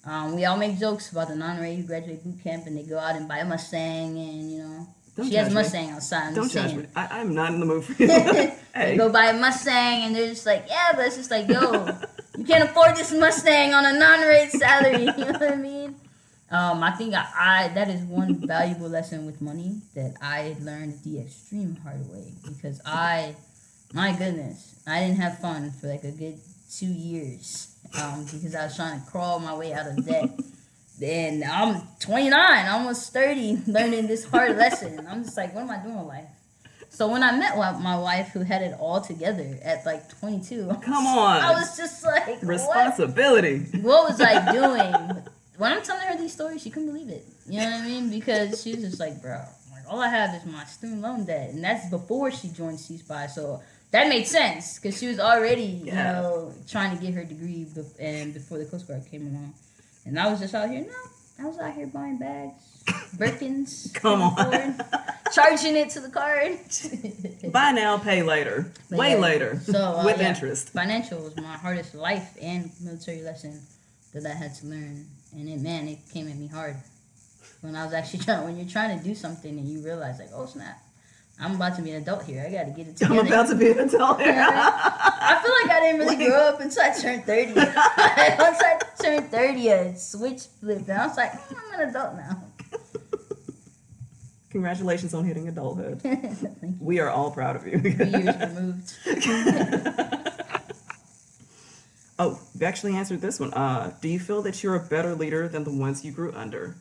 Um, 0.06 0.36
we 0.36 0.46
all 0.46 0.58
make 0.58 0.80
jokes 0.80 1.12
about 1.12 1.28
the 1.28 1.36
non-ready 1.36 1.76
who 1.78 1.84
graduate 1.84 2.24
boot 2.24 2.42
camp 2.42 2.66
and 2.66 2.78
they 2.78 2.84
go 2.84 2.98
out 2.98 3.16
and 3.16 3.28
buy 3.28 3.40
a 3.40 3.46
Mustang 3.46 4.18
and 4.18 4.52
you 4.52 4.60
know 4.60 4.88
Don't 5.16 5.28
she 5.28 5.36
has 5.36 5.48
a 5.48 5.50
judge 5.50 5.56
me. 5.56 5.62
Mustang 5.62 5.90
outside. 5.92 6.28
I'm 6.28 6.34
Don't 6.36 6.52
judge 6.52 6.74
me. 6.74 6.86
I, 6.96 7.20
I'm 7.20 7.36
not 7.36 7.54
in 7.54 7.60
the 7.60 7.66
mood 7.66 7.84
for 7.84 7.92
you. 8.02 8.08
they 8.08 8.56
hey. 8.74 8.98
go 8.98 9.10
buy 9.10 9.26
a 9.26 9.34
Mustang 9.34 10.04
and 10.04 10.16
they're 10.16 10.30
just 10.30 10.46
like, 10.46 10.66
yeah, 10.68 10.94
but 10.96 11.06
it's 11.06 11.18
just 11.18 11.32
like, 11.32 11.50
yo, 11.50 11.86
you 12.38 12.46
can't 12.46 12.64
afford 12.64 12.96
this 12.96 13.12
Mustang 13.12 13.74
on 13.74 13.86
a 13.86 14.00
non-rate 14.00 14.52
salary. 14.52 15.10
You 15.18 15.26
know 15.26 15.32
what 15.34 15.52
I 15.52 15.56
mean? 15.56 15.96
Um, 16.52 16.82
I 16.82 16.92
think 16.92 17.14
I, 17.14 17.28
I 17.38 17.68
that 17.76 17.90
is 17.90 18.02
one 18.02 18.36
valuable 18.48 18.90
lesson 18.90 19.26
with 19.26 19.42
money 19.42 19.82
that 19.94 20.16
I 20.22 20.56
learned 20.62 21.04
the 21.04 21.20
extreme 21.20 21.76
hard 21.84 22.10
way 22.10 22.34
because 22.48 22.82
I, 22.86 23.36
my 23.94 24.16
goodness, 24.16 24.76
I 24.88 25.00
didn't 25.02 25.18
have 25.18 25.40
fun 25.40 25.72
for 25.72 25.88
like 25.88 26.04
a 26.04 26.12
good 26.12 26.40
two 26.72 26.86
years 26.88 27.76
um, 28.00 28.24
because 28.26 28.54
I 28.56 28.66
was 28.66 28.76
trying 28.76 29.02
to 29.02 29.06
crawl 29.10 29.40
my 29.40 29.56
way 29.56 29.74
out 29.74 29.88
of 29.88 30.06
debt. 30.06 30.30
And 31.02 31.44
I'm 31.46 31.82
29, 32.02 32.66
almost 32.68 33.14
30, 33.14 33.60
learning 33.68 34.08
this 34.08 34.26
hard 34.26 34.58
lesson. 34.58 35.08
I'm 35.10 35.24
just 35.24 35.38
like, 35.38 35.56
what 35.56 35.62
am 35.62 35.70
I 35.72 35.78
doing 35.78 35.98
with 35.98 36.08
life? 36.08 36.28
So 36.90 37.08
when 37.08 37.24
I 37.24 37.32
met 37.38 37.56
my 37.80 37.98
wife, 37.98 38.30
who 38.34 38.42
had 38.42 38.62
it 38.62 38.76
all 38.80 39.00
together 39.00 39.58
at 39.64 39.86
like 39.86 40.10
22, 40.20 40.68
Come 40.84 41.08
on. 41.08 41.42
I 41.42 41.54
was 41.54 41.78
just 41.78 42.04
like, 42.06 42.28
what? 42.28 42.44
Responsibility. 42.44 43.60
what 43.82 44.10
was 44.10 44.20
I 44.20 44.52
doing? 44.52 45.24
When 45.58 45.72
I'm 45.72 45.82
telling 45.82 46.06
her 46.08 46.18
these 46.18 46.34
stories, 46.34 46.62
she 46.62 46.70
couldn't 46.70 46.90
believe 46.90 47.10
it. 47.10 47.26
You 47.48 47.60
know 47.62 47.72
what 47.72 47.82
I 47.82 47.86
mean? 47.86 48.10
Because 48.10 48.62
she 48.62 48.74
was 48.76 48.84
just 48.84 49.00
like, 49.00 49.22
bro, 49.22 49.42
like 49.72 49.84
all 49.88 50.02
I 50.02 50.10
have 50.10 50.36
is 50.36 50.46
my 50.52 50.66
student 50.66 51.02
loan 51.02 51.26
debt, 51.26 51.52
and 51.52 51.64
that's 51.64 51.90
before 51.90 52.32
she 52.32 52.50
joined 52.50 52.78
CSPI. 52.78 53.30
So 53.30 53.62
that 53.92 54.08
made 54.08 54.28
sense 54.28 54.78
because 54.80 55.00
she 55.00 55.08
was 55.08 55.20
already, 55.20 55.64
you 55.64 55.92
know, 55.92 56.54
trying 56.68 56.96
to 56.98 57.04
get 57.04 57.14
her 57.14 57.24
degree, 57.24 57.66
bef- 57.66 58.00
and 58.00 58.34
before 58.34 58.58
the 58.58 58.66
Coast 58.66 58.88
Guard 58.88 59.04
came 59.10 59.28
along, 59.28 59.54
and 60.06 60.20
I 60.20 60.30
was 60.30 60.40
just 60.40 60.54
out 60.54 60.70
here. 60.70 60.82
No, 60.82 61.44
I 61.46 61.48
was 61.48 61.58
out 61.60 61.74
here 61.74 61.88
buying 61.88 62.18
bags, 62.18 62.84
Birkins, 63.18 63.94
Come 64.02 64.22
on. 64.22 64.80
Charging 65.34 65.76
it 65.76 65.90
to 65.92 66.00
the 66.00 66.10
card. 66.10 66.60
Buy 67.54 67.72
now, 67.72 67.98
pay 68.00 68.24
later. 68.24 68.72
But 68.90 69.00
Way 69.00 69.12
yeah, 69.12 69.18
later. 69.18 69.62
So 69.64 69.80
uh, 69.80 70.04
With 70.04 70.20
yeah, 70.20 70.30
interest. 70.30 70.70
Financial 70.70 71.22
was 71.22 71.36
my 71.38 71.56
hardest 71.58 71.94
life 71.94 72.36
and 72.42 72.72
military 72.82 73.22
lesson 73.22 73.62
that 74.14 74.26
I 74.26 74.34
had 74.34 74.56
to 74.56 74.66
learn, 74.66 75.06
and 75.34 75.48
it 75.48 75.62
man, 75.62 75.88
it 75.88 76.00
came 76.12 76.28
at 76.28 76.36
me 76.36 76.48
hard 76.48 76.78
when 77.62 77.76
I 77.76 77.86
was 77.86 77.94
actually 77.94 78.20
trying. 78.26 78.44
When 78.46 78.58
you're 78.58 78.68
trying 78.70 78.98
to 78.98 79.04
do 79.04 79.14
something 79.16 79.58
and 79.58 79.68
you 79.68 79.82
realize 79.84 80.20
like, 80.20 80.30
oh 80.34 80.46
snap, 80.48 80.80
I'm 81.42 81.56
about 81.56 81.76
to 81.78 81.82
be 81.82 81.92
an 81.92 82.02
adult 82.02 82.24
here. 82.24 82.44
I 82.46 82.52
got 82.52 82.66
to 82.66 82.72
get 82.72 82.88
it 82.88 82.98
together. 82.98 83.20
I'm 83.22 83.28
about 83.28 83.48
to 83.48 83.56
be 83.56 83.72
an 83.72 83.80
adult 83.80 84.20
here. 84.22 84.34
I 84.48 85.40
feel 85.42 85.54
like 85.68 85.72
I 85.78 85.80
didn't 85.82 86.00
really 86.02 86.18
grow 86.26 86.50
up 86.50 86.60
until 86.60 86.84
I 86.84 86.92
turned 86.92 87.24
30. 87.26 87.54
Once 87.54 87.68
I 88.62 88.80
turned 89.02 89.32
30, 89.32 89.68
a 89.70 89.96
switch 89.96 90.42
flipped, 90.60 90.90
and 90.90 91.02
I 91.02 91.08
was 91.08 91.16
like, 91.18 91.32
"Hmm, 91.34 91.56
I'm 91.74 91.80
an 91.80 91.90
adult 91.90 92.16
now. 92.16 92.44
Congratulations 94.50 95.14
on 95.14 95.24
hitting 95.26 95.48
adulthood. 95.48 96.02
Thank 96.02 96.42
you. 96.42 96.76
We 96.80 97.00
are 97.00 97.10
all 97.10 97.30
proud 97.32 97.56
of 97.56 97.68
you. 97.68 97.78
Years 97.78 98.36
removed. 98.36 98.96
oh, 102.18 102.40
you 102.58 102.66
actually 102.66 102.96
answered 102.96 103.22
this 103.22 103.40
one. 103.40 103.54
Uh, 103.54 103.94
do 104.02 104.10
you 104.10 104.20
feel 104.20 104.42
that 104.42 104.64
you're 104.64 104.76
a 104.76 104.80
better 104.80 105.14
leader 105.14 105.48
than 105.48 105.64
the 105.66 105.72
ones 105.72 106.04
you 106.04 106.12
grew 106.12 106.34
under? 106.34 106.76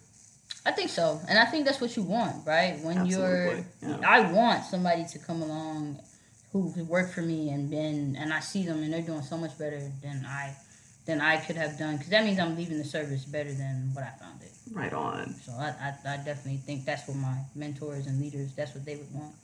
I 0.68 0.72
think 0.72 0.90
so, 0.90 1.18
and 1.26 1.38
I 1.38 1.46
think 1.46 1.64
that's 1.64 1.81
what 1.81 1.96
you 1.96 2.02
want, 2.02 2.46
right? 2.46 2.78
When 2.83 3.07
you're, 3.07 3.64
yeah. 3.81 4.00
I 4.07 4.31
want 4.31 4.66
somebody 4.66 5.07
to 5.07 5.18
come 5.18 5.40
along 5.40 5.98
who 6.52 6.70
worked 6.85 7.14
for 7.14 7.22
me, 7.22 7.48
and 7.48 7.70
been, 7.70 8.16
and 8.16 8.35
I 8.35 8.40
see 8.40 8.66
them 8.66 8.83
and 8.83 8.92
they're 8.92 9.00
doing 9.00 9.22
so 9.22 9.38
much 9.38 9.59
better 9.59 9.81
than 10.02 10.26
I, 10.26 10.54
than 11.07 11.22
I 11.22 11.38
could 11.38 11.57
have 11.57 11.78
done, 11.78 11.96
because 11.96 12.11
that 12.11 12.22
means 12.22 12.38
I'm 12.38 12.54
leaving 12.54 12.76
the 12.76 12.85
service 12.85 13.24
better 13.24 13.50
than 13.50 13.92
what 13.94 14.04
I 14.04 14.11
found 14.22 14.42
it. 14.42 14.50
Right 14.70 14.92
on. 14.92 15.37
So 15.37 15.52
I, 15.52 15.68
I, 15.81 15.94
I 16.07 16.16
definitely 16.18 16.59
think 16.59 16.85
that's 16.85 17.09
what 17.09 17.16
my 17.16 17.38
mentors 17.54 18.07
and 18.07 18.20
leaders, 18.20 18.52
that's 18.54 18.74
what 18.74 18.85
they 18.85 18.96
would 18.96 19.14
want. 19.14 19.35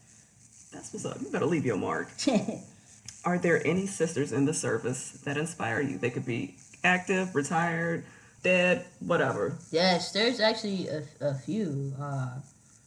That's 0.74 0.92
what's 0.92 1.06
up. 1.06 1.16
You 1.22 1.30
better 1.30 1.46
leave 1.46 1.64
your 1.64 1.78
mark. 1.78 2.10
Are 3.24 3.38
there 3.38 3.66
any 3.66 3.86
sisters 3.86 4.30
in 4.30 4.44
the 4.44 4.52
service 4.52 5.12
that 5.24 5.38
inspire 5.38 5.80
you? 5.80 5.96
They 5.96 6.10
could 6.10 6.26
be 6.26 6.56
active, 6.84 7.34
retired, 7.34 8.04
dead, 8.44 8.86
whatever. 9.00 9.58
yes, 9.72 10.12
there's 10.12 10.38
actually 10.38 10.86
a, 10.88 11.02
a 11.20 11.34
few. 11.34 11.92
Uh, 12.00 12.28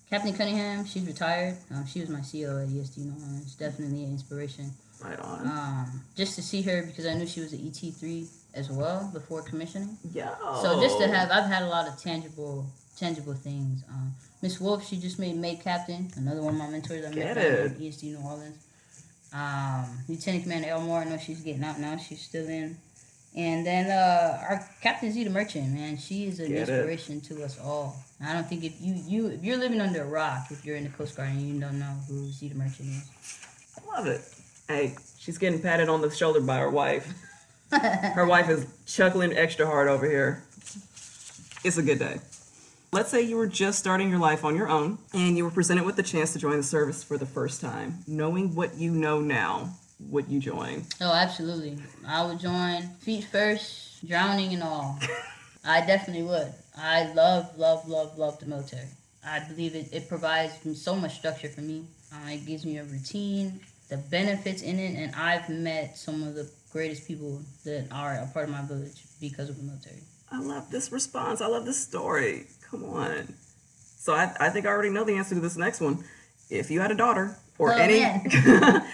Captain 0.10 0.34
Cunningham, 0.34 0.86
she's 0.86 1.04
retired. 1.06 1.58
Um, 1.70 1.86
she 1.86 2.00
was 2.00 2.08
my 2.10 2.20
CO 2.22 2.62
at 2.64 2.70
ESD 2.70 3.00
New 3.00 3.12
Orleans. 3.12 3.56
Definitely 3.56 4.06
an 4.06 4.12
inspiration. 4.12 4.72
Right 5.04 5.20
on. 5.20 5.46
um, 5.46 6.02
just 6.16 6.36
to 6.38 6.42
see 6.42 6.62
her 6.64 6.82
because 6.84 7.06
I 7.06 7.14
knew 7.14 7.28
she 7.28 7.42
was 7.42 7.52
an 7.54 7.68
ET 7.68 7.94
three 7.94 8.26
as 8.56 8.72
well 8.72 9.10
before 9.14 9.42
commissioning. 9.44 9.98
Yo. 10.14 10.26
So 10.64 10.82
just 10.82 10.98
to 11.00 11.08
have, 11.08 11.30
I've 11.30 11.46
had 11.52 11.62
a 11.64 11.68
lot 11.68 11.88
of 11.88 12.02
tangible, 12.02 12.66
tangible 12.98 13.34
things. 13.36 13.84
Um, 13.90 14.14
Miss 14.42 14.60
Wolf, 14.62 14.88
she 14.88 14.98
just 14.98 15.20
made 15.20 15.36
made 15.36 15.62
captain. 15.62 16.10
Another 16.16 16.42
one 16.42 16.54
of 16.56 16.60
my 16.60 16.70
mentors 16.70 17.06
I 17.06 17.10
met 17.10 17.16
Get 17.16 17.34
from 17.36 17.44
it. 17.44 17.80
ESD 17.80 18.04
New 18.04 18.20
Orleans. 18.26 18.64
Um, 19.34 19.86
Lieutenant 20.08 20.44
Commander 20.44 20.70
Elmore, 20.70 21.02
I 21.02 21.04
know 21.04 21.18
she's 21.18 21.42
getting 21.42 21.64
out 21.64 21.80
now. 21.80 21.98
She's 21.98 22.22
still 22.22 22.48
in. 22.48 22.78
And 23.38 23.64
then 23.64 23.92
uh, 23.92 24.44
our 24.50 24.68
Captain 24.82 25.14
Zeita 25.14 25.30
Merchant, 25.30 25.72
man, 25.72 25.96
she 25.98 26.26
is 26.26 26.40
an 26.40 26.48
Get 26.48 26.68
it. 26.68 26.70
inspiration 26.70 27.22
to 27.22 27.44
us 27.44 27.60
all. 27.60 27.96
I 28.20 28.34
don't 28.34 28.48
think 28.48 28.64
if 28.64 28.74
you 28.82 28.96
you 28.96 29.28
if 29.28 29.44
you're 29.44 29.58
living 29.58 29.80
under 29.80 30.02
a 30.02 30.08
rock, 30.08 30.48
if 30.50 30.66
you're 30.66 30.76
in 30.76 30.84
the 30.86 30.90
Coast 30.90 31.16
Guard 31.16 31.30
and 31.30 31.42
you 31.42 31.60
don't 31.60 31.78
know 31.78 31.94
who 32.08 32.30
Zeita 32.30 32.56
Merchant 32.56 32.90
is, 32.90 33.10
I 33.78 33.96
love 33.96 34.08
it. 34.08 34.22
Hey, 34.68 34.96
she's 35.20 35.38
getting 35.38 35.62
patted 35.62 35.88
on 35.88 36.02
the 36.02 36.10
shoulder 36.10 36.42
by 36.42 36.58
her 36.58 36.72
wife. 36.72 37.14
Her 37.72 38.26
wife 38.28 38.50
is 38.50 38.66
chuckling 38.88 39.34
extra 39.38 39.68
hard 39.68 39.88
over 39.88 40.10
here. 40.10 40.44
It's 41.64 41.78
a 41.78 41.84
good 41.84 42.00
day. 42.00 42.18
Let's 42.92 43.12
say 43.12 43.22
you 43.22 43.36
were 43.38 43.48
just 43.48 43.78
starting 43.78 44.10
your 44.10 44.20
life 44.20 44.44
on 44.44 44.56
your 44.56 44.68
own 44.70 44.98
and 45.14 45.38
you 45.38 45.44
were 45.44 45.52
presented 45.52 45.86
with 45.86 45.96
the 45.96 46.04
chance 46.04 46.34
to 46.34 46.40
join 46.40 46.58
the 46.58 46.64
service 46.64 47.04
for 47.04 47.18
the 47.20 47.26
first 47.28 47.62
time. 47.62 48.00
Knowing 48.08 48.56
what 48.56 48.76
you 48.78 48.92
know 48.92 49.20
now, 49.22 49.76
would 50.00 50.28
you 50.28 50.40
join? 50.40 50.84
Oh, 51.02 51.12
absolutely. 51.12 51.78
I 52.08 52.26
would 52.26 52.40
join 52.40 52.84
feet 53.00 53.26
first, 53.26 54.08
drowning 54.08 54.54
and 54.54 54.64
all. 54.64 55.00
I 55.66 55.86
definitely 55.86 56.24
would. 56.24 56.54
I 56.78 57.12
love, 57.14 57.58
love, 57.58 57.88
love, 57.88 58.18
love 58.18 58.40
the 58.40 58.46
military. 58.46 58.88
I 59.26 59.40
believe 59.40 59.76
it, 59.76 59.90
it 59.92 60.08
provides 60.08 60.54
so 60.80 60.96
much 60.96 61.16
structure 61.16 61.50
for 61.50 61.62
me. 61.62 61.86
Uh, 62.14 62.30
it 62.30 62.46
gives 62.46 62.66
me 62.66 62.78
a 62.78 62.84
routine, 62.84 63.60
the 63.90 63.98
benefits 63.98 64.62
in 64.62 64.80
it, 64.80 64.96
and 64.96 65.14
I've 65.16 65.50
met 65.50 65.98
some 65.98 66.24
of 66.24 66.36
the 66.36 66.50
greatest 66.72 67.08
people 67.08 67.42
that 67.66 67.88
are 67.92 68.14
a 68.14 68.30
part 68.34 68.46
of 68.46 68.52
my 68.52 68.62
village 68.62 69.04
because 69.20 69.50
of 69.50 69.58
the 69.58 69.64
military. 69.64 70.04
I 70.32 70.40
love 70.40 70.70
this 70.70 70.92
response. 70.92 71.42
I 71.42 71.48
love 71.48 71.66
this 71.66 71.82
story. 71.82 72.48
Come 72.70 72.86
on. 72.86 73.34
So 73.98 74.14
I, 74.14 74.34
I 74.40 74.50
think 74.50 74.66
I 74.66 74.70
already 74.70 74.90
know 74.90 75.04
the 75.04 75.16
answer 75.16 75.36
to 75.36 75.42
this 75.42 75.58
next 75.58 75.82
one. 75.82 76.04
If 76.50 76.72
you 76.72 76.80
had 76.80 76.92
a 76.92 76.96
daughter 76.96 77.38
or 77.58 77.74
Oh, 77.74 77.78
any 77.78 78.06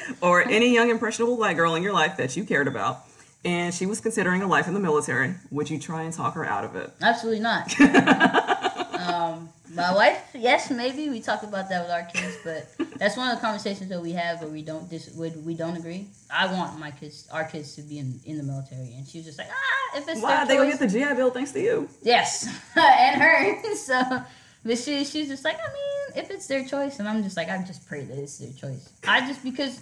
or 0.21 0.41
any 0.41 0.73
young 0.73 0.89
impressionable 0.89 1.35
black 1.37 1.55
girl 1.55 1.75
in 1.75 1.83
your 1.83 1.93
life 1.93 2.17
that 2.17 2.35
you 2.35 2.43
cared 2.43 2.67
about 2.67 3.05
and 3.45 3.73
she 3.73 3.85
was 3.85 3.99
considering 3.99 4.41
a 4.41 4.47
life 4.47 4.67
in 4.67 4.73
the 4.73 4.79
military, 4.79 5.35
would 5.51 5.69
you 5.69 5.79
try 5.79 6.03
and 6.03 6.13
talk 6.13 6.33
her 6.35 6.45
out 6.45 6.63
of 6.63 6.75
it? 6.75 6.91
Absolutely 7.01 7.41
not. 7.41 7.79
um, 8.99 9.49
my 9.75 9.93
wife, 9.93 10.21
yes, 10.33 10.69
maybe 10.69 11.09
we 11.09 11.19
talk 11.19 11.43
about 11.43 11.67
that 11.69 11.81
with 11.83 11.91
our 11.91 12.03
kids, 12.03 12.37
but 12.43 12.67
that's 12.97 13.17
one 13.17 13.29
of 13.29 13.37
the 13.37 13.41
conversations 13.41 13.89
that 13.89 14.01
we 14.01 14.11
have 14.11 14.41
where 14.41 14.49
we 14.49 14.61
don't 14.61 14.89
dis- 14.89 15.13
we 15.15 15.55
don't 15.55 15.75
agree. 15.75 16.07
I 16.29 16.45
want 16.51 16.79
my 16.79 16.91
kids, 16.91 17.27
our 17.31 17.43
kids, 17.43 17.75
to 17.75 17.81
be 17.81 17.97
in, 17.99 18.19
in 18.25 18.37
the 18.37 18.43
military, 18.43 18.93
and 18.93 19.07
she 19.07 19.17
was 19.17 19.25
just 19.25 19.39
like, 19.39 19.49
ah, 19.49 19.97
if 19.97 20.07
it's 20.07 20.21
Why 20.21 20.45
they 20.45 20.57
gonna 20.57 20.69
get 20.69 20.79
the 20.79 20.87
GI 20.87 21.15
Bill 21.15 21.31
thanks 21.31 21.51
to 21.53 21.59
you? 21.59 21.89
Yes, 22.03 22.47
and 22.77 23.21
her. 23.21 23.75
so, 23.75 24.23
but 24.63 24.77
she 24.77 25.03
she's 25.03 25.27
just 25.27 25.43
like, 25.43 25.57
I 25.57 25.73
mean, 25.73 25.92
if 26.15 26.31
it's 26.31 26.47
their 26.47 26.65
choice, 26.65 26.99
and 26.99 27.07
I'm 27.07 27.23
just 27.23 27.37
like, 27.37 27.49
I 27.49 27.61
just 27.63 27.87
pray 27.87 28.03
that 28.05 28.17
it's 28.17 28.37
their 28.37 28.51
choice. 28.51 28.89
I 29.07 29.27
just 29.27 29.43
because, 29.43 29.81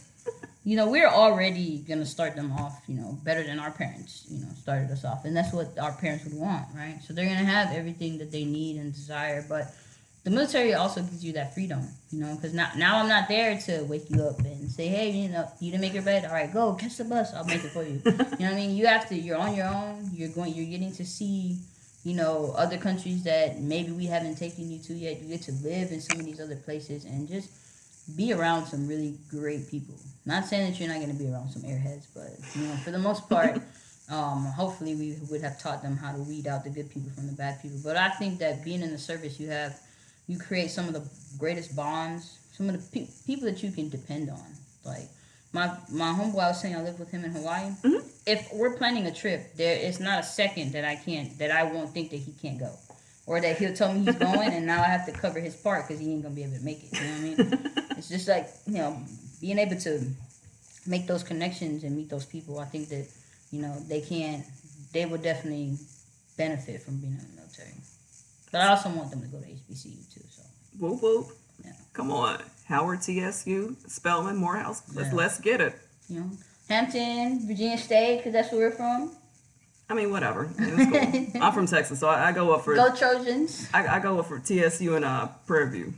you 0.64 0.76
know, 0.76 0.90
we're 0.90 1.08
already 1.08 1.80
gonna 1.80 2.06
start 2.06 2.36
them 2.36 2.52
off, 2.54 2.82
you 2.88 2.96
know, 2.96 3.18
better 3.24 3.44
than 3.44 3.60
our 3.60 3.72
parents, 3.72 4.26
you 4.30 4.40
know, 4.40 4.50
started 4.60 4.92
us 4.92 5.06
off, 5.06 5.26
and 5.26 5.36
that's 5.36 5.54
what 5.54 5.78
our 5.80 5.94
parents 5.94 6.26
would 6.26 6.34
want, 6.36 6.66
right? 6.76 7.00
So 7.06 7.14
they're 7.14 7.26
gonna 7.26 7.46
have 7.46 7.76
everything 7.76 8.18
that 8.20 8.32
they 8.32 8.46
need 8.46 8.78
and 8.78 8.94
desire, 8.94 9.46
but 9.48 9.74
the 10.24 10.30
military 10.30 10.74
also 10.76 11.02
gives 11.02 11.24
you 11.26 11.34
that 11.34 11.54
freedom, 11.54 11.88
you 12.12 12.20
know, 12.20 12.36
because 12.36 12.54
now 12.54 12.70
now 12.78 13.00
I'm 13.00 13.10
not 13.10 13.28
there 13.28 13.58
to 13.62 13.84
wake 13.86 14.10
you 14.10 14.22
up 14.22 14.40
and 14.40 14.70
say, 14.70 14.88
hey, 14.88 15.10
you 15.10 15.30
know, 15.30 15.50
you 15.60 15.72
didn't 15.72 15.82
make 15.82 15.94
your 15.94 16.04
bed, 16.04 16.26
all 16.26 16.34
right, 16.34 16.52
go 16.52 16.74
catch 16.74 16.98
the 16.98 17.06
bus, 17.06 17.34
I'll 17.34 17.44
make 17.46 17.64
it 17.64 17.72
for 17.72 17.84
you. 17.84 18.02
you 18.06 18.12
know 18.12 18.22
what 18.28 18.42
I 18.42 18.54
mean? 18.56 18.76
You 18.76 18.86
have 18.86 19.10
to. 19.10 19.16
You're 19.16 19.38
on 19.38 19.56
your 19.56 19.66
own. 19.66 20.12
You're 20.14 20.30
going. 20.30 20.54
You're 20.54 20.68
getting 20.68 20.92
to 20.94 21.06
see, 21.06 21.58
you 22.04 22.16
know, 22.16 22.54
other 22.58 22.78
countries 22.78 23.24
that 23.24 23.60
maybe 23.60 23.92
we 23.92 24.06
haven't 24.06 24.36
taken 24.36 24.70
you 24.70 24.80
to 24.80 24.94
yet. 24.94 25.22
You 25.22 25.30
get 25.30 25.44
to 25.44 25.52
live 25.52 25.92
in 25.92 26.02
some 26.02 26.20
of 26.20 26.26
these 26.26 26.40
other 26.40 26.56
places 26.56 27.06
and 27.06 27.28
just 27.28 27.50
be 28.18 28.34
around 28.34 28.66
some 28.66 28.88
really 28.88 29.18
great 29.30 29.70
people. 29.70 29.96
Not 30.26 30.46
saying 30.46 30.72
that 30.72 30.80
you're 30.80 30.90
not 30.90 31.00
going 31.00 31.16
to 31.16 31.24
be 31.24 31.32
around 31.32 31.52
some 31.52 31.62
airheads, 31.64 32.08
but 32.14 32.30
you 32.56 32.68
know, 32.68 32.76
for 32.78 32.92
the 32.92 33.00
most 33.00 33.30
part. 33.30 33.62
Um, 34.10 34.44
hopefully, 34.44 34.94
we 34.94 35.16
would 35.30 35.42
have 35.42 35.58
taught 35.58 35.82
them 35.82 35.96
how 35.96 36.12
to 36.12 36.22
weed 36.24 36.46
out 36.46 36.66
the 36.66 36.70
good 36.70 36.92
people 36.92 37.10
from 37.12 37.28
the 37.28 37.34
bad 37.34 37.62
people. 37.62 37.78
But 37.82 37.96
I 37.96 38.10
think 38.10 38.40
that 38.40 38.62
being 38.66 38.82
in 38.82 38.92
the 38.92 38.98
service, 38.98 39.40
you 39.40 39.48
have 39.50 39.80
you 40.28 40.38
create 40.38 40.70
some 40.70 40.88
of 40.88 40.94
the 40.94 41.08
greatest 41.38 41.78
bonds, 41.78 42.40
some 42.52 42.68
of 42.68 42.74
the 42.74 43.00
pe- 43.00 43.08
people 43.26 43.46
that 43.46 43.64
you 43.64 43.72
can 43.72 43.88
depend 43.88 44.30
on. 44.30 44.44
Like 44.84 45.08
my 45.54 45.68
my 45.90 46.12
homeboy, 46.14 46.40
I 46.44 46.48
was 46.50 46.62
saying 46.62 46.76
I 46.76 46.82
live 46.82 47.00
with 47.00 47.12
him 47.12 47.24
in 47.26 47.32
Hawaii. 47.32 47.72
Mhm. 47.84 48.04
If 48.26 48.50
we're 48.54 48.76
planning 48.78 49.06
a 49.08 49.14
trip, 49.14 49.56
there 49.56 49.78
is 49.78 50.00
not 50.00 50.20
a 50.20 50.24
second 50.24 50.72
that 50.74 50.86
I 50.86 50.96
can't 50.96 51.38
that 51.40 51.52
I 51.52 51.64
won't 51.64 51.94
think 51.94 52.12
that 52.12 52.18
he 52.18 52.32
can't 52.34 52.60
go, 52.60 52.72
or 53.26 53.42
that 53.42 53.58
he'll 53.58 53.74
tell 53.76 53.94
me 53.94 54.06
he's 54.06 54.16
going, 54.30 54.50
and 54.54 54.66
now 54.66 54.82
I 54.82 54.86
have 54.88 55.06
to 55.08 55.12
cover 55.12 55.40
his 55.40 55.56
part 55.56 55.88
because 55.88 56.00
he 56.02 56.12
ain't 56.14 56.24
gonna 56.24 56.36
be 56.36 56.44
able 56.44 56.58
to 56.58 56.64
make 56.64 56.84
it. 56.84 56.94
You 56.94 57.00
know 57.02 57.12
what 57.14 57.18
I 57.18 57.22
mean? 57.22 57.72
it's 57.98 58.10
just 58.10 58.28
like 58.28 58.50
you 58.68 58.78
know 58.78 58.98
being 59.42 59.58
able 59.58 59.80
to 59.82 60.06
make 60.88 61.08
those 61.08 61.24
connections 61.24 61.84
and 61.84 61.96
meet 61.96 62.10
those 62.10 62.26
people. 62.26 62.60
I 62.60 62.66
think 62.66 62.90
that 62.90 63.08
you 63.52 63.62
know 63.62 63.76
they 63.88 64.02
can 64.02 64.44
they 64.94 65.06
will 65.06 65.18
definitely 65.18 65.78
benefit 66.38 66.82
from 66.82 66.98
being 66.98 67.14
in 67.14 67.20
the 67.20 67.36
military. 67.42 67.74
But 68.52 68.62
I 68.62 68.68
also 68.70 68.90
want 68.90 69.10
them 69.12 69.22
to 69.22 69.28
go 69.28 69.40
to 69.40 69.46
HBCU 69.46 70.14
too. 70.14 70.22
So 70.30 70.44
Whoop 70.80 71.02
whoop. 71.02 71.28
Yeah. 71.64 71.72
Come 71.94 72.12
on. 72.12 72.42
Howard 72.72 73.02
TSU, 73.02 73.76
Spelman, 73.86 74.38
Morehouse. 74.38 74.82
Let's 74.96 75.10
Yeah. 75.10 75.16
let's 75.16 75.40
get 75.40 75.60
it. 75.60 75.76
know, 76.10 76.32
Hampton, 76.70 77.46
Virginia 77.46 77.78
State, 77.78 78.18
because 78.18 78.32
that's 78.32 78.52
where 78.52 78.70
we're 78.70 78.76
from. 78.76 79.12
I 79.90 79.94
mean, 79.94 80.10
whatever. 80.10 80.50
Cool. 80.58 81.28
I'm 81.42 81.52
from 81.54 81.68
Texas, 81.68 82.00
so 82.00 82.08
I, 82.08 82.30
I 82.30 82.32
go 82.32 82.54
up 82.54 82.64
for 82.64 82.74
Go 82.74 82.96
Trojans. 82.96 83.68
I, 83.74 83.86
I 83.88 84.00
go 84.00 84.20
up 84.20 84.28
for 84.28 84.40
TSU 84.40 84.96
and 84.96 85.04
uh, 85.04 85.28
Prairie 85.46 85.70
View. 85.70 85.94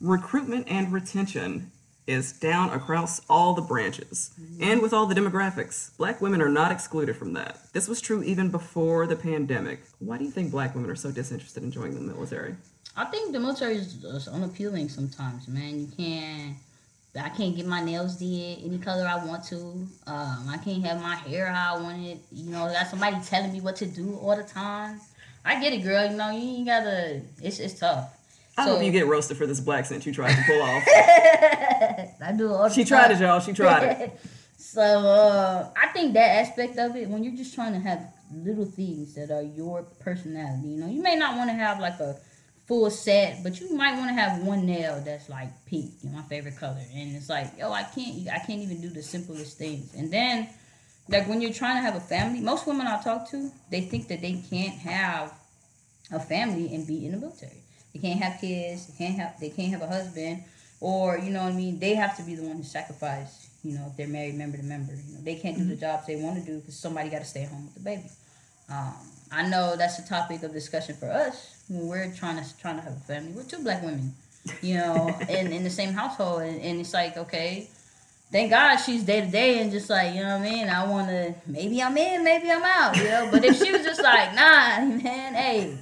Recruitment 0.00 0.66
and 0.68 0.92
retention 0.92 1.70
is 2.08 2.32
down 2.32 2.70
across 2.70 3.20
all 3.30 3.54
the 3.54 3.62
branches 3.62 4.32
and 4.60 4.82
with 4.82 4.92
all 4.92 5.06
the 5.06 5.14
demographics. 5.14 5.96
Black 5.98 6.20
women 6.20 6.42
are 6.42 6.48
not 6.48 6.72
excluded 6.72 7.14
from 7.16 7.34
that. 7.34 7.60
This 7.72 7.86
was 7.86 8.00
true 8.00 8.24
even 8.24 8.50
before 8.50 9.06
the 9.06 9.14
pandemic. 9.14 9.84
Why 10.00 10.18
do 10.18 10.24
you 10.24 10.32
think 10.32 10.50
black 10.50 10.74
women 10.74 10.90
are 10.90 10.96
so 10.96 11.12
disinterested 11.12 11.62
in 11.62 11.70
joining 11.70 11.94
the 11.94 12.12
military? 12.12 12.56
I 12.96 13.04
think 13.06 13.32
the 13.32 13.40
military 13.40 13.76
is, 13.76 14.28
unappealing 14.28 14.88
sometimes, 14.88 15.48
man. 15.48 15.80
You 15.80 15.88
can't. 15.96 16.56
I 17.20 17.28
can't 17.30 17.56
get 17.56 17.66
my 17.66 17.82
nails 17.82 18.16
did 18.16 18.64
any 18.64 18.78
color 18.78 19.04
I 19.04 19.24
want 19.24 19.42
to. 19.46 19.56
Um, 20.06 20.46
I 20.48 20.60
can't 20.62 20.84
have 20.86 21.02
my 21.02 21.16
hair 21.16 21.46
how 21.46 21.76
I 21.76 21.80
want 21.82 22.06
it. 22.06 22.18
You 22.30 22.50
know, 22.52 22.66
got 22.72 22.86
somebody 22.86 23.16
telling 23.24 23.52
me 23.52 23.60
what 23.60 23.76
to 23.76 23.86
do 23.86 24.14
all 24.16 24.36
the 24.36 24.44
time. 24.44 25.00
I 25.44 25.60
get 25.60 25.72
it, 25.72 25.78
girl. 25.82 26.08
You 26.08 26.16
know, 26.16 26.30
you 26.30 26.58
ain't 26.58 26.66
gotta. 26.66 27.22
It's 27.42 27.58
it's 27.58 27.78
tough. 27.80 28.16
I 28.56 28.66
So- 28.66 28.74
hope 28.76 28.84
you 28.84 28.92
get 28.92 29.06
roasted 29.06 29.36
for 29.38 29.46
this 29.46 29.60
black 29.60 29.86
scent 29.86 30.04
you 30.06 30.12
tried 30.12 30.34
to 30.34 30.42
pull 30.46 30.62
off. 30.62 30.82
I 32.22 32.32
do 32.36 32.52
all 32.52 32.64
the 32.68 32.74
She 32.74 32.84
tried 32.84 33.10
it, 33.12 33.20
y'all. 33.20 33.40
She 33.40 33.52
tried 33.52 33.82
it. 34.00 34.20
so 34.58 34.82
uh, 34.82 35.70
I 35.76 35.88
think 35.88 36.12
that 36.14 36.46
aspect 36.46 36.78
of 36.78 36.94
it, 36.96 37.08
when 37.08 37.24
you're 37.24 37.36
just 37.36 37.54
trying 37.54 37.72
to 37.72 37.80
have 37.80 38.06
little 38.32 38.66
things 38.66 39.14
that 39.14 39.30
are 39.30 39.42
your 39.42 39.82
personality, 40.00 40.68
you 40.68 40.76
know, 40.78 40.88
you 40.88 41.02
may 41.02 41.16
not 41.16 41.36
want 41.36 41.50
to 41.50 41.54
have 41.54 41.80
like 41.80 41.98
a 42.00 42.16
full 42.70 42.88
set, 42.88 43.42
but 43.42 43.60
you 43.60 43.74
might 43.74 43.96
want 43.96 44.08
to 44.08 44.14
have 44.14 44.44
one 44.44 44.64
nail 44.64 45.02
that's 45.04 45.28
like 45.28 45.48
pink, 45.66 45.90
you 46.02 46.08
know, 46.08 46.18
my 46.18 46.22
favorite 46.22 46.56
color, 46.56 46.78
and 46.94 47.16
it's 47.16 47.28
like, 47.28 47.58
yo, 47.58 47.72
I 47.72 47.82
can't, 47.82 48.28
I 48.28 48.38
can't 48.38 48.60
even 48.60 48.80
do 48.80 48.88
the 48.88 49.02
simplest 49.02 49.58
things, 49.58 49.92
and 49.94 50.12
then. 50.12 50.48
Like 51.08 51.26
when 51.26 51.40
you're 51.40 51.52
trying 51.52 51.74
to 51.74 51.80
have 51.80 51.96
a 51.96 52.00
family, 52.00 52.38
most 52.38 52.68
women 52.68 52.86
I 52.86 53.02
talk 53.02 53.28
to, 53.30 53.50
they 53.68 53.80
think 53.80 54.06
that 54.08 54.20
they 54.20 54.44
can't 54.48 54.78
have 54.78 55.32
a 56.12 56.20
family 56.20 56.72
and 56.72 56.86
be 56.86 57.04
in 57.04 57.10
the 57.10 57.18
military. 57.18 57.64
They 57.92 57.98
can't 57.98 58.20
have 58.20 58.40
kids. 58.40 58.86
They 58.86 59.04
can't 59.04 59.18
have. 59.18 59.40
They 59.40 59.50
can't 59.50 59.72
have 59.72 59.82
a 59.82 59.88
husband, 59.88 60.44
or 60.80 61.18
you 61.18 61.30
know 61.30 61.42
what 61.42 61.52
I 61.52 61.56
mean. 61.56 61.80
They 61.80 61.96
have 61.96 62.16
to 62.18 62.22
be 62.22 62.36
the 62.36 62.44
one 62.44 62.58
who 62.58 62.62
sacrifice. 62.62 63.50
You 63.64 63.74
know, 63.74 63.86
if 63.90 63.96
they're 63.96 64.06
married 64.06 64.36
member 64.36 64.56
to 64.56 64.62
member, 64.62 64.92
you 64.92 65.14
know, 65.14 65.20
they 65.22 65.34
can't 65.34 65.56
do 65.56 65.64
the 65.64 65.74
jobs 65.74 66.06
they 66.06 66.16
want 66.16 66.38
to 66.38 66.44
do 66.44 66.60
because 66.60 66.78
somebody 66.78 67.10
got 67.10 67.18
to 67.18 67.24
stay 67.24 67.44
home 67.44 67.64
with 67.64 67.74
the 67.74 67.80
baby. 67.80 68.08
Um, 68.70 68.94
I 69.32 69.48
know 69.48 69.74
that's 69.76 69.98
a 69.98 70.06
topic 70.06 70.44
of 70.44 70.52
discussion 70.52 70.94
for 70.94 71.10
us 71.10 71.59
when 71.70 71.88
we're 71.88 72.12
trying 72.12 72.42
to 72.42 72.58
trying 72.58 72.76
to 72.76 72.82
have 72.82 72.92
a 72.92 73.00
family. 73.00 73.32
We're 73.32 73.44
two 73.44 73.62
black 73.62 73.82
women, 73.82 74.12
you 74.60 74.74
know, 74.74 75.16
in 75.28 75.52
in 75.52 75.64
the 75.64 75.70
same 75.70 75.92
household, 75.92 76.42
and, 76.42 76.60
and 76.60 76.80
it's 76.80 76.92
like 76.92 77.16
okay. 77.16 77.68
Thank 78.32 78.50
God 78.50 78.76
she's 78.76 79.02
day 79.02 79.22
to 79.22 79.26
day 79.26 79.58
and 79.58 79.72
just 79.72 79.90
like, 79.90 80.14
you 80.14 80.20
know 80.22 80.38
what 80.38 80.46
I 80.46 80.50
mean? 80.50 80.68
I 80.68 80.86
want 80.86 81.08
to, 81.08 81.34
maybe 81.48 81.82
I'm 81.82 81.96
in, 81.96 82.22
maybe 82.22 82.48
I'm 82.48 82.62
out, 82.62 82.96
you 82.96 83.02
know? 83.02 83.28
But 83.28 83.44
if 83.44 83.58
she 83.58 83.72
was 83.72 83.82
just 83.82 84.00
like, 84.00 84.36
nah, 84.36 84.84
man, 84.84 85.34
hey, 85.34 85.76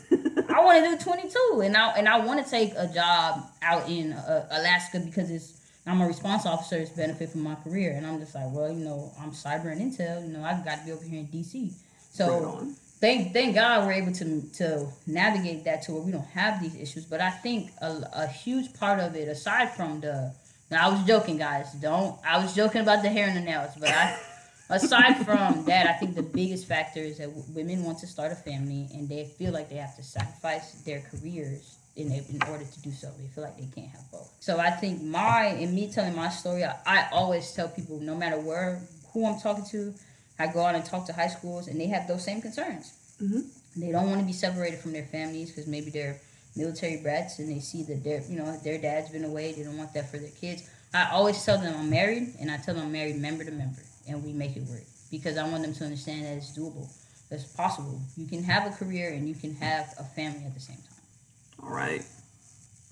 I 0.49 0.65
want 0.65 0.83
to 0.83 0.97
do 0.97 0.97
22 0.97 1.61
and 1.63 1.77
I 1.77 1.91
and 1.91 2.09
I 2.09 2.25
want 2.25 2.43
to 2.43 2.51
take 2.51 2.73
a 2.75 2.87
job 2.87 3.45
out 3.61 3.87
in 3.87 4.15
uh, 4.15 4.49
Alaska 4.51 4.99
because 4.99 5.31
it's 5.31 5.59
I'm 5.87 6.01
a 6.01 6.07
response 6.07 6.47
officer. 6.47 6.77
It's 6.77 6.91
benefit 6.91 7.31
for 7.31 7.39
my 7.39 7.55
career, 7.57 7.93
and 7.93 8.07
I'm 8.07 8.19
just 8.19 8.35
like, 8.35 8.53
well, 8.53 8.71
you 8.71 8.85
know, 8.85 9.13
I'm 9.21 9.33
cyber 9.33 9.73
and 9.73 9.81
intel. 9.81 10.27
You 10.27 10.33
know, 10.33 10.45
I've 10.45 10.65
got 10.65 10.81
to 10.81 10.85
be 10.87 10.93
over 10.93 11.05
here 11.05 11.21
in 11.21 11.27
DC. 11.29 11.73
So 12.13 12.27
Right. 12.29 12.75
Thank 13.01 13.33
thank 13.33 13.55
God 13.55 13.87
we're 13.87 13.93
able 13.93 14.13
to 14.13 14.43
to 14.55 14.89
navigate 15.07 15.65
that 15.65 15.83
to 15.83 15.93
where 15.93 16.03
we 16.03 16.13
don't 16.13 16.27
have 16.29 16.63
these 16.63 16.75
issues. 16.77 17.05
But 17.05 17.21
I 17.21 17.31
think 17.31 17.71
a, 17.81 18.03
a 18.15 18.27
huge 18.27 18.75
part 18.75 19.01
of 19.01 19.17
it, 19.17 19.29
aside 19.29 19.75
from 19.75 20.01
the, 20.01 20.35
now 20.71 20.89
I 20.89 20.93
was 20.93 21.05
joking, 21.07 21.39
guys. 21.39 21.73
Don't 21.75 22.19
I 22.25 22.39
was 22.39 22.55
joking 22.55 22.83
about 22.83 23.03
the 23.03 23.09
hair 23.09 23.29
and 23.29 23.37
the 23.37 23.43
nails, 23.43 23.71
but 23.79 23.91
I. 23.91 24.19
Aside 24.71 25.25
from 25.25 25.65
that, 25.65 25.87
I 25.87 25.95
think 25.95 26.15
the 26.15 26.23
biggest 26.23 26.67
factor 26.69 27.01
is 27.01 27.17
that 27.17 27.29
w- 27.29 27.43
women 27.55 27.85
want 27.85 28.01
to 28.01 28.07
start 28.07 28.33
a 28.33 28.35
family 28.35 28.87
and 28.93 29.09
they 29.09 29.25
feel 29.39 29.51
like 29.51 29.71
they 29.71 29.77
have 29.77 29.97
to 29.97 30.03
sacrifice 30.03 30.73
their 30.83 31.01
careers 31.11 31.79
in, 31.97 32.13
in 32.13 32.41
order 32.49 32.65
to 32.65 32.81
do 32.83 32.93
so. 32.93 33.11
They 33.19 33.29
feel 33.29 33.45
like 33.45 33.57
they 33.57 33.67
can't 33.75 33.91
have 33.91 34.11
both. 34.11 34.31
So 34.41 34.59
I 34.59 34.71
think 34.71 35.03
my, 35.03 35.47
and 35.47 35.75
me 35.75 35.91
telling 35.91 36.15
my 36.15 36.29
story, 36.29 36.65
I, 36.65 36.77
I 36.87 37.09
always 37.13 37.53
tell 37.53 37.69
people, 37.69 37.99
no 38.01 38.15
matter 38.15 38.39
where, 38.39 38.81
who 39.13 39.27
I'm 39.27 39.41
talking 39.41 39.65
to, 39.71 39.95
I 40.39 40.47
go 40.47 40.61
out 40.65 40.75
and 40.75 40.85
talk 40.85 41.07
to 41.07 41.13
high 41.13 41.29
schools 41.29 41.69
and 41.69 41.81
they 41.81 41.87
have 41.87 42.07
those 42.07 42.25
same 42.25 42.41
concerns. 42.41 42.93
Mhm. 43.21 43.47
They 43.77 43.91
don't 43.93 44.09
want 44.09 44.21
to 44.21 44.27
be 44.27 44.33
separated 44.33 44.79
from 44.81 44.93
their 44.93 45.07
families 45.07 45.51
because 45.51 45.67
maybe 45.67 45.91
they're 45.91 46.21
military 46.57 46.97
brats 46.99 47.39
and 47.39 47.49
they 47.51 47.61
see 47.61 47.83
that 47.85 48.03
their, 48.05 48.23
you 48.29 48.37
know, 48.37 48.57
their 48.59 48.79
dad's 48.79 49.11
been 49.11 49.25
away. 49.25 49.53
They 49.53 49.63
don't 49.63 49.77
want 49.79 49.93
that 49.95 50.11
for 50.11 50.19
their 50.19 50.31
kids. 50.31 50.63
I 50.95 51.11
always 51.13 51.43
tell 51.45 51.59
them 51.59 51.75
I'm 51.77 51.91
married 51.91 52.35
and 52.41 52.51
I 52.51 52.57
tell 52.57 52.75
them 52.75 52.85
I'm 52.87 52.93
married 52.93 53.17
member 53.17 53.45
to 53.45 53.51
member 53.51 53.83
and 54.09 54.25
we 54.25 54.33
make 54.33 54.57
it 54.57 54.63
work 54.65 54.85
because 55.11 55.37
I 55.37 55.49
want 55.49 55.63
them 55.63 55.75
to 55.75 55.85
understand 55.85 56.25
that 56.25 56.37
it's 56.37 56.57
doable. 56.57 56.89
It's 57.31 57.45
possible. 57.45 58.01
You 58.17 58.27
can 58.27 58.43
have 58.45 58.67
a 58.67 58.75
career 58.75 59.11
and 59.13 59.29
you 59.29 59.35
can 59.35 59.55
have 59.57 59.95
a 59.99 60.05
family 60.05 60.45
at 60.47 60.55
the 60.55 60.61
same 60.61 60.77
time. 60.77 61.63
All 61.63 61.71
right. 61.71 62.03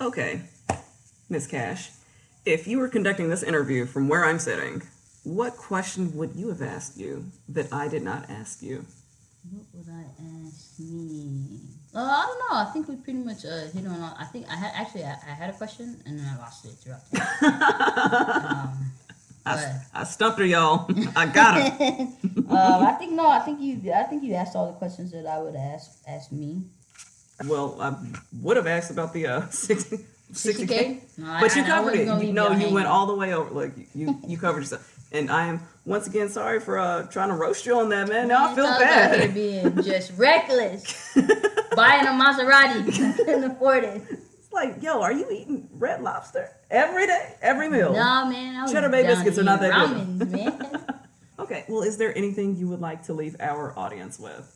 Okay. 0.00 0.42
Miss 1.28 1.46
Cash, 1.46 1.90
if 2.44 2.68
you 2.68 2.78
were 2.78 2.88
conducting 2.88 3.30
this 3.30 3.42
interview 3.42 3.87
from 3.87 4.09
where 4.09 4.24
I'm 4.24 4.38
sitting, 4.38 4.82
what 5.27 5.57
question 5.57 6.17
would 6.17 6.37
you 6.37 6.49
have 6.51 6.62
asked 6.62 6.97
you 6.97 7.25
that 7.49 7.73
I 7.73 7.89
did 7.89 8.03
not 8.05 8.31
ask 8.31 8.62
you? 8.62 8.85
What 9.51 9.67
would 9.75 9.89
I 9.93 10.05
ask 10.47 10.79
me? 10.79 11.61
Uh, 11.95 11.99
I 11.99 12.27
don't 12.27 12.39
know. 12.39 12.57
I 12.62 12.65
think 12.73 12.89
we 12.89 12.95
pretty 12.97 13.19
much 13.21 13.45
uh, 13.45 13.66
hit 13.74 13.87
on. 13.87 14.01
All, 14.01 14.14
I 14.18 14.24
think 14.27 14.47
I 14.49 14.55
had 14.57 14.72
actually 14.74 15.05
I, 15.05 15.16
I 15.27 15.35
had 15.35 15.51
a 15.51 15.53
question 15.53 16.01
and 16.07 16.18
then 16.18 16.27
I 16.33 16.37
lost 16.39 16.64
it 16.64 16.74
throughout. 16.81 17.03
Um, 19.49 19.53
I, 19.55 19.81
I 19.95 20.03
stumped 20.05 20.41
her, 20.41 20.45
y'all. 20.45 20.91
I 21.14 21.27
got 21.27 21.55
her. 21.55 21.87
um, 22.51 22.85
I 22.85 22.97
think 22.99 23.12
no. 23.12 23.29
I 23.31 23.39
think 23.39 23.61
you. 23.61 23.93
I 23.93 24.03
think 24.03 24.24
you 24.24 24.35
asked 24.35 24.57
all 24.57 24.66
the 24.66 24.72
questions 24.72 25.12
that 25.12 25.24
I 25.24 25.39
would 25.41 25.55
ask 25.55 25.93
ask 26.09 26.33
me. 26.33 26.62
well, 27.47 27.81
I 27.81 27.95
would 28.43 28.57
have 28.57 28.66
asked 28.66 28.91
about 28.91 29.12
the 29.12 29.29
uh, 29.29 29.47
60, 29.51 29.99
60K. 30.33 30.66
60K? 30.66 31.18
No, 31.18 31.39
But 31.41 31.55
you 31.55 31.62
I- 31.62 31.64
I 31.64 31.68
covered 31.68 31.95
it. 31.95 32.07
You, 32.24 32.33
no, 32.33 32.49
you 32.49 32.55
hanging. 32.59 32.74
went 32.74 32.89
all 32.89 33.07
the 33.07 33.14
way 33.14 33.35
over. 33.35 33.51
Like 33.55 33.72
you, 33.95 34.18
you 34.27 34.37
covered 34.37 34.61
yourself. 34.61 34.95
And 35.12 35.30
I 35.30 35.46
am 35.46 35.62
once 35.84 36.07
again 36.07 36.28
sorry 36.28 36.61
for 36.61 36.78
uh, 36.78 37.04
trying 37.04 37.28
to 37.28 37.34
roast 37.36 37.64
you 37.64 37.78
on 37.78 37.88
that, 37.90 38.09
man. 38.09 38.28
Now 38.28 38.50
I 38.50 38.54
feel 38.54 38.64
Talk 38.64 38.80
about 38.80 39.11
here 39.11 39.26
bad. 39.26 39.34
being 39.34 39.82
just 39.82 40.12
reckless. 40.18 41.14
buying 41.76 42.07
a 42.07 42.11
Maserati. 42.11 42.88
I 42.88 43.16
couldn't 43.16 43.44
afford 43.44 43.84
it. 43.84 44.02
It's 44.11 44.52
like, 44.52 44.82
yo, 44.82 45.00
are 45.00 45.12
you 45.12 45.30
eating 45.30 45.68
red 45.74 46.02
lobster 46.02 46.50
every 46.70 47.07
day, 47.07 47.34
every 47.40 47.68
meal? 47.68 47.92
No, 47.92 48.26
man. 48.28 48.57
I 48.57 48.62
was 48.62 48.72
Cheddar 48.72 48.88
Bay 48.88 49.04
biscuits 49.04 49.38
are 49.38 49.44
not 49.44 49.61
that 49.61 50.18
good. 50.18 50.30
man. 50.32 50.84
Okay, 51.38 51.64
well, 51.68 51.82
is 51.82 51.98
there 51.98 52.16
anything 52.16 52.57
you 52.57 52.66
would 52.68 52.80
like 52.80 53.02
to 53.04 53.12
leave 53.12 53.36
our 53.40 53.78
audience 53.78 54.18
with? 54.18 54.50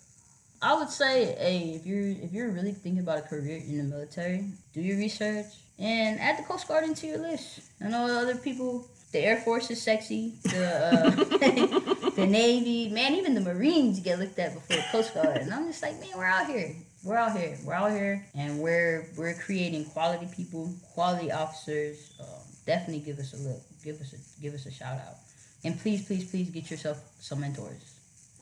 I 0.62 0.74
would 0.74 0.88
say, 0.88 1.36
hey, 1.38 1.72
if 1.76 1.84
you're 1.86 2.00
if 2.08 2.32
you're 2.32 2.50
really 2.50 2.72
thinking 2.72 3.00
about 3.02 3.18
a 3.18 3.22
career 3.22 3.58
in 3.58 3.76
the 3.76 3.84
military, 3.84 4.46
do 4.72 4.80
your 4.80 4.96
research 4.96 5.44
and 5.78 6.18
add 6.18 6.38
the 6.38 6.42
Coast 6.42 6.66
Guard 6.68 6.84
into 6.84 7.06
your 7.06 7.18
list. 7.18 7.60
I 7.84 7.88
know 7.88 8.06
other 8.06 8.34
people. 8.34 8.88
The 9.12 9.18
Air 9.18 9.38
Force 9.38 9.70
is 9.70 9.82
sexy. 9.82 10.34
The 10.44 10.66
uh, 10.66 12.10
the 12.10 12.26
Navy, 12.26 12.90
man, 12.90 13.14
even 13.14 13.34
the 13.34 13.40
Marines 13.40 13.98
get 14.00 14.20
looked 14.20 14.38
at 14.38 14.54
before 14.54 14.76
the 14.76 14.84
Coast 14.92 15.14
Guard. 15.14 15.38
And 15.38 15.52
I'm 15.52 15.66
just 15.66 15.82
like, 15.82 15.98
man, 15.98 16.10
we're 16.16 16.24
out 16.24 16.46
here. 16.46 16.76
We're 17.02 17.16
out 17.16 17.36
here. 17.36 17.58
We're 17.64 17.74
out 17.74 17.90
here, 17.90 18.24
and 18.36 18.60
we're 18.60 19.08
we're 19.16 19.34
creating 19.34 19.86
quality 19.86 20.28
people, 20.36 20.72
quality 20.94 21.32
officers. 21.32 22.12
Um, 22.20 22.26
definitely 22.66 23.00
give 23.00 23.18
us 23.18 23.32
a 23.32 23.48
look. 23.48 23.62
Give 23.82 24.00
us 24.00 24.12
a 24.12 24.40
give 24.40 24.54
us 24.54 24.66
a 24.66 24.70
shout 24.70 24.98
out. 24.98 25.16
And 25.64 25.78
please, 25.80 26.06
please, 26.06 26.30
please 26.30 26.48
get 26.50 26.70
yourself 26.70 27.02
some 27.20 27.40
mentors. 27.40 27.82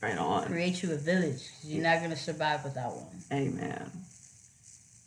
Right 0.03 0.19
on. 0.19 0.47
Create 0.47 0.83
you 0.83 0.93
a 0.93 0.97
village. 0.97 1.49
You're 1.63 1.83
not 1.83 2.03
gonna 2.03 2.17
survive 2.17 2.63
without 2.63 2.95
one. 2.95 3.23
Amen. 3.33 3.91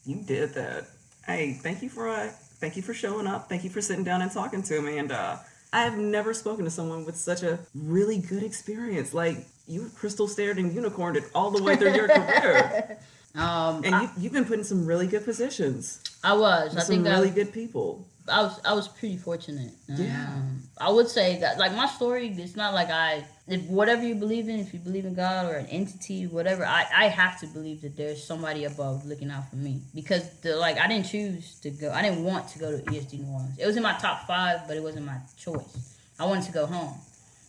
You 0.06 0.16
did 0.16 0.54
that. 0.56 0.88
Hey, 1.26 1.54
thank 1.54 1.84
you 1.84 1.90
for 1.90 2.10
uh, 2.10 2.30
thank 2.60 2.76
you 2.76 2.82
for 2.82 2.94
showing 2.94 3.28
up. 3.28 3.48
Thank 3.48 3.64
you 3.64 3.70
for 3.70 3.82
sitting 3.82 4.04
down 4.04 4.22
and 4.22 4.32
talking 4.32 4.64
to 4.64 4.82
me. 4.82 4.98
And 4.98 5.12
uh, 5.12 5.38
I 5.74 5.84
have 5.84 5.98
never 5.98 6.34
spoken 6.34 6.66
to 6.66 6.72
someone 6.72 7.06
with 7.06 7.16
such 7.16 7.44
a 7.44 7.60
really 7.74 8.18
good 8.18 8.44
experience. 8.44 9.14
Like 9.14 9.46
you 9.68 9.90
crystal 9.96 10.28
stared 10.28 10.58
and 10.58 10.74
unicorned 10.74 11.18
it 11.18 11.24
all 11.34 11.52
the 11.52 11.64
way 11.64 11.76
through 11.76 11.94
your 11.94 12.08
career, 12.08 12.98
Um, 13.36 13.84
and 13.86 13.96
I, 13.96 14.02
you, 14.04 14.10
you've 14.18 14.34
been 14.34 14.46
put 14.46 14.58
in 14.58 14.64
some 14.64 14.86
really 14.86 15.08
good 15.08 15.24
positions. 15.24 16.04
I 16.24 16.34
was. 16.34 16.76
I 16.76 16.82
some 16.82 17.04
think 17.04 17.08
really 17.08 17.30
I, 17.30 17.34
good 17.34 17.54
people. 17.54 18.06
I 18.28 18.44
was. 18.44 18.60
I 18.64 18.74
was 18.74 18.88
pretty 18.88 19.18
fortunate. 19.18 19.72
Yeah. 19.88 20.28
Um, 20.28 20.62
I 20.78 20.90
would 20.92 21.08
say 21.08 21.40
that, 21.40 21.58
like 21.58 21.76
my 21.76 21.88
story, 21.88 22.30
it's 22.38 22.56
not 22.56 22.74
like 22.74 22.90
I. 22.90 23.26
If 23.48 23.64
whatever 23.64 24.04
you 24.04 24.16
believe 24.16 24.48
in, 24.48 24.60
if 24.60 24.74
you 24.74 24.80
believe 24.80 25.06
in 25.06 25.14
God 25.14 25.48
or 25.48 25.56
an 25.56 25.66
entity, 25.68 26.28
whatever, 26.28 26.66
I, 26.66 26.86
I 26.96 27.08
have 27.08 27.40
to 27.42 27.48
believe 27.48 27.82
that 27.82 27.98
there's 27.98 28.24
somebody 28.24 28.66
above 28.66 29.06
looking 29.06 29.32
out 29.32 29.50
for 29.50 29.56
me 29.56 29.82
because 29.94 30.30
the 30.42 30.56
like 30.56 30.78
I 30.78 30.88
didn't 30.88 31.08
choose 31.08 31.60
to 31.62 31.70
go. 31.72 31.92
I 31.92 32.02
didn't 32.02 32.24
want 32.24 32.48
to 32.50 32.60
go 32.60 32.78
to 32.78 32.84
ESD 32.84 33.20
New 33.20 33.32
Orleans. 33.32 33.58
It 33.60 33.66
was 33.66 33.76
in 33.76 33.84
my 33.84 33.98
top 33.98 34.28
five, 34.28 34.62
but 34.68 34.78
it 34.78 34.84
wasn't 34.84 35.06
my 35.06 35.18
choice. 35.38 35.98
I 36.20 36.26
wanted 36.26 36.46
to 36.46 36.52
go 36.52 36.66
home. 36.66 36.94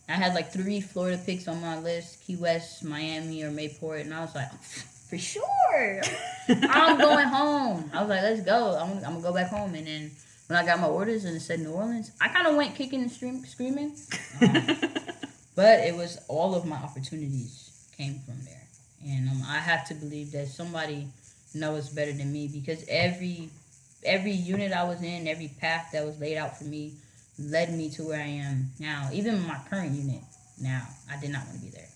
I 0.09 0.13
had 0.13 0.33
like 0.33 0.51
three 0.51 0.81
Florida 0.81 1.21
picks 1.23 1.47
on 1.47 1.61
my 1.61 1.79
list: 1.79 2.25
Key 2.25 2.35
West, 2.35 2.83
Miami, 2.83 3.43
or 3.43 3.51
Mayport, 3.51 4.01
and 4.01 4.13
I 4.13 4.21
was 4.21 4.35
like, 4.35 4.51
for 5.09 5.17
sure, 5.17 6.01
I'm 6.49 6.97
going 6.97 7.27
home. 7.27 7.89
I 7.93 8.01
was 8.01 8.09
like, 8.09 8.23
let's 8.23 8.41
go. 8.41 8.77
I'm, 8.77 8.97
I'm 8.97 9.13
gonna 9.13 9.21
go 9.21 9.33
back 9.33 9.49
home. 9.49 9.75
And 9.75 9.87
then 9.87 10.11
when 10.53 10.61
I 10.61 10.65
got 10.67 10.79
my 10.79 10.87
orders 10.87 11.25
and 11.25 11.35
it 11.35 11.39
said 11.39 11.61
New 11.61 11.71
Orleans, 11.71 12.11
I 12.21 12.27
kind 12.27 12.45
of 12.45 12.55
went 12.55 12.75
kicking 12.75 13.01
and 13.01 13.11
stream, 13.11 13.43
screaming. 13.43 13.95
Um, 14.39 14.67
but 15.55 15.79
it 15.79 15.95
was 15.95 16.19
all 16.27 16.53
of 16.53 16.63
my 16.65 16.75
opportunities 16.75 17.71
came 17.97 18.19
from 18.19 18.35
there, 18.45 18.67
and 19.03 19.29
um, 19.29 19.41
I 19.47 19.57
have 19.57 19.87
to 19.87 19.95
believe 19.95 20.31
that 20.33 20.47
somebody 20.47 21.07
knows 21.55 21.89
better 21.89 22.11
than 22.11 22.31
me 22.31 22.47
because 22.47 22.85
every 22.87 23.49
every 24.05 24.31
unit 24.31 24.73
I 24.73 24.83
was 24.83 25.01
in, 25.01 25.27
every 25.27 25.51
path 25.59 25.89
that 25.93 26.05
was 26.05 26.19
laid 26.19 26.37
out 26.37 26.57
for 26.57 26.65
me, 26.65 26.93
led 27.39 27.73
me 27.73 27.89
to 27.91 28.03
where 28.03 28.19
I 28.19 28.27
am 28.27 28.71
now. 28.79 29.09
Even 29.11 29.47
my 29.47 29.59
current 29.69 29.91
unit 29.91 30.21
now, 30.61 30.87
I 31.11 31.19
did 31.19 31.31
not 31.31 31.45
want 31.47 31.59
to 31.59 31.65
be 31.65 31.69
there. 31.69 31.89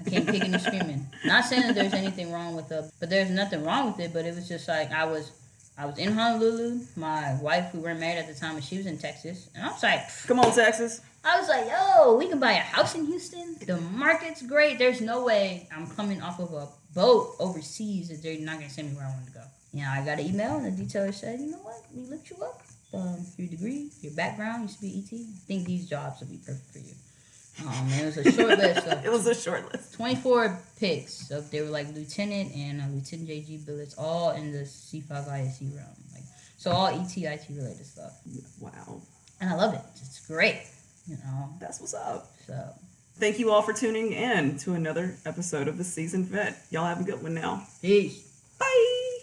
I 0.00 0.10
came 0.10 0.26
kicking 0.26 0.52
and 0.52 0.62
screaming. 0.62 1.06
Not 1.24 1.44
saying 1.44 1.62
that 1.62 1.74
there's 1.74 1.94
anything 1.94 2.30
wrong 2.30 2.54
with 2.54 2.70
it, 2.70 2.84
but 3.00 3.08
there's 3.08 3.30
nothing 3.30 3.64
wrong 3.64 3.86
with 3.86 4.00
it. 4.00 4.12
But 4.12 4.26
it 4.26 4.34
was 4.34 4.48
just 4.48 4.68
like 4.68 4.92
I 4.92 5.04
was, 5.04 5.30
I 5.76 5.86
was 5.86 5.98
in 5.98 6.12
Honolulu. 6.12 6.80
My 6.96 7.36
wife, 7.40 7.74
we 7.74 7.80
weren't 7.80 8.00
married 8.00 8.18
at 8.18 8.28
the 8.28 8.34
time, 8.34 8.54
and 8.54 8.64
she 8.64 8.76
was 8.76 8.86
in 8.86 8.98
Texas. 8.98 9.48
And 9.54 9.64
I 9.64 9.72
was 9.72 9.82
like, 9.82 10.02
Come 10.26 10.38
on, 10.38 10.54
Texas. 10.54 11.00
I 11.26 11.40
was 11.40 11.48
like, 11.48 11.66
yo, 11.66 12.16
we 12.16 12.28
can 12.28 12.38
buy 12.38 12.52
a 12.52 12.60
house 12.60 12.94
in 12.94 13.06
Houston. 13.06 13.56
The 13.66 13.80
market's 13.80 14.42
great. 14.42 14.78
There's 14.78 15.00
no 15.00 15.24
way 15.24 15.66
I'm 15.74 15.86
coming 15.86 16.20
off 16.20 16.38
of 16.38 16.52
a 16.52 16.68
boat 16.94 17.36
overseas 17.40 18.10
that 18.10 18.22
they're 18.22 18.38
not 18.38 18.56
gonna 18.58 18.68
send 18.68 18.90
me 18.90 18.96
where 18.96 19.06
I 19.06 19.10
want 19.10 19.26
to 19.26 19.32
go. 19.32 19.40
You 19.72 19.82
know, 19.82 19.88
I 19.90 20.04
got 20.04 20.20
an 20.20 20.26
email 20.26 20.58
and 20.58 20.66
the 20.66 20.84
detailer 20.84 21.14
said, 21.14 21.40
you 21.40 21.50
know 21.50 21.62
what, 21.62 21.82
we 21.94 22.04
looked 22.04 22.28
you 22.28 22.36
up. 22.44 22.62
Um, 22.92 23.26
your 23.38 23.48
degree, 23.48 23.90
your 24.02 24.12
background 24.12 24.62
you 24.62 24.68
should 24.68 24.80
be 24.82 24.98
ET. 24.98 25.18
I 25.18 25.46
think 25.46 25.66
these 25.66 25.88
jobs 25.88 26.20
will 26.20 26.28
be 26.28 26.38
perfect 26.44 26.70
for 26.70 26.78
you. 26.78 26.94
Um, 27.62 27.68
and 27.92 28.00
it 28.02 28.04
was 28.04 28.16
a 28.18 28.32
short 28.32 28.58
list 28.58 28.86
It 29.04 29.12
was 29.12 29.26
a 29.26 29.34
short 29.34 29.72
list. 29.72 29.94
24 29.94 30.60
picks. 30.78 31.28
So 31.28 31.40
they 31.40 31.60
were 31.62 31.68
like 31.68 31.94
lieutenant 31.94 32.54
and 32.54 32.80
uh, 32.80 32.84
lieutenant 32.92 33.28
JG 33.28 33.64
billets, 33.64 33.94
all 33.96 34.30
in 34.32 34.50
the 34.52 34.60
C5ISC 34.60 35.74
realm. 35.76 35.86
Like 36.12 36.24
so, 36.56 36.72
all 36.72 36.86
ET 36.88 37.16
IT 37.16 37.46
related 37.50 37.86
stuff, 37.86 38.12
Wow, 38.58 39.02
and 39.40 39.50
I 39.50 39.54
love 39.54 39.74
it. 39.74 39.80
It's 39.96 40.26
great. 40.26 40.62
You 41.06 41.16
know, 41.16 41.54
that's 41.60 41.80
what's 41.80 41.94
up. 41.94 42.32
so 42.46 42.70
Thank 43.16 43.38
you 43.38 43.50
all 43.52 43.62
for 43.62 43.72
tuning 43.72 44.12
in 44.12 44.58
to 44.58 44.72
another 44.74 45.14
episode 45.24 45.68
of 45.68 45.78
the 45.78 45.84
Seasoned 45.84 46.26
Vet. 46.26 46.56
Y'all 46.70 46.86
have 46.86 47.00
a 47.00 47.04
good 47.04 47.22
one 47.22 47.34
now. 47.34 47.66
peace. 47.80 48.28
Bye. 48.58 49.20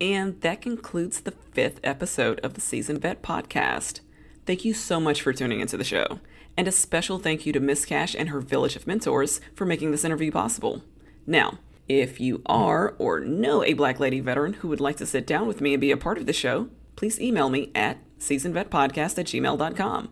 And 0.00 0.40
that 0.42 0.60
concludes 0.60 1.22
the 1.22 1.32
fifth 1.32 1.80
episode 1.82 2.38
of 2.40 2.54
the 2.54 2.60
Seasoned 2.60 3.02
Vet 3.02 3.22
podcast. 3.22 4.00
Thank 4.48 4.64
you 4.64 4.72
so 4.72 4.98
much 4.98 5.20
for 5.20 5.34
tuning 5.34 5.60
into 5.60 5.76
the 5.76 5.84
show. 5.84 6.20
And 6.56 6.66
a 6.66 6.72
special 6.72 7.18
thank 7.18 7.44
you 7.44 7.52
to 7.52 7.60
Miss 7.60 7.84
Cash 7.84 8.16
and 8.18 8.30
her 8.30 8.40
village 8.40 8.76
of 8.76 8.86
mentors 8.86 9.42
for 9.54 9.66
making 9.66 9.90
this 9.90 10.06
interview 10.06 10.32
possible. 10.32 10.82
Now, 11.26 11.58
if 11.86 12.18
you 12.18 12.40
are 12.46 12.94
or 12.98 13.20
know 13.20 13.62
a 13.62 13.74
Black 13.74 14.00
Lady 14.00 14.20
veteran 14.20 14.54
who 14.54 14.68
would 14.68 14.80
like 14.80 14.96
to 14.96 15.04
sit 15.04 15.26
down 15.26 15.46
with 15.48 15.60
me 15.60 15.74
and 15.74 15.80
be 15.82 15.90
a 15.90 15.98
part 15.98 16.16
of 16.16 16.24
the 16.24 16.32
show, 16.32 16.70
please 16.96 17.20
email 17.20 17.50
me 17.50 17.70
at 17.74 17.98
seasonedvetpodcast 18.20 19.18
at 19.18 19.26
gmail.com. 19.26 20.08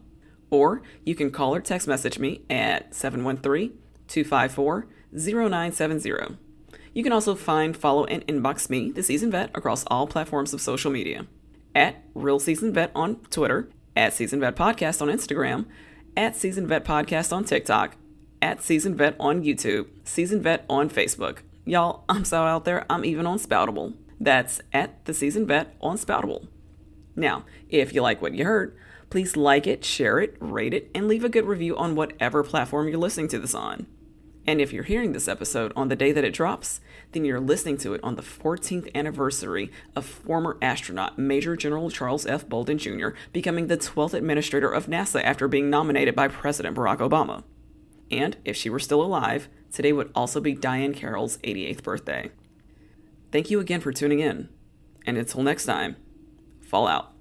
Or 0.50 0.82
you 1.02 1.14
can 1.14 1.30
call 1.30 1.54
or 1.54 1.60
text 1.62 1.88
message 1.88 2.18
me 2.18 2.42
at 2.50 2.94
713 2.94 3.78
254 4.06 4.86
0970. 5.12 6.36
You 6.92 7.02
can 7.02 7.12
also 7.14 7.34
find, 7.34 7.74
follow, 7.74 8.04
and 8.04 8.26
inbox 8.26 8.68
me, 8.68 8.90
the 8.90 9.02
Seasoned 9.02 9.32
Vet, 9.32 9.50
across 9.54 9.86
all 9.86 10.06
platforms 10.06 10.52
of 10.52 10.60
social 10.60 10.90
media. 10.90 11.26
At 11.74 12.04
Real 12.14 12.38
Seasoned 12.38 12.74
Vet 12.74 12.90
on 12.94 13.16
Twitter, 13.30 13.70
at 13.96 14.12
Seasoned 14.12 14.42
Vet 14.42 14.54
Podcast 14.54 15.00
on 15.00 15.08
Instagram, 15.08 15.64
at 16.16 16.36
Seasoned 16.36 16.68
Vet 16.68 16.84
Podcast 16.84 17.32
on 17.32 17.44
TikTok, 17.44 17.96
at 18.42 18.62
Season 18.62 18.94
Vet 18.94 19.16
on 19.18 19.42
YouTube, 19.42 19.86
Season 20.04 20.42
Vet 20.42 20.64
on 20.68 20.90
Facebook. 20.90 21.38
Y'all, 21.64 22.04
I'm 22.08 22.24
so 22.24 22.42
out 22.42 22.64
there, 22.64 22.84
I'm 22.90 23.04
even 23.04 23.26
on 23.26 23.38
Spoutable. 23.38 23.94
That's 24.20 24.60
at 24.72 25.04
the 25.06 25.14
Season 25.14 25.46
Vet 25.46 25.74
on 25.80 25.96
Spoutable. 25.96 26.46
Now, 27.16 27.44
if 27.70 27.94
you 27.94 28.02
like 28.02 28.20
what 28.20 28.34
you 28.34 28.44
heard, 28.44 28.76
please 29.08 29.36
like 29.36 29.66
it, 29.66 29.84
share 29.84 30.20
it, 30.20 30.36
rate 30.40 30.74
it, 30.74 30.90
and 30.94 31.08
leave 31.08 31.24
a 31.24 31.30
good 31.30 31.46
review 31.46 31.76
on 31.76 31.96
whatever 31.96 32.44
platform 32.44 32.88
you're 32.88 32.98
listening 32.98 33.28
to 33.28 33.38
this 33.38 33.54
on. 33.54 33.86
And 34.46 34.60
if 34.60 34.72
you're 34.72 34.84
hearing 34.84 35.12
this 35.12 35.26
episode 35.26 35.72
on 35.74 35.88
the 35.88 35.96
day 35.96 36.12
that 36.12 36.24
it 36.24 36.34
drops, 36.34 36.80
then 37.16 37.24
you're 37.24 37.40
listening 37.40 37.78
to 37.78 37.94
it 37.94 38.04
on 38.04 38.16
the 38.16 38.22
14th 38.22 38.94
anniversary 38.94 39.72
of 39.96 40.04
former 40.04 40.58
astronaut 40.60 41.18
Major 41.18 41.56
General 41.56 41.90
Charles 41.90 42.26
F. 42.26 42.46
Bolden 42.46 42.76
Jr. 42.76 43.08
becoming 43.32 43.68
the 43.68 43.78
12th 43.78 44.12
administrator 44.12 44.70
of 44.70 44.86
NASA 44.86 45.24
after 45.24 45.48
being 45.48 45.70
nominated 45.70 46.14
by 46.14 46.28
President 46.28 46.76
Barack 46.76 46.98
Obama. 46.98 47.42
And 48.10 48.36
if 48.44 48.54
she 48.54 48.68
were 48.68 48.78
still 48.78 49.00
alive, 49.00 49.48
today 49.72 49.94
would 49.94 50.10
also 50.14 50.40
be 50.40 50.54
Diahann 50.54 50.94
Carroll's 50.94 51.38
88th 51.38 51.82
birthday. 51.82 52.30
Thank 53.32 53.50
you 53.50 53.60
again 53.60 53.80
for 53.80 53.92
tuning 53.92 54.20
in. 54.20 54.50
And 55.06 55.16
until 55.16 55.42
next 55.42 55.64
time, 55.64 55.96
fall 56.60 56.86
out. 56.86 57.15